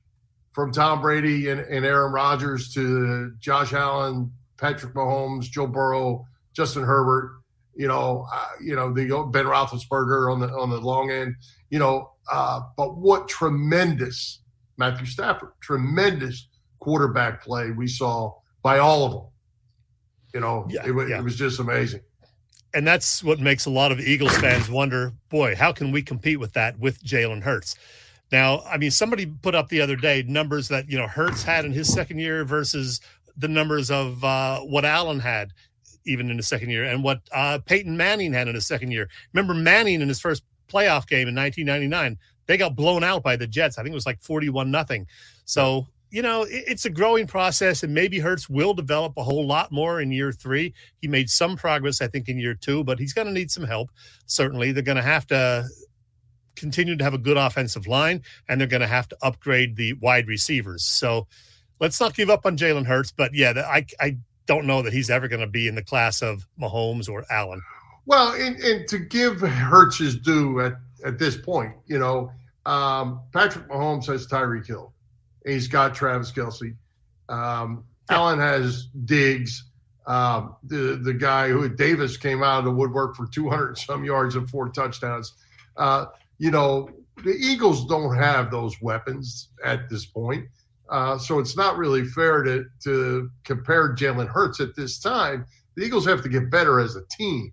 from 0.51 0.71
Tom 0.71 1.01
Brady 1.01 1.49
and, 1.49 1.59
and 1.59 1.85
Aaron 1.85 2.11
Rodgers 2.11 2.73
to 2.73 3.31
Josh 3.39 3.73
Allen, 3.73 4.31
Patrick 4.57 4.93
Mahomes, 4.93 5.43
Joe 5.43 5.67
Burrow, 5.67 6.25
Justin 6.53 6.83
Herbert. 6.83 7.41
You 7.75 7.87
know, 7.87 8.25
uh, 8.33 8.47
you 8.59 8.75
know 8.75 8.91
the 8.91 9.05
Ben 9.31 9.45
Roethlisberger 9.45 10.31
on 10.31 10.39
the 10.39 10.49
on 10.49 10.69
the 10.69 10.79
long 10.79 11.11
end. 11.11 11.35
You 11.69 11.79
know, 11.79 12.11
uh, 12.31 12.61
but 12.75 12.97
what 12.97 13.27
tremendous 13.27 14.41
Matthew 14.77 15.05
Stafford, 15.05 15.51
tremendous 15.59 16.47
quarterback 16.79 17.43
play 17.43 17.71
we 17.71 17.87
saw 17.87 18.33
by 18.63 18.79
all 18.79 19.05
of 19.05 19.11
them. 19.11 19.25
You 20.33 20.39
know, 20.41 20.67
yeah, 20.69 20.81
it, 20.85 21.09
yeah. 21.09 21.19
it 21.19 21.23
was 21.23 21.35
just 21.35 21.59
amazing. 21.59 22.01
And 22.73 22.85
that's 22.85 23.23
what 23.23 23.39
makes 23.39 23.65
a 23.65 23.69
lot 23.69 23.91
of 23.91 23.99
Eagles 23.99 24.37
fans 24.37 24.69
wonder, 24.69 25.13
boy, 25.29 25.55
how 25.55 25.71
can 25.71 25.91
we 25.91 26.01
compete 26.01 26.39
with 26.39 26.53
that 26.53 26.77
with 26.77 27.01
Jalen 27.03 27.43
Hurts? 27.43 27.75
Now, 28.31 28.61
I 28.61 28.77
mean, 28.77 28.91
somebody 28.91 29.25
put 29.25 29.55
up 29.55 29.69
the 29.69 29.79
other 29.79 29.95
day 29.95 30.23
numbers 30.27 30.67
that 30.67 30.89
you 30.91 30.97
know 30.97 31.07
Hurts 31.07 31.43
had 31.43 31.65
in 31.65 31.71
his 31.71 31.91
second 31.91 32.19
year 32.19 32.43
versus 32.43 32.99
the 33.37 33.47
numbers 33.47 33.91
of 33.91 34.23
uh, 34.23 34.59
what 34.61 34.85
Allen 34.85 35.19
had 35.19 35.51
even 36.05 36.29
in 36.29 36.37
his 36.37 36.47
second 36.47 36.69
year 36.69 36.85
and 36.85 37.03
what 37.03 37.19
uh, 37.33 37.59
Peyton 37.65 37.97
Manning 37.97 38.33
had 38.33 38.47
in 38.47 38.55
his 38.55 38.65
second 38.65 38.91
year. 38.91 39.09
Remember 39.33 39.53
Manning 39.53 40.01
in 40.01 40.07
his 40.07 40.19
first 40.19 40.43
playoff 40.69 41.07
game 41.07 41.27
in 41.27 41.35
1999, 41.35 42.17
they 42.45 42.57
got 42.57 42.75
blown 42.75 43.03
out 43.03 43.23
by 43.23 43.35
the 43.35 43.47
Jets. 43.47 43.77
I 43.77 43.83
think 43.83 43.91
it 43.91 43.95
was 43.95 44.05
like 44.05 44.21
41 44.21 44.71
nothing. 44.71 45.05
So 45.45 45.87
you 46.09 46.21
know, 46.21 46.45
it's 46.49 46.85
a 46.85 46.89
growing 46.89 47.27
process, 47.27 47.83
and 47.83 47.93
maybe 47.93 48.19
Hurts 48.19 48.49
will 48.49 48.73
develop 48.73 49.17
a 49.17 49.23
whole 49.23 49.45
lot 49.45 49.71
more 49.71 49.99
in 49.99 50.11
year 50.11 50.31
three. 50.31 50.73
He 51.01 51.07
made 51.07 51.29
some 51.29 51.57
progress, 51.57 52.01
I 52.01 52.07
think, 52.07 52.29
in 52.29 52.39
year 52.39 52.53
two, 52.53 52.83
but 52.83 52.97
he's 52.97 53.13
going 53.13 53.27
to 53.27 53.33
need 53.33 53.51
some 53.51 53.65
help. 53.65 53.91
Certainly, 54.25 54.71
they're 54.71 54.83
going 54.83 54.95
to 54.97 55.03
have 55.03 55.27
to 55.27 55.67
continue 56.55 56.95
to 56.95 57.03
have 57.03 57.13
a 57.13 57.17
good 57.17 57.35
offensive 57.35 57.87
line, 57.87 58.23
and 58.47 58.59
they're 58.59 58.67
going 58.69 58.81
to 58.81 58.87
have 58.87 59.09
to 59.09 59.17
upgrade 59.21 59.75
the 59.75 59.93
wide 59.93 60.27
receivers. 60.27 60.83
So 60.83 61.27
let's 61.79 61.99
not 61.99 62.15
give 62.15 62.29
up 62.29 62.45
on 62.45 62.57
Jalen 62.57 62.85
Hurts, 62.85 63.11
but 63.11 63.33
yeah, 63.33 63.53
I 63.67 63.85
I 63.99 64.17
don't 64.45 64.65
know 64.65 64.81
that 64.81 64.93
he's 64.93 65.09
ever 65.09 65.27
going 65.27 65.41
to 65.41 65.47
be 65.47 65.67
in 65.67 65.75
the 65.75 65.83
class 65.83 66.21
of 66.21 66.47
Mahomes 66.59 67.09
or 67.09 67.25
Allen. 67.29 67.61
Well, 68.05 68.33
and, 68.33 68.55
and 68.57 68.87
to 68.87 68.97
give 68.97 69.41
Hurts 69.41 69.97
his 69.97 70.17
due 70.17 70.61
at 70.61 70.73
at 71.05 71.19
this 71.19 71.37
point, 71.37 71.73
you 71.85 71.99
know, 71.99 72.31
um, 72.65 73.21
Patrick 73.33 73.67
Mahomes 73.67 74.05
has 74.05 74.27
Tyreek 74.27 74.65
Hill 74.65 74.93
he's 75.47 75.67
got 75.67 75.95
Travis 75.95 76.31
Kelce. 76.31 76.75
Um, 77.29 77.83
Allen 78.09 78.39
has 78.39 78.87
Diggs. 79.05 79.63
Um, 80.05 80.55
the 80.63 80.99
the 81.03 81.13
guy 81.13 81.49
who 81.49 81.67
Davis 81.67 82.15
came 82.15 82.41
out 82.41 82.59
of 82.59 82.65
the 82.65 82.71
woodwork 82.71 83.15
for 83.15 83.27
200 83.27 83.77
some 83.77 84.05
yards 84.05 84.35
and 84.35 84.49
four 84.49 84.69
touchdowns. 84.69 85.33
Uh, 85.75 86.05
you 86.37 86.51
know, 86.51 86.89
the 87.23 87.35
Eagles 87.35 87.85
don't 87.87 88.15
have 88.15 88.49
those 88.49 88.79
weapons 88.81 89.49
at 89.65 89.89
this 89.89 90.05
point. 90.05 90.47
Uh, 90.89 91.17
so 91.17 91.39
it's 91.39 91.57
not 91.57 91.77
really 91.77 92.05
fair 92.05 92.43
to 92.43 92.65
to 92.83 93.29
compare 93.43 93.95
Jalen 93.95 94.27
Hurts 94.27 94.59
at 94.59 94.75
this 94.75 94.99
time. 94.99 95.45
The 95.75 95.83
Eagles 95.83 96.05
have 96.05 96.21
to 96.23 96.29
get 96.29 96.49
better 96.49 96.79
as 96.79 96.95
a 96.95 97.01
team. 97.11 97.51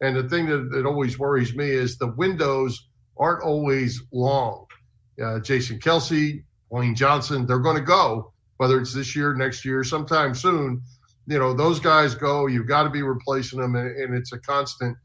And 0.00 0.16
the 0.16 0.28
thing 0.28 0.46
that, 0.46 0.70
that 0.70 0.86
always 0.86 1.18
worries 1.18 1.54
me 1.54 1.68
is 1.68 1.98
the 1.98 2.14
windows 2.16 2.88
aren't 3.18 3.42
always 3.42 4.02
long. 4.12 4.66
Uh, 5.22 5.40
Jason 5.40 5.80
Kelce, 5.80 6.44
Lane 6.70 6.94
Johnson, 6.94 7.46
they're 7.46 7.58
going 7.58 7.76
to 7.76 7.82
go, 7.82 8.32
whether 8.58 8.80
it's 8.80 8.94
this 8.94 9.16
year, 9.16 9.34
next 9.34 9.64
year, 9.64 9.82
sometime 9.82 10.34
soon. 10.34 10.80
You 11.26 11.38
know, 11.38 11.52
those 11.52 11.80
guys 11.80 12.14
go. 12.14 12.46
You've 12.46 12.68
got 12.68 12.84
to 12.84 12.90
be 12.90 13.02
replacing 13.02 13.60
them, 13.60 13.74
and, 13.74 13.90
and 14.00 14.14
it's 14.14 14.32
a 14.32 14.38
constant 14.38 14.96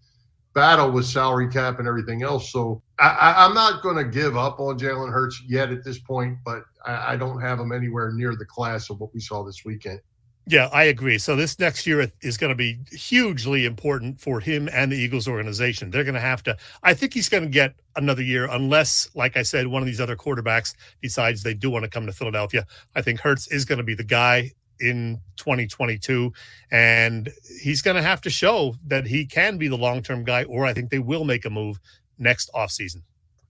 battle 0.53 0.91
with 0.91 1.05
salary 1.05 1.49
cap 1.49 1.79
and 1.79 1.87
everything 1.87 2.21
else. 2.21 2.51
So 2.51 2.81
I, 2.99 3.45
am 3.45 3.53
not 3.53 3.81
going 3.81 3.97
to 3.97 4.03
give 4.03 4.37
up 4.37 4.59
on 4.59 4.77
Jalen 4.77 5.11
Hurts 5.11 5.41
yet 5.47 5.71
at 5.71 5.83
this 5.83 5.99
point, 5.99 6.37
but 6.45 6.63
I, 6.85 7.13
I 7.13 7.15
don't 7.17 7.41
have 7.41 7.59
him 7.59 7.71
anywhere 7.71 8.11
near 8.11 8.35
the 8.35 8.45
class 8.45 8.89
of 8.89 8.99
what 8.99 9.13
we 9.13 9.19
saw 9.19 9.43
this 9.43 9.65
weekend. 9.65 9.99
Yeah, 10.45 10.67
I 10.73 10.83
agree. 10.83 11.17
So 11.17 11.37
this 11.37 11.57
next 11.57 11.87
year 11.87 12.11
is 12.21 12.37
going 12.37 12.49
to 12.49 12.55
be 12.55 12.77
hugely 12.91 13.65
important 13.65 14.19
for 14.19 14.41
him 14.41 14.67
and 14.73 14.91
the 14.91 14.97
Eagles 14.97 15.27
organization. 15.27 15.89
They're 15.89 16.03
going 16.03 16.15
to 16.15 16.19
have 16.19 16.43
to. 16.43 16.57
I 16.83 16.93
think 16.93 17.13
he's 17.13 17.29
going 17.29 17.43
to 17.43 17.49
get 17.49 17.75
another 17.95 18.21
year, 18.21 18.47
unless, 18.51 19.09
like 19.15 19.37
I 19.37 19.43
said, 19.43 19.67
one 19.67 19.81
of 19.81 19.85
these 19.85 20.01
other 20.01 20.17
quarterbacks 20.17 20.75
decides 21.01 21.43
they 21.43 21.53
do 21.53 21.69
want 21.69 21.83
to 21.83 21.89
come 21.89 22.05
to 22.07 22.11
Philadelphia. 22.11 22.65
I 22.93 23.01
think 23.01 23.21
Hurts 23.21 23.47
is 23.47 23.63
going 23.63 23.77
to 23.77 23.85
be 23.85 23.95
the 23.95 24.03
guy 24.03 24.51
in 24.81 25.21
2022, 25.37 26.33
and 26.71 27.31
he's 27.61 27.81
going 27.81 27.95
to 27.95 28.03
have 28.03 28.19
to 28.21 28.29
show 28.29 28.75
that 28.87 29.05
he 29.07 29.25
can 29.25 29.57
be 29.57 29.69
the 29.69 29.77
long-term 29.77 30.25
guy, 30.25 30.43
or 30.43 30.65
I 30.65 30.73
think 30.73 30.89
they 30.89 30.99
will 30.99 31.23
make 31.23 31.45
a 31.45 31.49
move 31.49 31.79
next 32.17 32.51
offseason. 32.53 33.01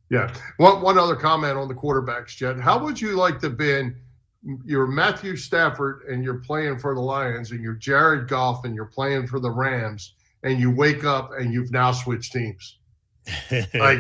Yeah. 0.10 0.34
One 0.58 0.82
one 0.82 0.98
other 0.98 1.16
comment 1.16 1.58
on 1.58 1.68
the 1.68 1.74
quarterbacks, 1.74 2.36
Jed. 2.36 2.60
How 2.60 2.78
would 2.84 3.00
you 3.00 3.16
like 3.16 3.40
to 3.40 3.48
have 3.48 3.58
been? 3.58 3.96
you're 4.66 4.88
Matthew 4.88 5.36
Stafford 5.36 6.04
and 6.10 6.24
you're 6.24 6.40
playing 6.40 6.80
for 6.80 6.94
the 6.94 7.02
Lions, 7.02 7.52
and 7.52 7.62
you're 7.62 7.74
Jared 7.74 8.28
Goff 8.28 8.66
and 8.66 8.76
you're 8.76 8.86
playing 8.86 9.28
for 9.28 9.40
the 9.40 9.50
Rams, 9.50 10.14
and 10.44 10.60
you 10.60 10.72
wake 10.72 11.04
up 11.04 11.32
and 11.38 11.54
you've 11.54 11.72
now 11.72 11.92
switched 11.92 12.34
teams. 12.34 12.78
like 13.74 14.00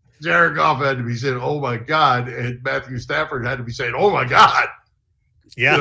Jared 0.22 0.54
Goff 0.54 0.78
had 0.82 0.98
to 0.98 1.02
be 1.02 1.16
saying, 1.16 1.40
"Oh 1.40 1.58
my 1.60 1.76
God," 1.76 2.28
and 2.28 2.62
Matthew 2.62 2.98
Stafford 2.98 3.44
had 3.44 3.58
to 3.58 3.64
be 3.64 3.72
saying, 3.72 3.94
"Oh 3.96 4.10
my 4.10 4.24
God." 4.24 4.68
Yeah. 5.56 5.74
You 5.74 5.78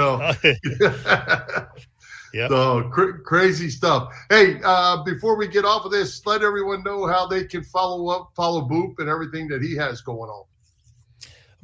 know? 0.50 1.66
yeah. 2.34 2.48
So 2.48 2.90
cr- 2.90 3.20
crazy 3.24 3.70
stuff. 3.70 4.14
Hey, 4.30 4.60
uh, 4.64 5.04
before 5.04 5.38
we 5.38 5.48
get 5.48 5.66
off 5.66 5.86
of 5.86 5.92
this, 5.92 6.26
let 6.26 6.42
everyone 6.44 6.84
know 6.84 7.06
how 7.08 7.28
they 7.28 7.44
can 7.46 7.64
follow 7.64 8.10
up, 8.10 8.32
follow 8.36 8.62
Boop, 8.62 9.00
and 9.00 9.10
everything 9.10 9.48
that 9.50 9.62
he 9.62 9.76
has 9.76 10.02
going 10.02 10.30
on. 10.30 10.46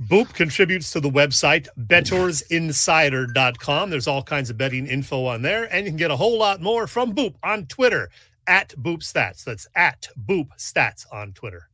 Boop 0.02 0.34
contributes 0.34 0.92
to 0.92 1.00
the 1.00 1.10
website 1.10 1.70
bettorsinsider.com. 1.80 3.90
There's 3.90 4.08
all 4.08 4.24
kinds 4.24 4.50
of 4.50 4.58
betting 4.58 4.88
info 4.88 5.26
on 5.26 5.42
there, 5.42 5.74
and 5.74 5.86
you 5.86 5.92
can 5.92 5.98
get 5.98 6.12
a 6.12 6.18
whole 6.18 6.38
lot 6.38 6.62
more 6.62 6.86
from 6.86 7.16
Boop 7.16 7.36
on 7.44 7.66
Twitter 7.68 8.10
at 8.46 8.74
Boop 8.78 9.00
Stats. 9.00 9.46
That's 9.46 9.70
at 9.76 10.10
Boop 10.28 10.50
Stats 10.58 11.06
on 11.14 11.32
Twitter. 11.32 11.70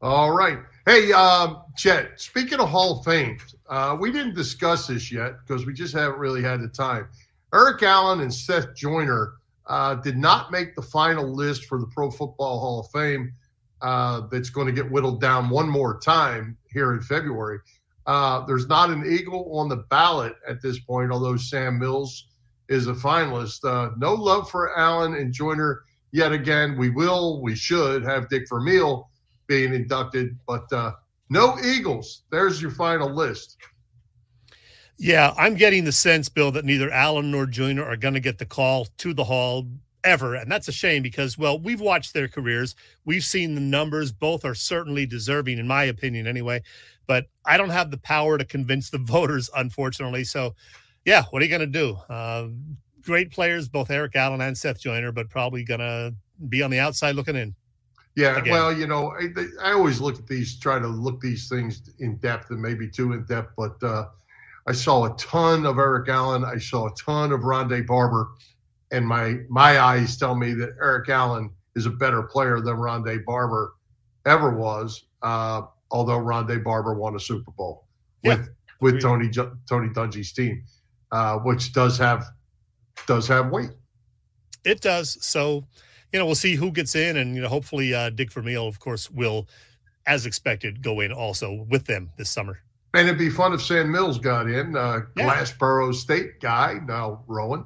All 0.00 0.30
right. 0.32 0.58
Hey, 0.84 1.12
um, 1.12 1.62
Chet, 1.76 2.20
speaking 2.20 2.58
of 2.58 2.68
Hall 2.68 2.98
of 2.98 3.04
Fame, 3.04 3.38
uh, 3.68 3.96
we 4.00 4.10
didn't 4.10 4.34
discuss 4.34 4.88
this 4.88 5.12
yet 5.12 5.34
because 5.46 5.64
we 5.64 5.72
just 5.72 5.94
haven't 5.94 6.18
really 6.18 6.42
had 6.42 6.60
the 6.60 6.68
time. 6.68 7.06
Eric 7.54 7.82
Allen 7.82 8.20
and 8.20 8.32
Seth 8.32 8.74
Joyner 8.74 9.34
uh, 9.66 9.96
did 9.96 10.16
not 10.16 10.50
make 10.50 10.74
the 10.74 10.82
final 10.82 11.34
list 11.34 11.66
for 11.66 11.78
the 11.78 11.86
Pro 11.86 12.10
Football 12.10 12.60
Hall 12.60 12.80
of 12.80 12.90
Fame 12.90 13.32
uh, 13.82 14.22
that's 14.30 14.50
going 14.50 14.66
to 14.66 14.72
get 14.72 14.90
whittled 14.90 15.20
down 15.20 15.50
one 15.50 15.68
more 15.68 16.00
time 16.00 16.56
here 16.70 16.92
in 16.94 17.00
February. 17.00 17.58
Uh, 18.06 18.44
there's 18.46 18.66
not 18.66 18.90
an 18.90 19.04
Eagle 19.06 19.56
on 19.56 19.68
the 19.68 19.76
ballot 19.76 20.34
at 20.48 20.60
this 20.62 20.78
point, 20.80 21.12
although 21.12 21.36
Sam 21.36 21.78
Mills 21.78 22.28
is 22.68 22.88
a 22.88 22.94
finalist. 22.94 23.64
Uh, 23.64 23.90
no 23.98 24.14
love 24.14 24.50
for 24.50 24.76
Allen 24.78 25.14
and 25.14 25.32
Joyner 25.32 25.82
yet 26.10 26.32
again. 26.32 26.76
We 26.76 26.90
will, 26.90 27.42
we 27.42 27.54
should 27.54 28.02
have 28.04 28.28
Dick 28.28 28.48
Vermeil 28.48 29.10
being 29.46 29.74
inducted, 29.74 30.38
but 30.46 30.72
uh, 30.72 30.92
no 31.28 31.58
Eagles. 31.64 32.22
There's 32.30 32.60
your 32.62 32.70
final 32.70 33.14
list. 33.14 33.56
Yeah, 35.02 35.34
I'm 35.36 35.54
getting 35.56 35.82
the 35.82 35.90
sense, 35.90 36.28
Bill, 36.28 36.52
that 36.52 36.64
neither 36.64 36.88
Allen 36.88 37.32
nor 37.32 37.44
Joyner 37.44 37.84
are 37.84 37.96
going 37.96 38.14
to 38.14 38.20
get 38.20 38.38
the 38.38 38.46
call 38.46 38.86
to 38.98 39.12
the 39.12 39.24
Hall 39.24 39.66
ever. 40.04 40.36
And 40.36 40.48
that's 40.48 40.68
a 40.68 40.72
shame 40.72 41.02
because, 41.02 41.36
well, 41.36 41.58
we've 41.58 41.80
watched 41.80 42.14
their 42.14 42.28
careers. 42.28 42.76
We've 43.04 43.24
seen 43.24 43.56
the 43.56 43.60
numbers. 43.60 44.12
Both 44.12 44.44
are 44.44 44.54
certainly 44.54 45.04
deserving, 45.04 45.58
in 45.58 45.66
my 45.66 45.82
opinion, 45.82 46.28
anyway. 46.28 46.62
But 47.08 47.26
I 47.44 47.56
don't 47.56 47.70
have 47.70 47.90
the 47.90 47.98
power 47.98 48.38
to 48.38 48.44
convince 48.44 48.90
the 48.90 48.98
voters, 49.02 49.50
unfortunately. 49.56 50.22
So, 50.22 50.54
yeah, 51.04 51.24
what 51.30 51.42
are 51.42 51.46
you 51.46 51.50
going 51.50 51.72
to 51.72 51.78
do? 51.78 51.98
Uh, 52.08 52.50
great 53.02 53.32
players, 53.32 53.68
both 53.68 53.90
Eric 53.90 54.14
Allen 54.14 54.40
and 54.40 54.56
Seth 54.56 54.78
Joyner, 54.78 55.10
but 55.10 55.28
probably 55.28 55.64
going 55.64 55.80
to 55.80 56.14
be 56.48 56.62
on 56.62 56.70
the 56.70 56.78
outside 56.78 57.16
looking 57.16 57.34
in. 57.34 57.56
Yeah, 58.14 58.38
again. 58.38 58.52
well, 58.52 58.72
you 58.72 58.86
know, 58.86 59.16
I, 59.20 59.70
I, 59.70 59.72
always 59.72 60.00
look 60.00 60.16
at 60.16 60.28
these, 60.28 60.60
try 60.60 60.78
to 60.78 60.86
look 60.86 61.20
these 61.20 61.48
things 61.48 61.90
in 61.98 62.18
depth 62.18 62.50
and 62.50 62.62
maybe 62.62 62.86
too 62.86 63.14
in 63.14 63.24
depth, 63.24 63.54
but 63.56 63.82
uh, 63.82 64.04
I 64.66 64.72
saw 64.72 65.12
a 65.12 65.16
ton 65.16 65.66
of 65.66 65.78
Eric 65.78 66.08
Allen. 66.08 66.44
I 66.44 66.58
saw 66.58 66.86
a 66.86 66.94
ton 66.94 67.32
of 67.32 67.40
Rondé 67.40 67.86
Barber 67.86 68.28
and 68.92 69.06
my 69.06 69.38
my 69.48 69.80
eyes 69.80 70.16
tell 70.16 70.36
me 70.36 70.52
that 70.52 70.76
Eric 70.80 71.08
Allen 71.08 71.50
is 71.74 71.86
a 71.86 71.90
better 71.90 72.22
player 72.22 72.60
than 72.60 72.76
Rondé 72.76 73.24
Barber 73.24 73.74
ever 74.26 74.54
was. 74.54 75.04
Uh, 75.22 75.62
although 75.90 76.18
Rondé 76.18 76.62
Barber 76.62 76.94
won 76.94 77.16
a 77.16 77.20
Super 77.20 77.50
Bowl 77.50 77.86
yeah. 78.22 78.36
with 78.36 78.50
with 78.80 79.02
Tony 79.02 79.30
Tony 79.30 79.88
Dungy's 79.88 80.32
team, 80.32 80.62
uh, 81.10 81.38
which 81.38 81.72
does 81.72 81.98
have 81.98 82.24
does 83.06 83.26
have 83.26 83.50
weight. 83.50 83.70
It 84.64 84.80
does. 84.80 85.18
So, 85.24 85.64
you 86.12 86.18
know, 86.20 86.26
we'll 86.26 86.36
see 86.36 86.54
who 86.54 86.70
gets 86.70 86.94
in, 86.94 87.16
and 87.16 87.34
you 87.34 87.42
know, 87.42 87.48
hopefully, 87.48 87.94
uh, 87.94 88.10
Dick 88.10 88.30
Vermeil, 88.30 88.68
of 88.68 88.78
course, 88.78 89.10
will, 89.10 89.48
as 90.06 90.24
expected, 90.24 90.82
go 90.82 91.00
in 91.00 91.10
also 91.10 91.66
with 91.68 91.86
them 91.86 92.10
this 92.16 92.30
summer. 92.30 92.60
And 92.94 93.08
it'd 93.08 93.18
be 93.18 93.30
fun 93.30 93.52
if 93.52 93.62
Sam 93.62 93.90
Mills 93.90 94.18
got 94.18 94.48
in, 94.48 94.76
uh, 94.76 95.00
yeah. 95.16 95.24
Glassboro 95.24 95.94
State 95.94 96.40
guy 96.40 96.78
now 96.86 97.24
Rowan. 97.26 97.64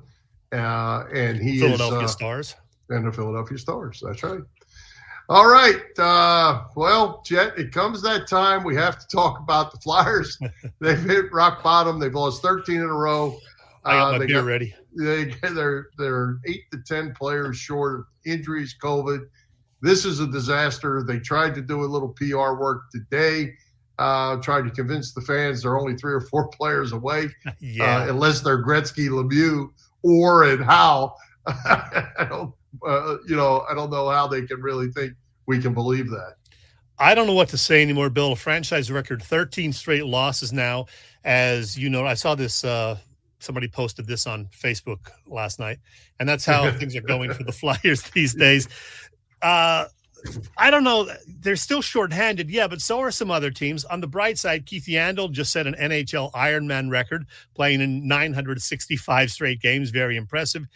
Uh, 0.52 1.04
and 1.12 1.38
he 1.38 1.58
Philadelphia 1.58 1.98
is, 2.00 2.04
uh, 2.04 2.14
Stars. 2.14 2.54
And 2.90 3.06
the 3.06 3.12
Philadelphia 3.12 3.58
Stars. 3.58 4.02
That's 4.06 4.22
right. 4.22 4.40
All 5.28 5.48
right. 5.48 5.82
Uh, 5.98 6.64
well, 6.76 7.22
Jet, 7.26 7.58
it 7.58 7.72
comes 7.72 8.00
that 8.02 8.28
time. 8.28 8.62
We 8.62 8.76
have 8.76 8.98
to 8.98 9.06
talk 9.08 9.40
about 9.40 9.72
the 9.72 9.78
Flyers. 9.78 10.38
They've 10.80 11.02
hit 11.02 11.32
rock 11.32 11.64
bottom. 11.64 11.98
They've 11.98 12.14
lost 12.14 12.42
13 12.42 12.76
in 12.76 12.82
a 12.82 12.86
row. 12.86 13.36
I 13.84 13.94
got 13.94 14.14
uh, 14.14 14.18
my 14.18 14.26
beer 14.26 14.40
got, 14.40 14.44
ready. 14.44 14.74
They, 14.96 15.34
they're, 15.42 15.88
they're 15.98 16.38
eight 16.46 16.62
to 16.70 16.78
10 16.86 17.14
players 17.14 17.56
short 17.56 18.00
of 18.00 18.06
injuries, 18.24 18.76
COVID. 18.80 19.26
This 19.82 20.04
is 20.04 20.20
a 20.20 20.26
disaster. 20.28 21.02
They 21.02 21.18
tried 21.18 21.54
to 21.56 21.60
do 21.60 21.82
a 21.82 21.86
little 21.86 22.10
PR 22.10 22.54
work 22.54 22.82
today, 22.92 23.52
uh, 23.98 24.36
trying 24.36 24.64
to 24.64 24.70
convince 24.70 25.12
the 25.12 25.20
fans 25.20 25.62
they're 25.62 25.78
only 25.78 25.96
three 25.96 26.12
Orr 26.12 26.20
four 26.20 26.48
players 26.58 26.92
away, 26.92 27.28
yeah. 27.60 27.98
uh, 27.98 28.08
unless 28.10 28.40
they're 28.40 28.62
Gretzky, 28.62 29.08
Lemieux, 29.08 29.70
or 30.02 30.44
and 30.44 30.64
Howe. 30.64 31.14
I 31.46 32.26
don't, 32.28 32.52
uh, 32.86 33.16
you 33.26 33.36
know, 33.36 33.64
I 33.70 33.74
don't 33.74 33.90
know 33.90 34.10
how 34.10 34.26
they 34.26 34.42
can 34.42 34.60
really 34.60 34.90
think 34.90 35.12
we 35.46 35.60
can 35.60 35.74
believe 35.74 36.10
that. 36.10 36.34
I 36.98 37.14
don't 37.14 37.26
know 37.26 37.34
what 37.34 37.50
to 37.50 37.58
say 37.58 37.82
anymore, 37.82 38.10
Bill. 38.10 38.32
A 38.32 38.36
franchise 38.36 38.90
record, 38.90 39.22
13 39.22 39.72
straight 39.72 40.06
losses 40.06 40.52
now. 40.52 40.86
As 41.24 41.76
you 41.76 41.90
know, 41.90 42.06
I 42.06 42.14
saw 42.14 42.34
this, 42.34 42.64
uh, 42.64 42.96
somebody 43.38 43.68
posted 43.68 44.06
this 44.06 44.26
on 44.26 44.46
Facebook 44.46 45.10
last 45.26 45.58
night, 45.58 45.78
and 46.18 46.28
that's 46.28 46.44
how 46.44 46.70
things 46.72 46.96
are 46.96 47.02
going 47.02 47.32
for 47.32 47.44
the 47.44 47.52
Flyers 47.52 48.02
these 48.14 48.34
days. 48.34 48.68
Uh, 49.42 49.86
I 50.56 50.70
don't 50.70 50.84
know. 50.84 51.08
They're 51.40 51.56
still 51.56 51.82
shorthanded, 51.82 52.50
yeah, 52.50 52.66
but 52.66 52.80
so 52.80 53.00
are 53.00 53.10
some 53.10 53.30
other 53.30 53.50
teams. 53.50 53.84
On 53.84 54.00
the 54.00 54.06
bright 54.06 54.38
side, 54.38 54.66
Keith 54.66 54.86
Yandle 54.86 55.30
just 55.30 55.52
set 55.52 55.66
an 55.66 55.74
NHL 55.74 56.32
Ironman 56.32 56.90
record, 56.90 57.26
playing 57.54 57.80
in 57.80 58.06
965 58.06 59.30
straight 59.30 59.60
games. 59.60 59.90
Very 59.90 60.16
impressive. 60.16 60.66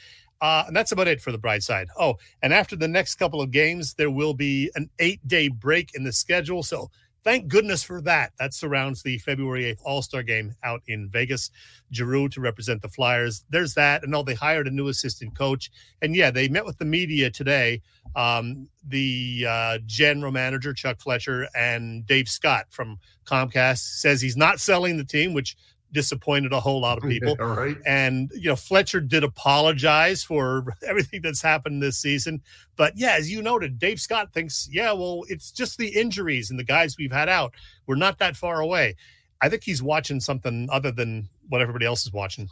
Uh, 0.41 0.65
and 0.67 0.75
that's 0.75 0.93
about 0.93 1.09
it 1.09 1.21
for 1.21 1.33
the 1.33 1.39
bright 1.39 1.63
side. 1.63 1.89
Oh, 1.99 2.17
and 2.43 2.55
after 2.55 2.75
the 2.75 2.89
next 2.89 3.17
couple 3.17 3.43
of 3.43 3.51
games, 3.51 3.95
there 3.95 4.11
will 4.11 4.33
be 4.35 4.71
an 4.75 4.89
eight 4.99 5.27
day 5.29 5.49
break 5.49 5.95
in 5.95 6.05
the 6.05 6.13
schedule. 6.13 6.63
So 6.63 6.91
Thank 7.23 7.49
goodness 7.49 7.83
for 7.83 8.01
that. 8.03 8.33
That 8.39 8.55
surrounds 8.55 9.03
the 9.03 9.19
February 9.19 9.65
8th 9.65 9.81
All 9.85 10.03
Star 10.03 10.23
game 10.23 10.55
out 10.63 10.83
in 10.87 11.09
Vegas. 11.09 11.51
Giroux 11.93 12.29
to 12.31 12.41
represent 12.41 12.81
the 12.81 12.89
Flyers. 12.89 13.45
There's 13.51 13.75
that. 13.75 14.03
And 14.03 14.13
no, 14.13 14.23
they 14.23 14.35
hired 14.35 14.67
a 14.67 14.71
new 14.71 14.89
assistant 14.89 15.37
coach. 15.37 15.71
And 16.01 16.17
yeah, 16.17 16.31
they 16.31 16.49
met 16.49 16.65
with 16.65 16.79
the 16.79 16.85
media 16.85 17.31
today. 17.31 17.83
Um, 18.17 18.69
the 18.89 19.45
uh, 19.49 19.79
general 19.87 20.33
manager, 20.33 20.73
Chuck 20.73 20.99
Fletcher, 21.01 21.49
and 21.55 22.07
Dave 22.07 22.29
Scott 22.29 22.67
from 22.71 22.99
Comcast 23.27 24.01
says 24.01 24.21
he's 24.21 24.37
not 24.37 24.61
selling 24.61 24.97
the 24.97 25.05
team, 25.05 25.35
which 25.35 25.57
disappointed 25.93 26.53
a 26.53 26.61
whole 26.61 26.81
lot 26.81 26.99
of 26.99 27.05
people. 27.09 27.37
Yeah, 27.39 27.55
right. 27.55 27.77
And 27.87 28.31
you 28.35 28.49
know, 28.49 28.57
Fletcher 28.57 29.01
did 29.01 29.25
apologize 29.25 30.23
for 30.23 30.65
everything 30.89 31.23
that's 31.23 31.43
happened 31.43 31.83
this 31.83 31.99
season. 31.99 32.43
But 32.77 32.97
yeah, 32.97 33.13
as 33.13 33.31
you 33.31 33.43
noted, 33.43 33.79
Dave 33.79 34.01
Scott 34.01 34.33
thinks, 34.33 34.69
yeah, 34.71 34.93
well, 34.93 35.25
it's 35.29 35.51
just 35.51 35.79
the 35.79 35.89
injuries 35.89 36.51
and 36.51 36.59
the 36.59 36.65
guys 36.65 36.97
we've 36.99 37.13
had 37.13 37.29
out. 37.29 37.55
We're 37.87 37.97
not 37.97 38.19
that 38.19 38.37
far 38.37 38.61
away. 38.61 38.97
I 39.41 39.49
think 39.49 39.65
he's 39.65 39.83
watching 39.83 40.21
something 40.21 40.69
other 40.71 40.93
than 40.93 41.29
what 41.49 41.61
everybody 41.63 41.87
else 41.87 42.05
is 42.05 42.13
watching. 42.13 42.49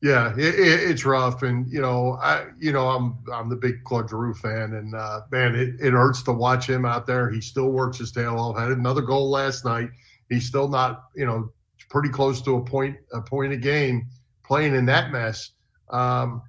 Yeah, 0.00 0.32
it, 0.34 0.54
it, 0.54 0.90
it's 0.90 1.04
rough, 1.04 1.42
and 1.42 1.66
you 1.72 1.80
know, 1.80 2.18
I 2.22 2.46
you 2.60 2.70
know, 2.70 2.88
I'm 2.88 3.18
I'm 3.32 3.48
the 3.48 3.56
big 3.56 3.82
Claude 3.82 4.08
Giroux 4.08 4.34
fan, 4.34 4.74
and 4.74 4.94
uh, 4.94 5.22
man, 5.32 5.56
it, 5.56 5.74
it 5.80 5.92
hurts 5.92 6.22
to 6.24 6.32
watch 6.32 6.68
him 6.68 6.84
out 6.84 7.04
there. 7.04 7.28
He 7.28 7.40
still 7.40 7.70
works 7.70 7.98
his 7.98 8.12
tail 8.12 8.38
off. 8.38 8.56
Had 8.56 8.70
another 8.70 9.02
goal 9.02 9.28
last 9.28 9.64
night. 9.64 9.90
He's 10.28 10.46
still 10.46 10.68
not, 10.68 11.06
you 11.16 11.26
know, 11.26 11.50
pretty 11.88 12.08
close 12.08 12.42
to 12.42 12.56
a 12.56 12.64
point 12.64 12.96
a 13.12 13.20
point 13.20 13.52
a 13.52 13.56
game 13.56 14.06
playing 14.44 14.74
in 14.74 14.86
that 14.86 15.10
mess. 15.10 15.52
Um, 15.90 16.42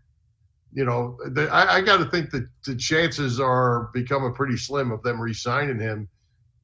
you 0.71 0.85
know, 0.85 1.17
the, 1.25 1.49
I, 1.49 1.77
I 1.77 1.81
got 1.81 1.97
to 1.97 2.05
think 2.05 2.29
that 2.31 2.47
the 2.65 2.75
chances 2.75 3.39
are 3.39 3.89
becoming 3.93 4.33
pretty 4.33 4.57
slim 4.57 4.91
of 4.91 5.01
them 5.01 5.19
re-signing 5.19 5.79
him 5.79 6.07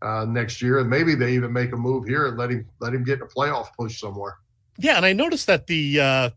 uh, 0.02 0.26
next 0.26 0.62
year, 0.62 0.80
and 0.80 0.90
maybe 0.90 1.16
they 1.16 1.34
even 1.34 1.52
make 1.52 1.72
a 1.72 1.78
move 1.78 2.06
here 2.06 2.28
and 2.28 2.38
let 2.38 2.52
him 2.52 2.68
let 2.80 2.94
him 2.94 3.04
get 3.04 3.22
a 3.22 3.26
playoff 3.26 3.68
push 3.78 4.00
somewhere. 4.00 4.38
Yeah, 4.78 4.98
and 4.98 5.06
I 5.06 5.14
noticed 5.14 5.48
that 5.48 5.68
the 5.68 6.00
uh, 6.00 6.30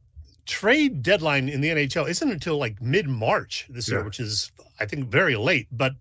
trade 0.47 1.03
deadline 1.03 1.49
in 1.49 1.61
the 1.61 1.69
NHL 1.69 2.09
isn't 2.09 2.31
until 2.31 2.57
like 2.57 2.81
mid 2.81 3.09
March 3.09 3.67
this 3.69 3.89
year, 3.89 4.03
which 4.05 4.21
is 4.21 4.51
I 4.81 4.87
think 4.87 5.09
very 5.09 5.37
late. 5.37 5.69
But 5.71 5.93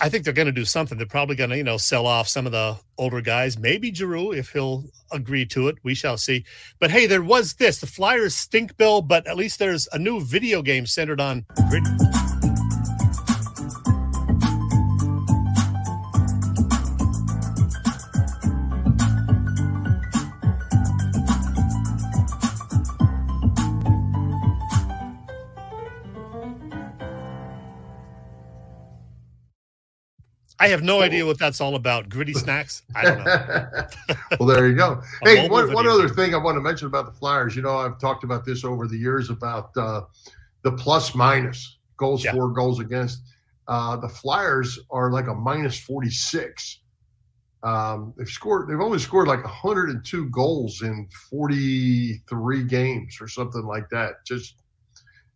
I 0.00 0.08
think 0.08 0.24
they're 0.24 0.32
going 0.32 0.46
to 0.46 0.52
do 0.52 0.64
something. 0.64 0.98
They're 0.98 1.06
probably 1.06 1.36
going 1.36 1.50
to 1.50 1.56
you 1.56 1.64
know 1.64 1.76
sell 1.76 2.06
off 2.06 2.28
some 2.28 2.46
of 2.46 2.52
the 2.52 2.76
older 2.98 3.20
guys. 3.20 3.58
Maybe 3.58 3.92
Giroux 3.92 4.32
if 4.32 4.50
he'll 4.50 4.84
agree 5.12 5.46
to 5.46 5.68
it. 5.68 5.76
We 5.82 5.94
shall 5.94 6.16
see. 6.16 6.44
But 6.78 6.90
hey, 6.90 7.06
there 7.06 7.22
was 7.22 7.54
this. 7.54 7.80
The 7.80 7.86
Flyers 7.86 8.34
stink, 8.34 8.76
Bill. 8.76 9.02
But 9.02 9.26
at 9.26 9.36
least 9.36 9.58
there's 9.58 9.88
a 9.92 9.98
new 9.98 10.20
video 10.20 10.62
game 10.62 10.86
centered 10.86 11.20
on. 11.20 11.46
I 30.58 30.68
have 30.68 30.82
no 30.82 31.02
idea 31.02 31.26
what 31.26 31.38
that's 31.38 31.60
all 31.60 31.74
about. 31.74 32.08
Gritty 32.08 32.32
snacks? 32.34 32.82
I 32.94 33.02
don't 33.02 33.24
know. 33.24 34.16
well, 34.40 34.48
there 34.48 34.66
you 34.68 34.74
go. 34.74 35.02
hey, 35.22 35.48
one, 35.48 35.72
one 35.72 35.86
other 35.86 36.08
thing 36.08 36.34
I 36.34 36.38
want 36.38 36.56
to 36.56 36.60
mention 36.60 36.86
about 36.86 37.06
the 37.06 37.12
Flyers. 37.12 37.54
You 37.54 37.62
know, 37.62 37.76
I've 37.76 37.98
talked 37.98 38.24
about 38.24 38.44
this 38.44 38.64
over 38.64 38.86
the 38.86 38.96
years 38.96 39.30
about 39.30 39.76
uh, 39.76 40.02
the 40.62 40.72
plus 40.72 41.14
minus 41.14 41.78
goals 41.96 42.24
yeah. 42.24 42.32
for, 42.32 42.48
goals 42.50 42.80
against. 42.80 43.20
Uh, 43.68 43.96
the 43.96 44.08
Flyers 44.08 44.78
are 44.90 45.10
like 45.10 45.26
a 45.26 45.34
minus 45.34 45.78
46. 45.78 46.80
Um, 47.62 48.14
they've 48.16 48.28
scored, 48.28 48.68
they've 48.68 48.80
only 48.80 48.98
scored 48.98 49.28
like 49.28 49.42
102 49.42 50.30
goals 50.30 50.82
in 50.82 51.08
43 51.30 52.64
games 52.64 53.18
or 53.20 53.28
something 53.28 53.66
like 53.66 53.88
that. 53.90 54.24
Just, 54.24 54.54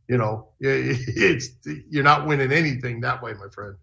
you 0.08 0.16
know, 0.16 0.48
it's, 0.60 1.50
you're 1.90 2.04
not 2.04 2.26
winning 2.26 2.52
anything 2.52 3.00
that 3.00 3.22
way, 3.22 3.34
my 3.34 3.48
friend. 3.52 3.74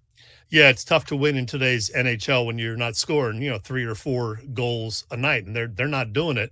Yeah, 0.49 0.69
it's 0.69 0.85
tough 0.85 1.05
to 1.05 1.15
win 1.15 1.35
in 1.35 1.45
today's 1.45 1.91
NHL 1.93 2.45
when 2.45 2.57
you're 2.57 2.77
not 2.77 2.95
scoring, 2.95 3.41
you 3.41 3.49
know, 3.49 3.57
three 3.57 3.83
or 3.83 3.95
four 3.95 4.39
goals 4.53 5.05
a 5.11 5.17
night, 5.17 5.45
and 5.45 5.55
they're 5.55 5.67
they're 5.67 5.87
not 5.87 6.13
doing 6.13 6.37
it. 6.37 6.51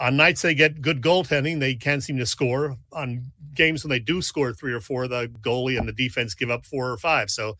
On 0.00 0.16
nights 0.16 0.42
they 0.42 0.54
get 0.54 0.82
good 0.82 1.02
goaltending, 1.02 1.60
they 1.60 1.74
can't 1.74 2.02
seem 2.02 2.18
to 2.18 2.26
score. 2.26 2.76
On 2.92 3.30
games 3.54 3.84
when 3.84 3.90
they 3.90 4.00
do 4.00 4.22
score 4.22 4.52
three 4.52 4.72
or 4.72 4.80
four, 4.80 5.06
the 5.06 5.28
goalie 5.40 5.78
and 5.78 5.88
the 5.88 5.92
defense 5.92 6.34
give 6.34 6.50
up 6.50 6.64
four 6.64 6.90
or 6.90 6.96
five. 6.96 7.30
So 7.30 7.56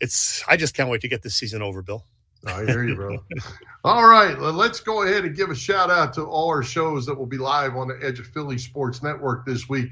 it's 0.00 0.42
I 0.48 0.56
just 0.56 0.74
can't 0.74 0.88
wait 0.88 1.02
to 1.02 1.08
get 1.08 1.22
this 1.22 1.34
season 1.34 1.60
over, 1.60 1.82
Bill. 1.82 2.04
I 2.46 2.64
hear 2.64 2.84
you, 2.84 2.94
bro. 2.94 3.18
all 3.84 4.06
right, 4.06 4.38
well, 4.38 4.52
let's 4.52 4.80
go 4.80 5.02
ahead 5.02 5.24
and 5.24 5.36
give 5.36 5.50
a 5.50 5.54
shout 5.54 5.90
out 5.90 6.14
to 6.14 6.22
all 6.22 6.48
our 6.48 6.62
shows 6.62 7.04
that 7.06 7.14
will 7.14 7.26
be 7.26 7.38
live 7.38 7.76
on 7.76 7.88
the 7.88 7.98
Edge 8.02 8.18
of 8.20 8.26
Philly 8.28 8.56
Sports 8.56 9.02
Network 9.02 9.44
this 9.44 9.68
week 9.68 9.90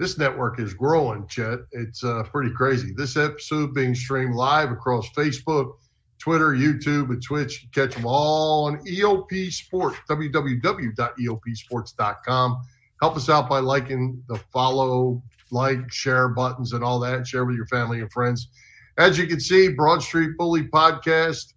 this 0.00 0.16
network 0.16 0.58
is 0.58 0.72
growing, 0.72 1.26
Chet. 1.26 1.58
It's 1.72 2.02
uh, 2.02 2.22
pretty 2.22 2.52
crazy. 2.52 2.94
This 2.96 3.18
episode 3.18 3.74
being 3.74 3.94
streamed 3.94 4.34
live 4.34 4.72
across 4.72 5.06
Facebook, 5.10 5.74
Twitter, 6.18 6.52
YouTube, 6.52 7.10
and 7.10 7.22
Twitch. 7.22 7.62
You 7.62 7.68
catch 7.74 7.94
them 7.94 8.06
all 8.06 8.64
on 8.64 8.82
EOP 8.86 9.52
Sports, 9.52 9.98
www.eopsports.com. 10.08 12.62
Help 13.02 13.14
us 13.14 13.28
out 13.28 13.50
by 13.50 13.58
liking 13.58 14.24
the 14.26 14.36
follow, 14.50 15.22
like, 15.50 15.92
share 15.92 16.30
buttons 16.30 16.72
and 16.72 16.82
all 16.82 16.98
that. 17.00 17.26
Share 17.26 17.44
with 17.44 17.56
your 17.56 17.66
family 17.66 18.00
and 18.00 18.10
friends. 18.10 18.48
As 18.96 19.18
you 19.18 19.26
can 19.26 19.38
see, 19.38 19.68
Broad 19.68 20.02
Street 20.02 20.30
Bully 20.38 20.64
podcast, 20.64 21.52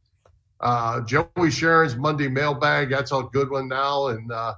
uh, 0.60 1.00
Joey 1.06 1.50
Sharon's 1.50 1.96
Monday 1.96 2.28
mailbag. 2.28 2.90
That's 2.90 3.14
a 3.14 3.24
good 3.32 3.50
one 3.50 3.70
now. 3.70 4.08
And 4.08 4.30
uh, 4.30 4.56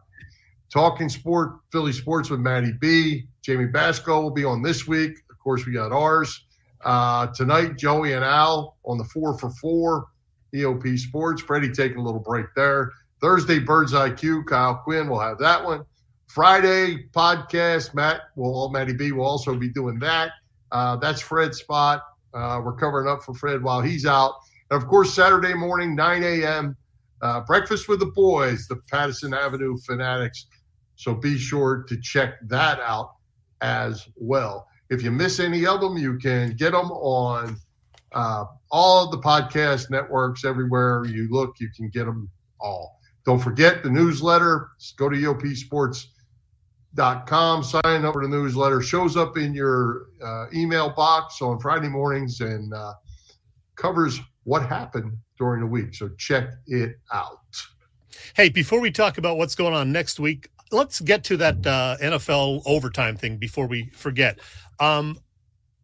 Talking 0.75 1.07
Sport, 1.07 1.59
Philly 1.71 1.93
Sports 1.93 2.29
with 2.29 2.41
Maddie 2.41 2.73
B. 2.81 3.29
Jamie 3.41 3.67
Basco 3.67 4.19
will 4.19 4.29
be 4.29 4.43
on 4.43 4.61
this 4.61 4.85
week. 4.85 5.19
Of 5.31 5.39
course, 5.39 5.65
we 5.65 5.71
got 5.71 5.93
ours. 5.93 6.47
Uh, 6.83 7.27
tonight, 7.27 7.77
Joey 7.77 8.11
and 8.11 8.25
Al 8.25 8.75
on 8.83 8.97
the 8.97 9.05
four 9.05 9.37
for 9.37 9.51
four, 9.51 10.07
EOP 10.53 10.99
Sports. 10.99 11.41
Freddie 11.41 11.71
taking 11.71 11.99
a 11.99 12.03
little 12.03 12.19
break 12.19 12.47
there. 12.57 12.91
Thursday, 13.21 13.57
Birds 13.57 13.93
IQ, 13.93 14.47
Kyle 14.47 14.75
Quinn 14.75 15.07
will 15.07 15.21
have 15.21 15.39
that 15.39 15.63
one. 15.63 15.85
Friday 16.27 17.05
podcast, 17.13 17.93
Matt 17.93 18.23
will, 18.35 18.69
Matty 18.69 18.91
B 18.91 19.13
will 19.13 19.23
also 19.23 19.55
be 19.55 19.69
doing 19.69 19.97
that. 19.99 20.31
Uh, 20.73 20.97
that's 20.97 21.21
Fred's 21.21 21.59
spot. 21.59 22.03
Uh, 22.33 22.59
we're 22.61 22.75
covering 22.75 23.07
up 23.07 23.23
for 23.23 23.33
Fred 23.33 23.63
while 23.63 23.79
he's 23.79 24.05
out. 24.05 24.33
And 24.71 24.83
of 24.83 24.89
course, 24.89 25.13
Saturday 25.13 25.53
morning, 25.53 25.95
9 25.95 26.21
a.m., 26.21 26.75
uh, 27.21 27.39
breakfast 27.39 27.87
with 27.87 28.01
the 28.01 28.07
boys, 28.07 28.67
the 28.67 28.75
Patterson 28.91 29.33
Avenue 29.33 29.77
Fanatics. 29.77 30.47
So 30.95 31.13
be 31.13 31.37
sure 31.37 31.85
to 31.87 32.01
check 32.01 32.35
that 32.47 32.79
out 32.79 33.11
as 33.61 34.07
well. 34.15 34.67
If 34.89 35.03
you 35.03 35.11
miss 35.11 35.39
any 35.39 35.65
of 35.65 35.81
them, 35.81 35.97
you 35.97 36.17
can 36.17 36.55
get 36.55 36.71
them 36.71 36.91
on 36.91 37.57
uh, 38.13 38.45
all 38.71 39.09
the 39.09 39.17
podcast 39.17 39.89
networks. 39.89 40.45
Everywhere 40.45 41.05
you 41.05 41.27
look, 41.29 41.55
you 41.59 41.69
can 41.75 41.89
get 41.89 42.05
them 42.05 42.29
all. 42.59 42.99
Don't 43.25 43.39
forget 43.39 43.83
the 43.83 43.89
newsletter. 43.89 44.69
Go 44.97 45.09
to 45.09 45.17
eopsports.com, 45.17 47.63
sign 47.63 48.05
up 48.05 48.13
for 48.13 48.23
the 48.23 48.29
newsletter. 48.29 48.81
Shows 48.81 49.17
up 49.17 49.37
in 49.37 49.55
your 49.55 50.05
uh, 50.23 50.45
email 50.53 50.91
box 50.91 51.41
on 51.41 51.59
Friday 51.59 51.89
mornings 51.89 52.39
and 52.41 52.71
uh, 52.73 52.93
covers 53.75 54.19
what 54.43 54.67
happened 54.67 55.17
during 55.37 55.61
the 55.61 55.67
week. 55.67 55.95
So 55.95 56.09
check 56.17 56.49
it 56.67 56.97
out. 57.11 57.39
Hey, 58.35 58.49
before 58.49 58.79
we 58.79 58.91
talk 58.91 59.17
about 59.17 59.37
what's 59.37 59.55
going 59.55 59.73
on 59.73 59.91
next 59.91 60.19
week, 60.19 60.49
let's 60.75 60.99
get 60.99 61.23
to 61.25 61.37
that 61.37 61.65
uh, 61.65 61.97
NFL 62.01 62.63
overtime 62.65 63.17
thing 63.17 63.37
before 63.37 63.67
we 63.67 63.85
forget. 63.87 64.39
Um, 64.79 65.19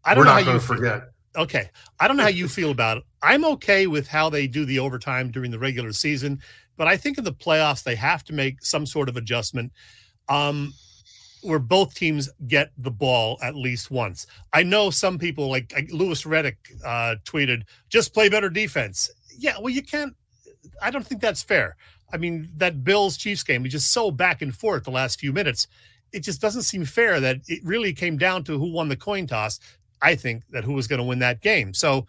I 0.03 0.13
don't 0.13 0.25
We're 0.25 0.25
know 0.25 0.43
how 0.43 0.53
you 0.53 0.59
forget. 0.59 1.03
Okay, 1.35 1.69
I 1.99 2.07
don't 2.07 2.17
know 2.17 2.23
how 2.23 2.29
you 2.29 2.47
feel 2.47 2.71
about 2.71 2.97
it. 2.97 3.03
I'm 3.21 3.45
okay 3.45 3.87
with 3.87 4.07
how 4.07 4.29
they 4.29 4.47
do 4.47 4.65
the 4.65 4.79
overtime 4.79 5.31
during 5.31 5.49
the 5.49 5.59
regular 5.59 5.93
season, 5.93 6.41
but 6.75 6.87
I 6.87 6.97
think 6.97 7.17
in 7.17 7.23
the 7.23 7.33
playoffs 7.33 7.83
they 7.83 7.95
have 7.95 8.23
to 8.25 8.33
make 8.33 8.63
some 8.65 8.85
sort 8.85 9.07
of 9.09 9.17
adjustment. 9.17 9.71
Um, 10.29 10.73
where 11.41 11.59
both 11.59 11.95
teams 11.95 12.29
get 12.47 12.71
the 12.77 12.91
ball 12.91 13.37
at 13.41 13.55
least 13.55 13.89
once. 13.89 14.27
I 14.53 14.63
know 14.63 14.89
some 14.89 15.17
people 15.17 15.49
like, 15.49 15.73
like 15.73 15.91
Louis 15.91 16.23
Riddick 16.23 16.57
uh, 16.85 17.15
tweeted, 17.25 17.63
"Just 17.89 18.13
play 18.13 18.29
better 18.29 18.49
defense." 18.49 19.09
Yeah, 19.37 19.57
well, 19.59 19.69
you 19.69 19.81
can't. 19.81 20.15
I 20.81 20.91
don't 20.91 21.05
think 21.05 21.21
that's 21.21 21.41
fair. 21.41 21.75
I 22.13 22.17
mean, 22.17 22.49
that 22.57 22.83
Bills 22.83 23.17
Chiefs 23.17 23.43
game 23.43 23.63
was 23.63 23.71
just 23.71 23.91
so 23.91 24.11
back 24.11 24.41
and 24.41 24.55
forth 24.55 24.83
the 24.83 24.91
last 24.91 25.19
few 25.19 25.31
minutes. 25.31 25.67
It 26.11 26.21
just 26.21 26.41
doesn't 26.41 26.63
seem 26.63 26.85
fair 26.85 27.19
that 27.19 27.37
it 27.47 27.63
really 27.63 27.93
came 27.93 28.17
down 28.17 28.43
to 28.45 28.57
who 28.57 28.71
won 28.71 28.89
the 28.89 28.97
coin 28.97 29.27
toss. 29.27 29.59
I 30.01 30.15
think 30.15 30.43
that 30.49 30.63
who 30.63 30.73
was 30.73 30.87
going 30.87 30.97
to 30.97 31.05
win 31.05 31.19
that 31.19 31.41
game. 31.41 31.73
So, 31.73 32.05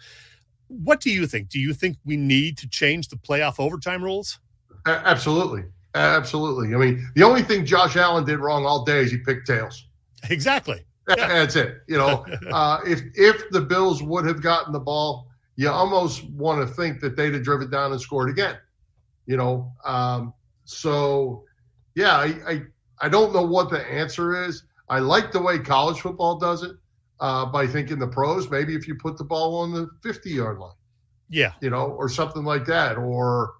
what 0.68 1.00
do 1.00 1.10
you 1.10 1.26
think? 1.26 1.50
Do 1.50 1.60
you 1.60 1.74
think 1.74 1.98
we 2.04 2.16
need 2.16 2.56
to 2.58 2.68
change 2.68 3.08
the 3.08 3.16
playoff 3.16 3.60
overtime 3.60 4.02
rules? 4.02 4.40
Absolutely. 4.86 5.64
Absolutely. 5.94 6.74
I 6.74 6.78
mean, 6.78 7.06
the 7.14 7.22
only 7.22 7.42
thing 7.42 7.66
Josh 7.66 7.96
Allen 7.96 8.24
did 8.24 8.38
wrong 8.38 8.64
all 8.64 8.84
day 8.84 9.00
is 9.00 9.10
he 9.10 9.18
picked 9.18 9.46
tails. 9.46 9.86
Exactly. 10.30 10.84
Yeah. 11.08 11.28
That's 11.28 11.56
it. 11.56 11.82
You 11.86 11.98
know, 11.98 12.24
uh, 12.50 12.80
if 12.86 13.02
if 13.14 13.50
the 13.50 13.60
Bills 13.60 14.02
would 14.02 14.24
have 14.24 14.40
gotten 14.40 14.72
the 14.72 14.80
ball, 14.80 15.28
you 15.56 15.68
almost 15.68 16.24
want 16.30 16.66
to 16.66 16.74
think 16.74 17.00
that 17.00 17.16
they'd 17.16 17.34
have 17.34 17.42
driven 17.42 17.70
down 17.70 17.92
and 17.92 18.00
scored 18.00 18.30
again 18.30 18.56
you 19.26 19.36
know. 19.36 19.72
Um, 19.84 20.34
so, 20.64 21.44
yeah, 21.94 22.16
I, 22.16 22.34
I, 22.46 22.62
I 23.00 23.08
don't 23.08 23.32
know 23.32 23.42
what 23.42 23.70
the 23.70 23.80
answer 23.90 24.44
is. 24.44 24.64
I 24.88 24.98
like 24.98 25.32
the 25.32 25.40
way 25.40 25.58
college 25.58 26.00
football 26.00 26.38
does 26.38 26.62
it 26.62 26.72
uh, 27.20 27.46
by 27.46 27.66
thinking 27.66 27.98
the 27.98 28.06
pros. 28.06 28.50
Maybe 28.50 28.74
if 28.74 28.86
you 28.86 28.94
put 28.94 29.16
the 29.16 29.24
ball 29.24 29.56
on 29.58 29.72
the 29.72 29.88
50 30.02 30.30
yard 30.30 30.58
line, 30.58 30.72
yeah, 31.28 31.52
you 31.60 31.70
know, 31.70 31.86
or 31.86 32.08
something 32.08 32.44
like 32.44 32.66
that, 32.66 32.96
or 32.96 33.54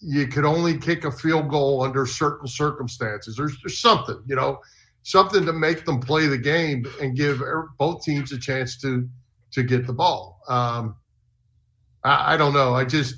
you 0.00 0.26
could 0.26 0.44
only 0.44 0.78
kick 0.78 1.04
a 1.04 1.12
field 1.12 1.48
goal 1.48 1.82
under 1.82 2.06
certain 2.06 2.48
circumstances. 2.48 3.36
There's, 3.36 3.56
there's 3.62 3.78
something, 3.78 4.22
you 4.26 4.34
know, 4.34 4.60
something 5.02 5.44
to 5.44 5.52
make 5.52 5.84
them 5.84 6.00
play 6.00 6.26
the 6.26 6.38
game 6.38 6.86
and 7.02 7.16
give 7.16 7.42
both 7.78 8.02
teams 8.02 8.32
a 8.32 8.38
chance 8.38 8.76
to 8.78 9.08
to 9.52 9.62
get 9.62 9.86
the 9.86 9.92
ball. 9.92 10.40
Um, 10.48 10.96
I, 12.04 12.34
I 12.34 12.36
don't 12.36 12.54
know. 12.54 12.74
I 12.74 12.84
just 12.84 13.16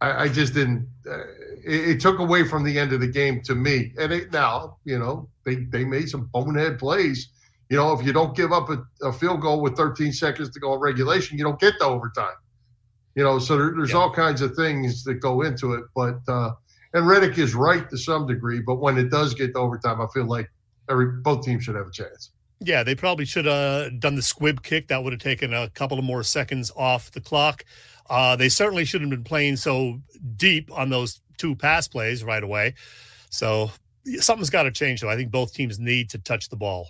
I, 0.00 0.24
I 0.24 0.28
just 0.28 0.54
didn't. 0.54 0.88
Uh, 1.08 1.18
it, 1.64 1.88
it, 1.88 2.00
took 2.00 2.18
away 2.18 2.44
from 2.44 2.64
the 2.64 2.78
end 2.78 2.92
of 2.92 3.00
the 3.00 3.06
game 3.06 3.40
to 3.42 3.54
me. 3.54 3.92
And 3.98 4.12
it, 4.12 4.32
now, 4.32 4.76
you 4.84 4.98
know, 4.98 5.28
they 5.44 5.56
they 5.56 5.84
made 5.84 6.08
some 6.08 6.28
bonehead 6.32 6.78
plays. 6.78 7.28
You 7.68 7.76
know, 7.78 7.92
if 7.98 8.06
you 8.06 8.12
don't 8.12 8.36
give 8.36 8.52
up 8.52 8.68
a, 8.70 8.84
a 9.02 9.12
field 9.12 9.40
goal 9.40 9.60
with 9.60 9.76
13 9.76 10.12
seconds 10.12 10.50
to 10.50 10.60
go 10.60 10.74
in 10.74 10.80
regulation, 10.80 11.36
you 11.36 11.44
don't 11.44 11.58
get 11.58 11.74
to 11.80 11.84
overtime. 11.84 12.36
You 13.16 13.24
know, 13.24 13.38
so 13.38 13.56
there, 13.56 13.72
there's 13.76 13.90
yeah. 13.90 13.96
all 13.96 14.12
kinds 14.12 14.40
of 14.42 14.54
things 14.54 15.02
that 15.04 15.14
go 15.14 15.42
into 15.42 15.74
it. 15.74 15.84
But 15.94 16.20
uh, 16.28 16.52
and 16.92 17.04
Riddick 17.04 17.38
is 17.38 17.54
right 17.54 17.88
to 17.90 17.98
some 17.98 18.26
degree, 18.26 18.60
but 18.60 18.76
when 18.76 18.96
it 18.98 19.10
does 19.10 19.34
get 19.34 19.54
to 19.54 19.58
overtime, 19.58 20.00
I 20.00 20.06
feel 20.14 20.26
like 20.26 20.50
every 20.88 21.06
both 21.22 21.44
teams 21.44 21.64
should 21.64 21.74
have 21.74 21.88
a 21.88 21.90
chance. 21.90 22.30
Yeah, 22.60 22.82
they 22.82 22.94
probably 22.94 23.26
should 23.26 23.44
have 23.44 24.00
done 24.00 24.14
the 24.14 24.22
squib 24.22 24.62
kick. 24.62 24.88
That 24.88 25.04
would 25.04 25.12
have 25.12 25.20
taken 25.20 25.52
a 25.52 25.68
couple 25.70 25.98
of 25.98 26.04
more 26.04 26.22
seconds 26.22 26.72
off 26.74 27.10
the 27.10 27.20
clock. 27.20 27.64
Uh, 28.08 28.36
they 28.36 28.48
certainly 28.48 28.84
shouldn't 28.84 29.10
have 29.10 29.18
been 29.18 29.28
playing 29.28 29.56
so 29.56 30.00
deep 30.36 30.70
on 30.72 30.90
those 30.90 31.20
two 31.38 31.54
pass 31.54 31.88
plays 31.88 32.24
right 32.24 32.42
away. 32.42 32.74
So 33.30 33.70
something's 34.20 34.50
got 34.50 34.64
to 34.64 34.70
change, 34.70 35.00
though. 35.00 35.10
I 35.10 35.16
think 35.16 35.30
both 35.30 35.52
teams 35.52 35.78
need 35.78 36.10
to 36.10 36.18
touch 36.18 36.48
the 36.48 36.56
ball. 36.56 36.88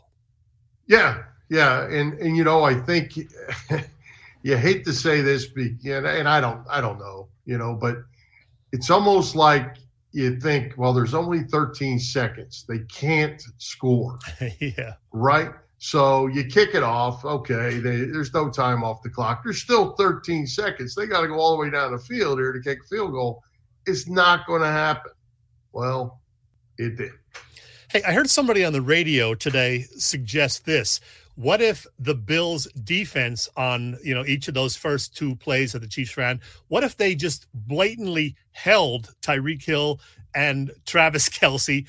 Yeah, 0.87 1.23
yeah, 1.49 1.85
and 1.89 2.15
and 2.15 2.37
you 2.37 2.45
know, 2.45 2.63
I 2.63 2.75
think 2.75 3.17
you 4.43 4.57
hate 4.57 4.85
to 4.85 4.93
say 4.93 5.21
this, 5.21 5.49
and, 5.57 6.07
and 6.07 6.29
I 6.29 6.41
don't, 6.41 6.65
I 6.71 6.81
don't 6.81 6.99
know, 6.99 7.29
you 7.45 7.59
know, 7.59 7.75
but 7.75 7.97
it's 8.73 8.91
almost 8.91 9.35
like 9.35 9.77
you 10.13 10.39
think, 10.41 10.75
well, 10.77 10.93
there's 10.93 11.15
only 11.15 11.43
13 11.43 11.99
seconds. 11.99 12.65
They 12.69 12.79
can't 12.91 13.43
score. 13.59 14.19
yeah. 14.61 14.95
Right. 15.13 15.51
So 15.79 16.27
you 16.29 16.45
kick 16.45 16.75
it 16.75 16.83
off. 16.83 17.25
Okay. 17.25 17.79
They, 17.79 17.97
there's 18.05 18.33
no 18.33 18.51
time 18.51 18.83
off 18.83 19.03
the 19.03 19.11
clock. 19.11 19.43
There's 19.45 19.63
still 19.63 19.95
13 19.97 20.47
seconds. 20.47 20.95
They 20.95 21.07
got 21.07 21.21
to 21.23 21.29
go 21.29 21.39
all 21.39 21.53
the 21.53 21.63
way 21.63 21.71
down 21.71 21.93
the 21.93 21.99
field 21.99 22.39
here 22.39 22.53
to 22.53 22.61
kick 22.61 22.79
a 22.85 22.87
field 22.87 23.13
goal. 23.13 23.43
It's 23.87 24.09
not 24.09 24.47
going 24.47 24.63
to 24.63 24.69
happen. 24.69 25.13
Well, 25.73 26.21
it 26.79 26.97
did. 26.97 27.13
Hey, 27.91 28.03
I 28.03 28.13
heard 28.13 28.29
somebody 28.29 28.65
on 28.65 28.73
the 28.73 28.83
radio 28.83 29.35
today 29.35 29.85
suggest 29.97 30.65
this. 30.65 31.01
What 31.37 31.61
if 31.61 31.87
the 31.99 32.15
Bills 32.15 32.67
defense 32.83 33.49
on, 33.57 33.99
you 34.03 34.15
know, 34.15 34.25
each 34.25 34.49
of 34.49 34.55
those 34.55 34.75
first 34.75 35.15
two 35.15 35.37
plays 35.37 35.73
that 35.73 35.81
the 35.81 35.87
Chiefs 35.87 36.17
ran, 36.17 36.41
what 36.69 36.83
if 36.83 36.97
they 36.97 37.15
just 37.15 37.47
blatantly 37.53 38.35
held 38.53 39.15
Tyreek 39.21 39.63
Hill 39.63 40.01
and 40.35 40.73
Travis 40.87 41.29
Kelce? 41.29 41.87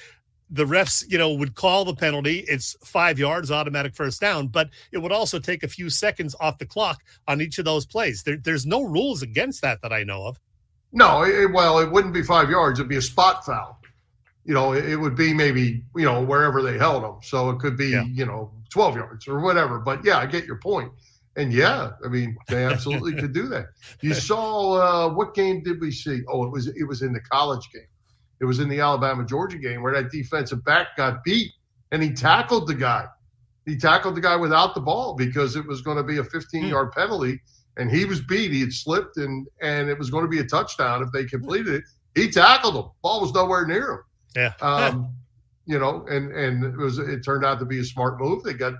The 0.49 0.65
refs, 0.65 1.03
you 1.09 1.17
know, 1.17 1.33
would 1.33 1.55
call 1.55 1.83
the 1.83 1.93
penalty. 1.93 2.39
It's 2.47 2.75
five 2.83 3.19
yards, 3.19 3.51
automatic 3.51 3.93
first 3.93 4.21
down, 4.21 4.47
but 4.47 4.69
it 4.91 4.99
would 4.99 5.11
also 5.11 5.39
take 5.39 5.63
a 5.63 5.67
few 5.67 5.89
seconds 5.89 6.35
off 6.39 6.57
the 6.57 6.65
clock 6.65 7.03
on 7.27 7.41
each 7.41 7.59
of 7.59 7.65
those 7.65 7.85
plays. 7.85 8.23
There, 8.23 8.37
there's 8.37 8.65
no 8.65 8.83
rules 8.83 9.21
against 9.21 9.61
that 9.61 9.81
that 9.81 9.91
I 9.91 10.03
know 10.03 10.25
of. 10.25 10.39
No, 10.93 11.23
it, 11.23 11.51
well, 11.51 11.79
it 11.79 11.91
wouldn't 11.91 12.13
be 12.13 12.23
five 12.23 12.49
yards. 12.49 12.79
It'd 12.79 12.89
be 12.89 12.95
a 12.95 13.01
spot 13.01 13.45
foul. 13.45 13.79
You 14.45 14.53
know, 14.53 14.71
it, 14.71 14.85
it 14.85 14.95
would 14.95 15.15
be 15.15 15.33
maybe, 15.33 15.83
you 15.95 16.05
know, 16.05 16.23
wherever 16.23 16.61
they 16.61 16.77
held 16.77 17.03
them. 17.03 17.17
So 17.21 17.49
it 17.49 17.59
could 17.59 17.75
be, 17.75 17.89
yeah. 17.89 18.03
you 18.03 18.25
know, 18.25 18.51
12 18.69 18.95
yards 18.95 19.27
or 19.27 19.41
whatever. 19.41 19.79
But 19.79 20.05
yeah, 20.05 20.17
I 20.17 20.25
get 20.25 20.45
your 20.45 20.59
point. 20.59 20.91
And 21.35 21.53
yeah, 21.53 21.91
I 22.03 22.07
mean, 22.07 22.35
they 22.47 22.65
absolutely 22.65 23.13
could 23.19 23.31
do 23.31 23.47
that. 23.49 23.67
You 24.01 24.13
saw 24.13 25.07
uh, 25.07 25.13
what 25.13 25.35
game 25.35 25.61
did 25.61 25.79
we 25.79 25.91
see? 25.91 26.21
Oh, 26.27 26.43
it 26.45 26.51
was 26.51 26.67
it 26.67 26.83
was 26.83 27.03
in 27.03 27.13
the 27.13 27.19
college 27.19 27.69
game. 27.71 27.83
It 28.39 28.45
was 28.45 28.59
in 28.59 28.69
the 28.69 28.79
Alabama 28.79 29.25
Georgia 29.25 29.57
game 29.57 29.81
where 29.81 29.93
that 29.93 30.11
defensive 30.11 30.63
back 30.63 30.95
got 30.95 31.23
beat 31.23 31.51
and 31.91 32.03
he 32.03 32.11
tackled 32.11 32.67
the 32.67 32.75
guy. 32.75 33.05
He 33.65 33.75
tackled 33.77 34.15
the 34.15 34.21
guy 34.21 34.35
without 34.35 34.75
the 34.75 34.81
ball 34.81 35.15
because 35.15 35.55
it 35.55 35.65
was 35.65 35.81
going 35.81 35.97
to 35.97 36.03
be 36.03 36.17
a 36.17 36.23
15 36.23 36.63
hmm. 36.63 36.69
yard 36.69 36.91
penalty 36.91 37.41
and 37.77 37.91
he 37.91 38.05
was 38.05 38.21
beat. 38.21 38.51
He 38.51 38.61
had 38.61 38.73
slipped 38.73 39.17
and 39.17 39.47
and 39.61 39.89
it 39.89 39.97
was 39.97 40.09
going 40.09 40.23
to 40.23 40.29
be 40.29 40.39
a 40.39 40.45
touchdown 40.45 41.01
if 41.01 41.11
they 41.11 41.25
completed 41.25 41.73
it. 41.73 41.83
He 42.15 42.29
tackled 42.29 42.75
him. 42.75 42.91
Ball 43.03 43.21
was 43.21 43.33
nowhere 43.33 43.65
near 43.65 43.91
him. 43.91 43.99
Yeah. 44.35 44.53
Um, 44.61 45.13
you 45.65 45.77
know, 45.79 46.05
and 46.09 46.31
and 46.31 46.63
it 46.63 46.77
was 46.77 46.97
it 46.97 47.23
turned 47.23 47.45
out 47.45 47.59
to 47.59 47.65
be 47.65 47.79
a 47.79 47.83
smart 47.83 48.19
move. 48.19 48.43
They 48.43 48.53
got 48.53 48.73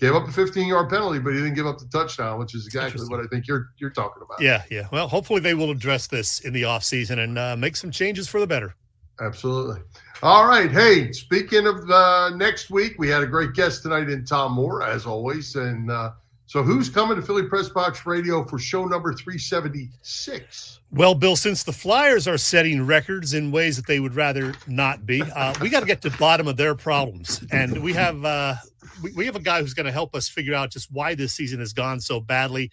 gave 0.00 0.14
up 0.14 0.26
a 0.26 0.32
15 0.32 0.66
yard 0.66 0.90
penalty, 0.90 1.18
but 1.20 1.30
he 1.30 1.38
didn't 1.38 1.54
give 1.54 1.66
up 1.66 1.78
the 1.78 1.86
touchdown, 1.86 2.38
which 2.38 2.54
is 2.54 2.66
exactly 2.66 3.04
what 3.06 3.20
I 3.20 3.26
think 3.26 3.46
you're 3.46 3.68
you're 3.78 3.90
talking 3.90 4.22
about. 4.22 4.40
Yeah, 4.40 4.62
yeah. 4.70 4.88
Well, 4.90 5.08
hopefully 5.08 5.40
they 5.40 5.54
will 5.54 5.70
address 5.70 6.08
this 6.08 6.40
in 6.40 6.52
the 6.52 6.62
offseason 6.62 7.18
and 7.18 7.38
uh, 7.38 7.56
make 7.56 7.76
some 7.76 7.90
changes 7.90 8.28
for 8.28 8.40
the 8.40 8.46
better. 8.46 8.74
Absolutely. 9.22 9.80
All 10.22 10.46
right. 10.46 10.70
Hey, 10.70 11.12
speaking 11.12 11.66
of 11.66 11.88
uh, 11.90 12.30
next 12.36 12.70
week, 12.70 12.96
we 12.98 13.08
had 13.08 13.22
a 13.22 13.26
great 13.26 13.54
guest 13.54 13.82
tonight 13.82 14.10
in 14.10 14.24
Tom 14.24 14.52
Moore, 14.52 14.82
as 14.82 15.06
always, 15.06 15.56
and. 15.56 15.90
Uh, 15.90 16.12
so, 16.52 16.62
who's 16.62 16.90
coming 16.90 17.16
to 17.16 17.22
Philly 17.22 17.44
Press 17.44 17.70
Box 17.70 18.04
Radio 18.04 18.44
for 18.44 18.58
show 18.58 18.84
number 18.84 19.14
376? 19.14 20.80
Well, 20.90 21.14
Bill, 21.14 21.34
since 21.34 21.62
the 21.62 21.72
Flyers 21.72 22.28
are 22.28 22.36
setting 22.36 22.84
records 22.84 23.32
in 23.32 23.50
ways 23.52 23.76
that 23.76 23.86
they 23.86 24.00
would 24.00 24.14
rather 24.14 24.54
not 24.66 25.06
be, 25.06 25.22
uh, 25.22 25.54
we 25.62 25.70
got 25.70 25.80
to 25.80 25.86
get 25.86 26.02
to 26.02 26.10
the 26.10 26.18
bottom 26.18 26.46
of 26.46 26.58
their 26.58 26.74
problems. 26.74 27.42
And 27.50 27.82
we 27.82 27.94
have 27.94 28.22
uh, 28.22 28.56
we, 29.02 29.12
we 29.12 29.24
have 29.24 29.34
a 29.34 29.40
guy 29.40 29.62
who's 29.62 29.72
going 29.72 29.86
to 29.86 29.92
help 29.92 30.14
us 30.14 30.28
figure 30.28 30.54
out 30.54 30.70
just 30.70 30.92
why 30.92 31.14
this 31.14 31.32
season 31.32 31.60
has 31.60 31.72
gone 31.72 32.00
so 32.00 32.20
badly. 32.20 32.70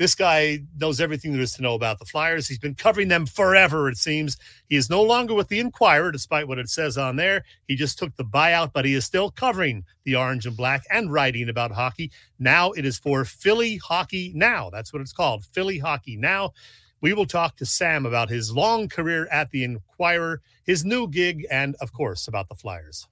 This 0.00 0.14
guy 0.14 0.60
knows 0.78 0.98
everything 0.98 1.34
there 1.34 1.42
is 1.42 1.52
to 1.52 1.62
know 1.62 1.74
about 1.74 1.98
the 1.98 2.06
Flyers. 2.06 2.48
He's 2.48 2.58
been 2.58 2.74
covering 2.74 3.08
them 3.08 3.26
forever, 3.26 3.86
it 3.86 3.98
seems. 3.98 4.38
He 4.70 4.76
is 4.76 4.88
no 4.88 5.02
longer 5.02 5.34
with 5.34 5.48
the 5.48 5.60
Inquirer, 5.60 6.10
despite 6.10 6.48
what 6.48 6.58
it 6.58 6.70
says 6.70 6.96
on 6.96 7.16
there. 7.16 7.44
He 7.68 7.76
just 7.76 7.98
took 7.98 8.16
the 8.16 8.24
buyout, 8.24 8.72
but 8.72 8.86
he 8.86 8.94
is 8.94 9.04
still 9.04 9.30
covering 9.30 9.84
the 10.04 10.16
orange 10.16 10.46
and 10.46 10.56
black 10.56 10.84
and 10.90 11.12
writing 11.12 11.50
about 11.50 11.72
hockey. 11.72 12.10
Now 12.38 12.70
it 12.70 12.86
is 12.86 12.96
for 12.98 13.26
Philly 13.26 13.76
Hockey 13.76 14.32
Now. 14.34 14.70
That's 14.70 14.90
what 14.90 15.02
it's 15.02 15.12
called, 15.12 15.44
Philly 15.52 15.76
Hockey 15.76 16.16
Now. 16.16 16.54
We 17.02 17.12
will 17.12 17.26
talk 17.26 17.56
to 17.56 17.66
Sam 17.66 18.06
about 18.06 18.30
his 18.30 18.50
long 18.50 18.88
career 18.88 19.28
at 19.30 19.50
the 19.50 19.64
Inquirer, 19.64 20.40
his 20.64 20.82
new 20.82 21.08
gig, 21.08 21.46
and 21.50 21.76
of 21.82 21.92
course, 21.92 22.26
about 22.26 22.48
the 22.48 22.54
Flyers. 22.54 23.06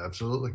Absolutely. 0.00 0.52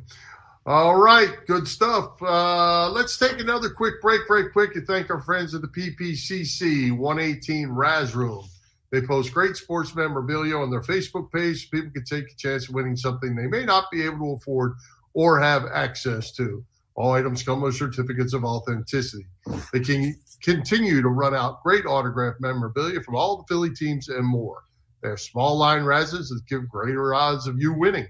All 0.67 0.95
right, 0.95 1.29
good 1.45 1.67
stuff. 1.67 2.19
Uh, 2.23 2.89
let's 2.89 3.19
take 3.19 3.39
another 3.39 3.69
quick 3.69 4.01
break, 4.01 4.21
very 4.27 4.49
quick, 4.49 4.75
and 4.75 4.87
thank 4.87 5.11
our 5.11 5.21
friends 5.21 5.53
at 5.53 5.61
the 5.61 5.67
PPCC 5.67 6.91
118 6.91 7.69
Raz 7.69 8.15
Room. 8.15 8.43
They 8.91 9.01
post 9.01 9.31
great 9.31 9.55
sports 9.57 9.93
memorabilia 9.93 10.57
on 10.57 10.71
their 10.71 10.81
Facebook 10.81 11.31
page. 11.31 11.65
So 11.65 11.69
people 11.71 11.91
can 11.91 12.03
take 12.03 12.31
a 12.31 12.35
chance 12.35 12.67
of 12.67 12.73
winning 12.73 12.97
something 12.97 13.35
they 13.35 13.45
may 13.45 13.63
not 13.63 13.91
be 13.91 14.03
able 14.03 14.17
to 14.17 14.41
afford 14.41 14.73
or 15.13 15.39
have 15.39 15.65
access 15.71 16.31
to. 16.37 16.65
All 16.95 17.11
items 17.11 17.43
come 17.43 17.61
with 17.61 17.75
certificates 17.75 18.33
of 18.33 18.43
authenticity. 18.43 19.27
They 19.71 19.81
can 19.81 20.15
continue 20.41 21.03
to 21.03 21.09
run 21.09 21.35
out 21.35 21.61
great 21.61 21.85
autograph 21.85 22.35
memorabilia 22.39 23.01
from 23.01 23.15
all 23.15 23.37
the 23.37 23.43
Philly 23.47 23.69
teams 23.69 24.09
and 24.09 24.25
more. 24.25 24.63
They 25.03 25.09
have 25.09 25.19
small 25.19 25.59
line 25.59 25.83
razes 25.83 26.29
that 26.29 26.41
give 26.47 26.67
greater 26.67 27.13
odds 27.13 27.45
of 27.45 27.59
you 27.59 27.71
winning. 27.73 28.07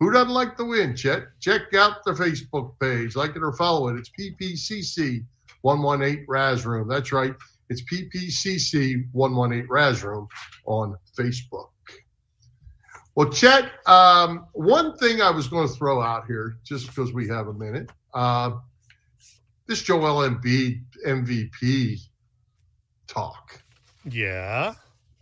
Who 0.00 0.12
doesn't 0.12 0.32
like 0.32 0.56
the 0.56 0.64
win, 0.64 0.94
Chet? 0.94 1.24
Check 1.40 1.72
out 1.74 2.04
the 2.04 2.12
Facebook 2.12 2.78
page. 2.80 3.16
Like 3.16 3.34
it 3.34 3.42
or 3.42 3.52
follow 3.52 3.88
it. 3.88 3.96
It's 3.96 4.10
PPCC 4.10 5.24
118 5.62 6.26
Raz 6.28 6.66
Room. 6.66 6.88
That's 6.88 7.12
right. 7.12 7.34
It's 7.70 7.82
PPCC 7.82 9.04
118 9.12 9.68
Raz 9.70 10.04
Room 10.04 10.28
on 10.66 10.96
Facebook. 11.18 11.68
Well, 13.14 13.30
Chet, 13.30 13.70
um, 13.86 14.46
one 14.52 14.96
thing 14.98 15.22
I 15.22 15.30
was 15.30 15.48
going 15.48 15.66
to 15.66 15.74
throw 15.74 16.02
out 16.02 16.26
here, 16.26 16.58
just 16.62 16.86
because 16.88 17.14
we 17.14 17.26
have 17.28 17.48
a 17.48 17.54
minute, 17.54 17.90
uh, 18.12 18.50
this 19.66 19.82
Joel 19.82 20.28
Embiid 20.28 20.82
MVP 21.06 21.98
talk. 23.06 23.62
Yeah. 24.04 24.74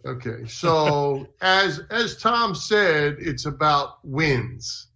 Okay, 0.07 0.45
so 0.47 1.27
as 1.41 1.81
as 1.91 2.19
Tom 2.19 2.55
said, 2.55 3.17
it's 3.19 3.47
about 3.47 4.05
wins, 4.05 4.89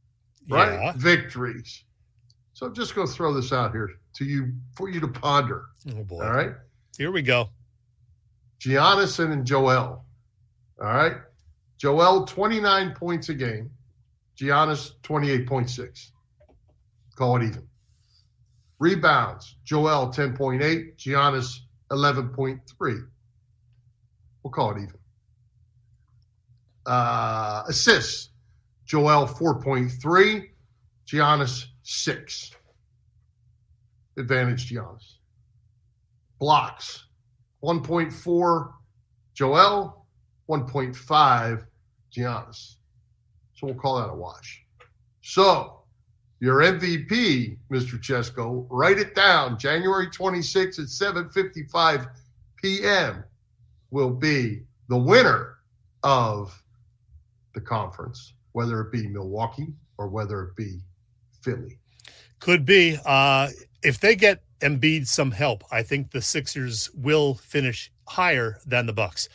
right? 0.50 0.72
Yeah. 0.72 0.92
Victories. 0.96 1.84
So 2.52 2.66
I'm 2.66 2.74
just 2.74 2.94
going 2.94 3.06
to 3.06 3.12
throw 3.12 3.32
this 3.32 3.50
out 3.50 3.72
here 3.72 3.88
to 4.16 4.24
you 4.26 4.52
for 4.76 4.90
you 4.90 5.00
to 5.00 5.08
ponder. 5.08 5.64
Oh 5.90 6.04
boy! 6.04 6.22
All 6.22 6.32
right, 6.32 6.52
here 6.98 7.10
we 7.10 7.22
go. 7.22 7.48
Giannis 8.60 9.18
and 9.18 9.46
Joel. 9.46 10.04
All 10.78 10.86
right, 10.86 11.16
Joel 11.78 12.26
29 12.26 12.92
points 12.92 13.30
a 13.30 13.34
game. 13.34 13.70
Giannis 14.36 14.92
28.6. 15.04 16.10
Call 17.16 17.36
it 17.36 17.44
even. 17.44 17.66
Rebounds. 18.78 19.56
Joel 19.64 20.12
10.8. 20.12 20.96
Giannis 20.96 21.60
11.3. 21.90 23.08
We'll 24.42 24.52
call 24.52 24.76
it 24.76 24.82
even 24.82 24.97
uh, 26.88 27.62
assists. 27.68 28.30
Joel 28.86 29.26
4.3, 29.26 30.48
Giannis 31.06 31.66
6. 31.82 32.50
Advantage 34.16 34.72
Giannis. 34.72 35.16
Blocks 36.40 37.04
1.4, 37.62 38.72
Joel 39.34 40.06
1.5, 40.48 41.66
Giannis. 42.16 42.76
So 43.54 43.66
we'll 43.66 43.74
call 43.74 44.00
that 44.00 44.08
a 44.08 44.14
wash. 44.14 44.64
So 45.20 45.82
your 46.40 46.60
MVP, 46.60 47.58
Mr. 47.70 48.00
Chesko, 48.00 48.66
write 48.70 48.98
it 48.98 49.14
down. 49.14 49.58
January 49.58 50.06
26th 50.06 50.78
at 50.78 50.86
7:55 50.86 52.08
p.m. 52.56 53.24
will 53.90 54.10
be 54.10 54.62
the 54.88 54.96
winner 54.96 55.56
of 56.04 56.62
the 57.58 57.66
conference, 57.66 58.34
whether 58.52 58.80
it 58.80 58.92
be 58.92 59.08
Milwaukee 59.08 59.68
or 59.96 60.08
whether 60.08 60.42
it 60.42 60.56
be 60.56 60.78
Philly. 61.42 61.78
Could 62.40 62.64
be. 62.64 62.98
Uh, 63.04 63.48
if 63.82 63.98
they 63.98 64.14
get 64.14 64.42
Embiid 64.60 65.06
some 65.06 65.32
help, 65.32 65.64
I 65.72 65.82
think 65.82 66.10
the 66.10 66.22
Sixers 66.22 66.90
will 66.94 67.34
finish 67.34 67.90
higher 68.06 68.58
than 68.64 68.86
the 68.86 68.92
Bucks. 68.92 69.28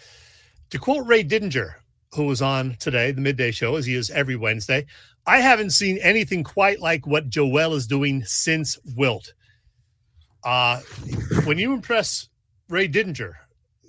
To 0.70 0.80
quote 0.80 1.06
Ray 1.06 1.24
Didinger, 1.24 1.76
who 2.16 2.26
was 2.26 2.42
on 2.42 2.76
today, 2.80 3.12
the 3.12 3.22
midday 3.22 3.52
show, 3.52 3.76
as 3.76 3.86
he 3.86 3.96
is 3.96 4.10
every 4.10 4.36
Wednesday, 4.36 4.86
I 5.26 5.40
haven't 5.40 5.72
seen 5.72 5.98
anything 6.00 6.44
quite 6.44 6.80
like 6.80 7.06
what 7.06 7.30
Joel 7.30 7.74
is 7.74 7.88
doing 7.88 8.24
since 8.24 8.78
Wilt. 8.96 9.34
Uh, 10.44 10.80
when 11.46 11.58
you 11.58 11.74
impress 11.74 12.30
Ray 12.70 12.88
Didinger, 12.88 13.34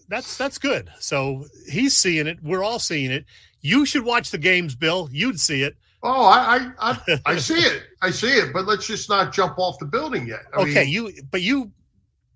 that's 0.08 0.36
that's 0.36 0.58
good. 0.58 0.90
So 0.98 1.44
he's 1.68 1.96
seeing 1.96 2.26
it. 2.26 2.38
We're 2.42 2.62
all 2.62 2.78
seeing 2.78 3.10
it. 3.10 3.24
You 3.60 3.86
should 3.86 4.04
watch 4.04 4.30
the 4.30 4.38
games, 4.38 4.74
Bill. 4.74 5.08
You'd 5.10 5.40
see 5.40 5.62
it. 5.62 5.76
Oh, 6.02 6.26
I 6.26 6.70
I, 6.78 6.98
I, 7.06 7.20
I 7.26 7.36
see 7.36 7.54
it. 7.54 7.82
I 8.02 8.10
see 8.10 8.32
it. 8.32 8.52
But 8.52 8.66
let's 8.66 8.86
just 8.86 9.08
not 9.08 9.32
jump 9.32 9.58
off 9.58 9.78
the 9.78 9.86
building 9.86 10.26
yet. 10.26 10.42
I 10.54 10.62
okay, 10.62 10.84
mean, 10.84 10.88
you 10.88 11.12
but 11.30 11.42
you 11.42 11.72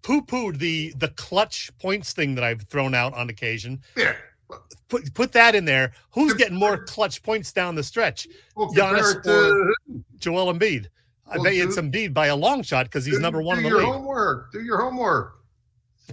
poo 0.02 0.22
pooed 0.22 0.58
the 0.58 0.94
the 0.96 1.08
clutch 1.08 1.70
points 1.78 2.12
thing 2.12 2.34
that 2.36 2.44
I've 2.44 2.62
thrown 2.62 2.94
out 2.94 3.14
on 3.14 3.28
occasion. 3.28 3.82
Yeah. 3.96 4.14
Put 4.88 5.12
put 5.12 5.32
that 5.32 5.54
in 5.54 5.66
there. 5.66 5.92
Who's 6.12 6.32
getting 6.32 6.56
more 6.56 6.82
clutch 6.84 7.22
points 7.22 7.52
down 7.52 7.74
the 7.74 7.82
stretch? 7.82 8.26
Well, 8.56 8.72
Giannis 8.72 9.22
to, 9.24 9.30
or 9.30 9.74
Joel 10.18 10.52
Embiid? 10.52 10.86
I 11.26 11.34
well, 11.34 11.44
bet 11.44 11.54
you 11.56 11.68
it's 11.68 11.76
Embiid 11.76 12.14
by 12.14 12.28
a 12.28 12.36
long 12.36 12.62
shot 12.62 12.86
because 12.86 13.04
he's 13.04 13.16
do, 13.16 13.20
number 13.20 13.42
one 13.42 13.58
in 13.58 13.64
the 13.64 13.68
your 13.68 13.80
league. 13.80 13.88
Homework. 13.88 14.50
Do 14.50 14.62
your 14.62 14.80
homework. 14.80 15.37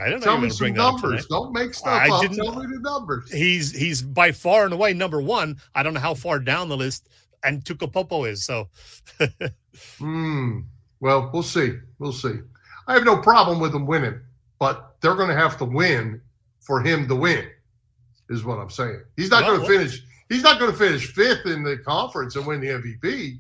I 0.02 0.10
don't 0.10 0.20
know. 0.20 0.26
Tell 0.26 0.38
me 0.38 0.50
some 0.50 0.74
numbers. 0.74 1.26
Don't 1.28 1.54
make 1.54 1.74
stuff 1.74 2.02
I 2.02 2.10
up. 2.10 2.22
Didn't, 2.22 2.38
Tell 2.38 2.56
me 2.56 2.68
the 2.68 2.82
numbers. 2.82 3.32
He's 3.32 3.72
he's 3.72 4.02
by 4.02 4.32
far 4.32 4.66
and 4.66 4.74
away 4.74 4.94
number 4.94 5.22
one. 5.22 5.58
I 5.74 5.84
don't 5.84 5.94
know 5.94 6.02
how 6.02 6.14
far 6.14 6.40
down 6.40 6.68
the 6.68 6.78
list 6.78 7.08
and 7.46 7.64
Popo 7.66 8.26
is. 8.26 8.44
So, 8.44 8.70
Hmm. 10.00 10.62
well, 11.00 11.30
we'll 11.34 11.44
see. 11.44 11.74
We'll 12.00 12.14
see. 12.14 12.40
I 12.88 12.94
have 12.94 13.06
no 13.06 13.18
problem 13.18 13.60
with 13.60 13.72
them 13.72 13.86
winning, 13.86 14.20
but 14.60 14.96
they're 15.02 15.16
going 15.16 15.30
to 15.30 15.36
have 15.36 15.58
to 15.60 15.66
win 15.66 16.22
for 16.60 16.82
him 16.82 17.08
to 17.08 17.16
win. 17.16 17.48
Is 18.30 18.44
what 18.44 18.58
I'm 18.58 18.70
saying. 18.70 19.04
He's 19.16 19.30
not 19.30 19.44
well, 19.44 19.58
going 19.58 19.68
to 19.68 19.78
finish. 19.78 20.04
He's 20.30 20.42
not 20.42 20.60
going 20.60 20.72
to 20.72 20.78
finish 20.78 21.14
fifth 21.14 21.46
in 21.46 21.64
the 21.64 21.78
conference 21.78 22.36
and 22.36 22.46
win 22.46 22.60
the 22.60 22.68
MVP. 22.68 23.40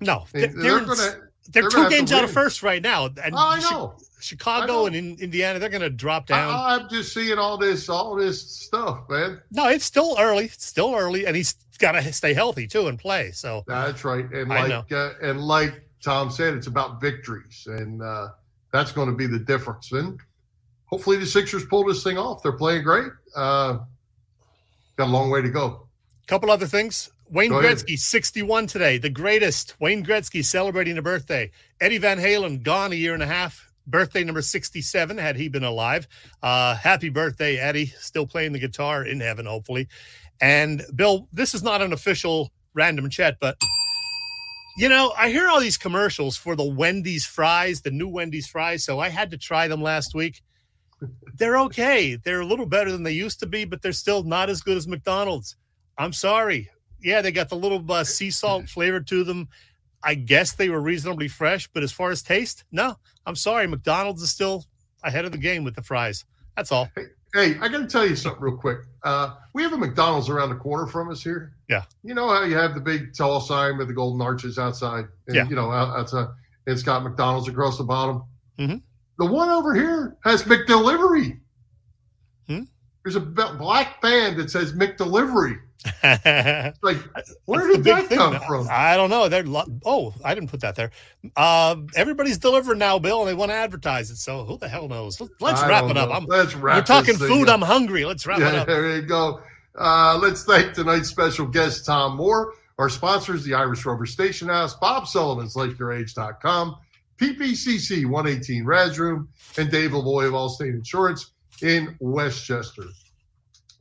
No, 0.00 0.24
they're, 0.32 0.48
they're 0.48 0.80
to. 0.80 1.20
They're, 1.50 1.68
two 1.68 1.88
games 1.88 2.12
out 2.12 2.24
of 2.24 2.30
first 2.32 2.62
right 2.62 2.82
now, 2.82 3.06
and 3.06 3.34
oh, 3.34 3.38
I 3.38 3.60
know. 3.60 3.94
Chicago 4.20 4.86
and 4.86 4.96
in 4.96 5.16
Indiana, 5.20 5.58
they're 5.58 5.68
going 5.68 5.82
to 5.82 5.90
drop 5.90 6.26
down. 6.26 6.52
I, 6.52 6.76
am 6.76 6.88
just 6.88 7.12
seeing 7.12 7.38
all 7.38 7.58
this, 7.58 7.88
all 7.88 8.14
this 8.14 8.40
stuff, 8.40 9.08
man. 9.08 9.40
No, 9.50 9.68
it's 9.68 9.84
still 9.84 10.16
early. 10.18 10.46
It's 10.46 10.64
still 10.64 10.94
early, 10.94 11.26
and 11.26 11.36
he's 11.36 11.54
got 11.78 11.92
to 11.92 12.12
stay 12.12 12.32
healthy 12.32 12.66
too 12.66 12.88
and 12.88 12.98
play. 12.98 13.30
So 13.32 13.64
that's 13.66 14.04
right. 14.04 14.24
And 14.32 14.48
like 14.48 14.90
uh, 14.92 15.10
and 15.22 15.42
like 15.42 15.82
Tom 16.02 16.30
said, 16.30 16.54
it's 16.54 16.66
about 16.66 17.00
victories, 17.00 17.66
and 17.66 18.02
uh, 18.02 18.28
that's 18.72 18.92
going 18.92 19.08
to 19.08 19.14
be 19.14 19.26
the 19.26 19.38
difference. 19.38 19.92
And 19.92 20.18
hopefully, 20.86 21.16
the 21.18 21.26
Sixers 21.26 21.64
pull 21.66 21.84
this 21.84 22.02
thing 22.02 22.18
off. 22.18 22.42
They're 22.42 22.52
playing 22.52 22.84
great. 22.84 23.12
Uh, 23.34 23.78
got 24.96 25.08
a 25.08 25.10
long 25.10 25.30
way 25.30 25.42
to 25.42 25.50
go. 25.50 25.86
Couple 26.26 26.50
other 26.50 26.66
things. 26.66 27.10
Wayne 27.30 27.50
Go 27.50 27.60
Gretzky, 27.60 27.94
ahead. 27.94 27.98
61 27.98 28.66
today, 28.68 28.98
the 28.98 29.10
greatest. 29.10 29.74
Wayne 29.80 30.04
Gretzky 30.04 30.44
celebrating 30.44 30.96
a 30.98 31.02
birthday. 31.02 31.50
Eddie 31.80 31.98
Van 31.98 32.18
Halen, 32.18 32.62
gone 32.62 32.92
a 32.92 32.94
year 32.94 33.14
and 33.14 33.22
a 33.22 33.26
half. 33.26 33.65
Birthday 33.86 34.24
number 34.24 34.42
67, 34.42 35.18
had 35.18 35.36
he 35.36 35.48
been 35.48 35.64
alive. 35.64 36.08
Uh, 36.42 36.74
happy 36.74 37.08
birthday, 37.08 37.56
Eddie. 37.58 37.86
Still 37.98 38.26
playing 38.26 38.52
the 38.52 38.58
guitar 38.58 39.04
in 39.04 39.20
heaven, 39.20 39.46
hopefully. 39.46 39.88
And 40.40 40.82
Bill, 40.94 41.28
this 41.32 41.54
is 41.54 41.62
not 41.62 41.82
an 41.82 41.92
official 41.92 42.50
random 42.74 43.08
chat, 43.08 43.38
but 43.40 43.56
you 44.76 44.90
know, 44.90 45.14
I 45.16 45.30
hear 45.30 45.48
all 45.48 45.58
these 45.58 45.78
commercials 45.78 46.36
for 46.36 46.54
the 46.54 46.64
Wendy's 46.64 47.24
fries, 47.24 47.80
the 47.80 47.90
new 47.90 48.08
Wendy's 48.08 48.46
fries. 48.46 48.84
So 48.84 48.98
I 49.00 49.08
had 49.08 49.30
to 49.30 49.38
try 49.38 49.68
them 49.68 49.82
last 49.82 50.14
week. 50.14 50.42
They're 51.34 51.58
okay. 51.60 52.16
They're 52.16 52.40
a 52.40 52.46
little 52.46 52.66
better 52.66 52.92
than 52.92 53.02
they 53.02 53.12
used 53.12 53.40
to 53.40 53.46
be, 53.46 53.64
but 53.64 53.80
they're 53.80 53.92
still 53.92 54.22
not 54.22 54.50
as 54.50 54.60
good 54.60 54.76
as 54.76 54.86
McDonald's. 54.86 55.56
I'm 55.96 56.12
sorry. 56.12 56.68
Yeah, 57.00 57.22
they 57.22 57.32
got 57.32 57.48
the 57.48 57.56
little 57.56 57.84
uh, 57.90 58.04
sea 58.04 58.30
salt 58.30 58.68
flavor 58.68 59.00
to 59.00 59.24
them. 59.24 59.48
I 60.06 60.14
guess 60.14 60.52
they 60.52 60.68
were 60.68 60.80
reasonably 60.80 61.26
fresh, 61.26 61.66
but 61.66 61.82
as 61.82 61.90
far 61.90 62.10
as 62.10 62.22
taste, 62.22 62.62
no. 62.70 62.96
I'm 63.26 63.34
sorry. 63.34 63.66
McDonald's 63.66 64.22
is 64.22 64.30
still 64.30 64.64
ahead 65.02 65.24
of 65.24 65.32
the 65.32 65.38
game 65.38 65.64
with 65.64 65.74
the 65.74 65.82
fries. 65.82 66.24
That's 66.56 66.70
all. 66.70 66.88
Hey, 66.94 67.06
hey 67.34 67.56
I 67.60 67.66
got 67.66 67.78
to 67.78 67.88
tell 67.88 68.06
you 68.06 68.14
something 68.14 68.40
real 68.40 68.56
quick. 68.56 68.78
Uh, 69.02 69.34
we 69.52 69.64
have 69.64 69.72
a 69.72 69.76
McDonald's 69.76 70.28
around 70.28 70.50
the 70.50 70.56
corner 70.56 70.86
from 70.86 71.10
us 71.10 71.24
here. 71.24 71.54
Yeah. 71.68 71.82
You 72.04 72.14
know 72.14 72.28
how 72.28 72.44
you 72.44 72.56
have 72.56 72.74
the 72.74 72.80
big 72.80 73.16
tall 73.16 73.40
sign 73.40 73.78
with 73.78 73.88
the 73.88 73.94
golden 73.94 74.22
arches 74.22 74.58
outside? 74.58 75.06
And, 75.26 75.34
yeah. 75.34 75.48
You 75.48 75.56
know, 75.56 75.72
outside. 75.72 76.28
It's 76.68 76.84
got 76.84 77.02
McDonald's 77.02 77.48
across 77.48 77.76
the 77.76 77.84
bottom. 77.84 78.22
Mm-hmm. 78.60 78.76
The 79.18 79.26
one 79.26 79.48
over 79.48 79.74
here 79.74 80.16
has 80.22 80.44
McDelivery. 80.44 81.40
Hmm? 82.46 82.62
There's 83.04 83.16
a 83.16 83.20
black 83.20 84.00
band 84.00 84.36
that 84.36 84.50
says 84.50 84.72
McDelivery. 84.72 85.58
like, 86.82 86.98
where 87.44 87.68
did 87.68 87.84
that 87.84 88.08
come 88.10 88.40
from? 88.40 88.68
I 88.70 88.96
don't 88.96 89.10
know. 89.10 89.28
They're 89.28 89.44
oh, 89.84 90.14
I 90.24 90.34
didn't 90.34 90.50
put 90.50 90.60
that 90.60 90.74
there. 90.74 90.90
Uh, 91.36 91.76
everybody's 91.94 92.38
delivering 92.38 92.78
now, 92.78 92.98
Bill, 92.98 93.20
and 93.20 93.28
they 93.28 93.34
want 93.34 93.50
to 93.50 93.54
advertise 93.56 94.10
it. 94.10 94.16
So 94.16 94.44
who 94.44 94.58
the 94.58 94.68
hell 94.68 94.88
knows? 94.88 95.20
Let's 95.40 95.62
wrap 95.62 95.90
it 95.90 95.96
up. 95.96 96.10
I'm, 96.12 96.26
let's 96.26 96.54
wrap. 96.54 96.76
We're 96.76 96.82
talking 96.82 97.16
food. 97.16 97.48
I'm 97.48 97.62
hungry. 97.62 98.04
Let's 98.04 98.26
wrap 98.26 98.40
yeah, 98.40 98.48
it 98.48 98.54
up. 98.56 98.66
There 98.66 98.96
you 98.96 99.02
go. 99.02 99.40
Uh, 99.78 100.18
let's 100.20 100.44
thank 100.44 100.72
tonight's 100.72 101.08
special 101.08 101.46
guest, 101.46 101.86
Tom 101.86 102.16
Moore. 102.16 102.54
Our 102.78 102.88
sponsors, 102.88 103.44
the 103.44 103.54
Irish 103.54 103.84
Rover 103.86 104.06
Station 104.06 104.48
House, 104.48 104.74
Bob 104.74 105.06
Sullivan's 105.06 105.54
LakeYourAge.com, 105.54 106.76
PPCC 107.16 108.04
118 108.04 108.64
Raz 108.64 108.98
Room, 108.98 109.28
and 109.56 109.70
Dave 109.70 109.92
Lavoy 109.92 110.26
of 110.26 110.32
Allstate 110.34 110.74
Insurance 110.74 111.32
in 111.62 111.96
West 112.00 112.44
Chester. 112.44 112.84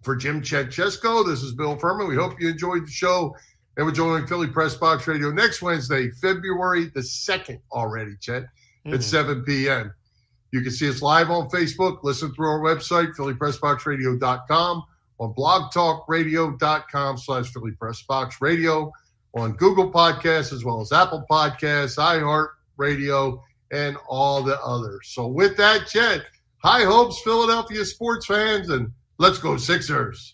For 0.05 0.15
Jim 0.15 0.39
Chechesko, 0.39 1.25
this 1.25 1.41
is 1.41 1.53
Bill 1.53 1.75
Furman. 1.75 2.07
We 2.07 2.15
hope 2.15 2.39
you 2.39 2.47
enjoyed 2.47 2.85
the 2.85 2.91
show. 2.91 3.35
And 3.75 3.87
we're 3.87 3.91
joining 3.91 4.27
Philly 4.27 4.45
Press 4.45 4.75
Box 4.75 5.07
Radio 5.07 5.31
next 5.31 5.63
Wednesday, 5.63 6.11
February 6.11 6.91
the 6.93 6.99
2nd 6.99 7.59
already, 7.71 8.15
Chet, 8.21 8.43
mm-hmm. 8.43 8.93
at 8.93 9.01
7 9.01 9.43
p.m. 9.45 9.91
You 10.51 10.61
can 10.61 10.69
see 10.69 10.87
us 10.87 11.01
live 11.01 11.31
on 11.31 11.49
Facebook, 11.49 12.03
listen 12.03 12.31
through 12.35 12.49
our 12.49 12.59
website, 12.59 13.15
phillypressboxradio.com, 13.15 14.83
on 15.19 15.33
blogtalkradio.com 15.33 17.17
slash 17.17 17.51
Philly 17.51 17.71
Press 17.71 18.03
Box 18.03 18.37
Radio, 18.41 18.91
on 19.33 19.53
Google 19.53 19.91
Podcasts, 19.91 20.53
as 20.53 20.63
well 20.63 20.81
as 20.81 20.91
Apple 20.91 21.25
Podcasts, 21.29 21.97
iHeart 21.97 22.49
Radio, 22.77 23.43
and 23.71 23.97
all 24.07 24.43
the 24.43 24.61
others. 24.61 25.09
So 25.15 25.25
with 25.25 25.57
that, 25.57 25.87
Chet, 25.87 26.21
high 26.57 26.83
hopes, 26.83 27.19
Philadelphia 27.23 27.83
sports 27.83 28.27
fans, 28.27 28.69
and 28.69 28.91
Let's 29.17 29.37
go, 29.37 29.55
Sixers. 29.55 30.33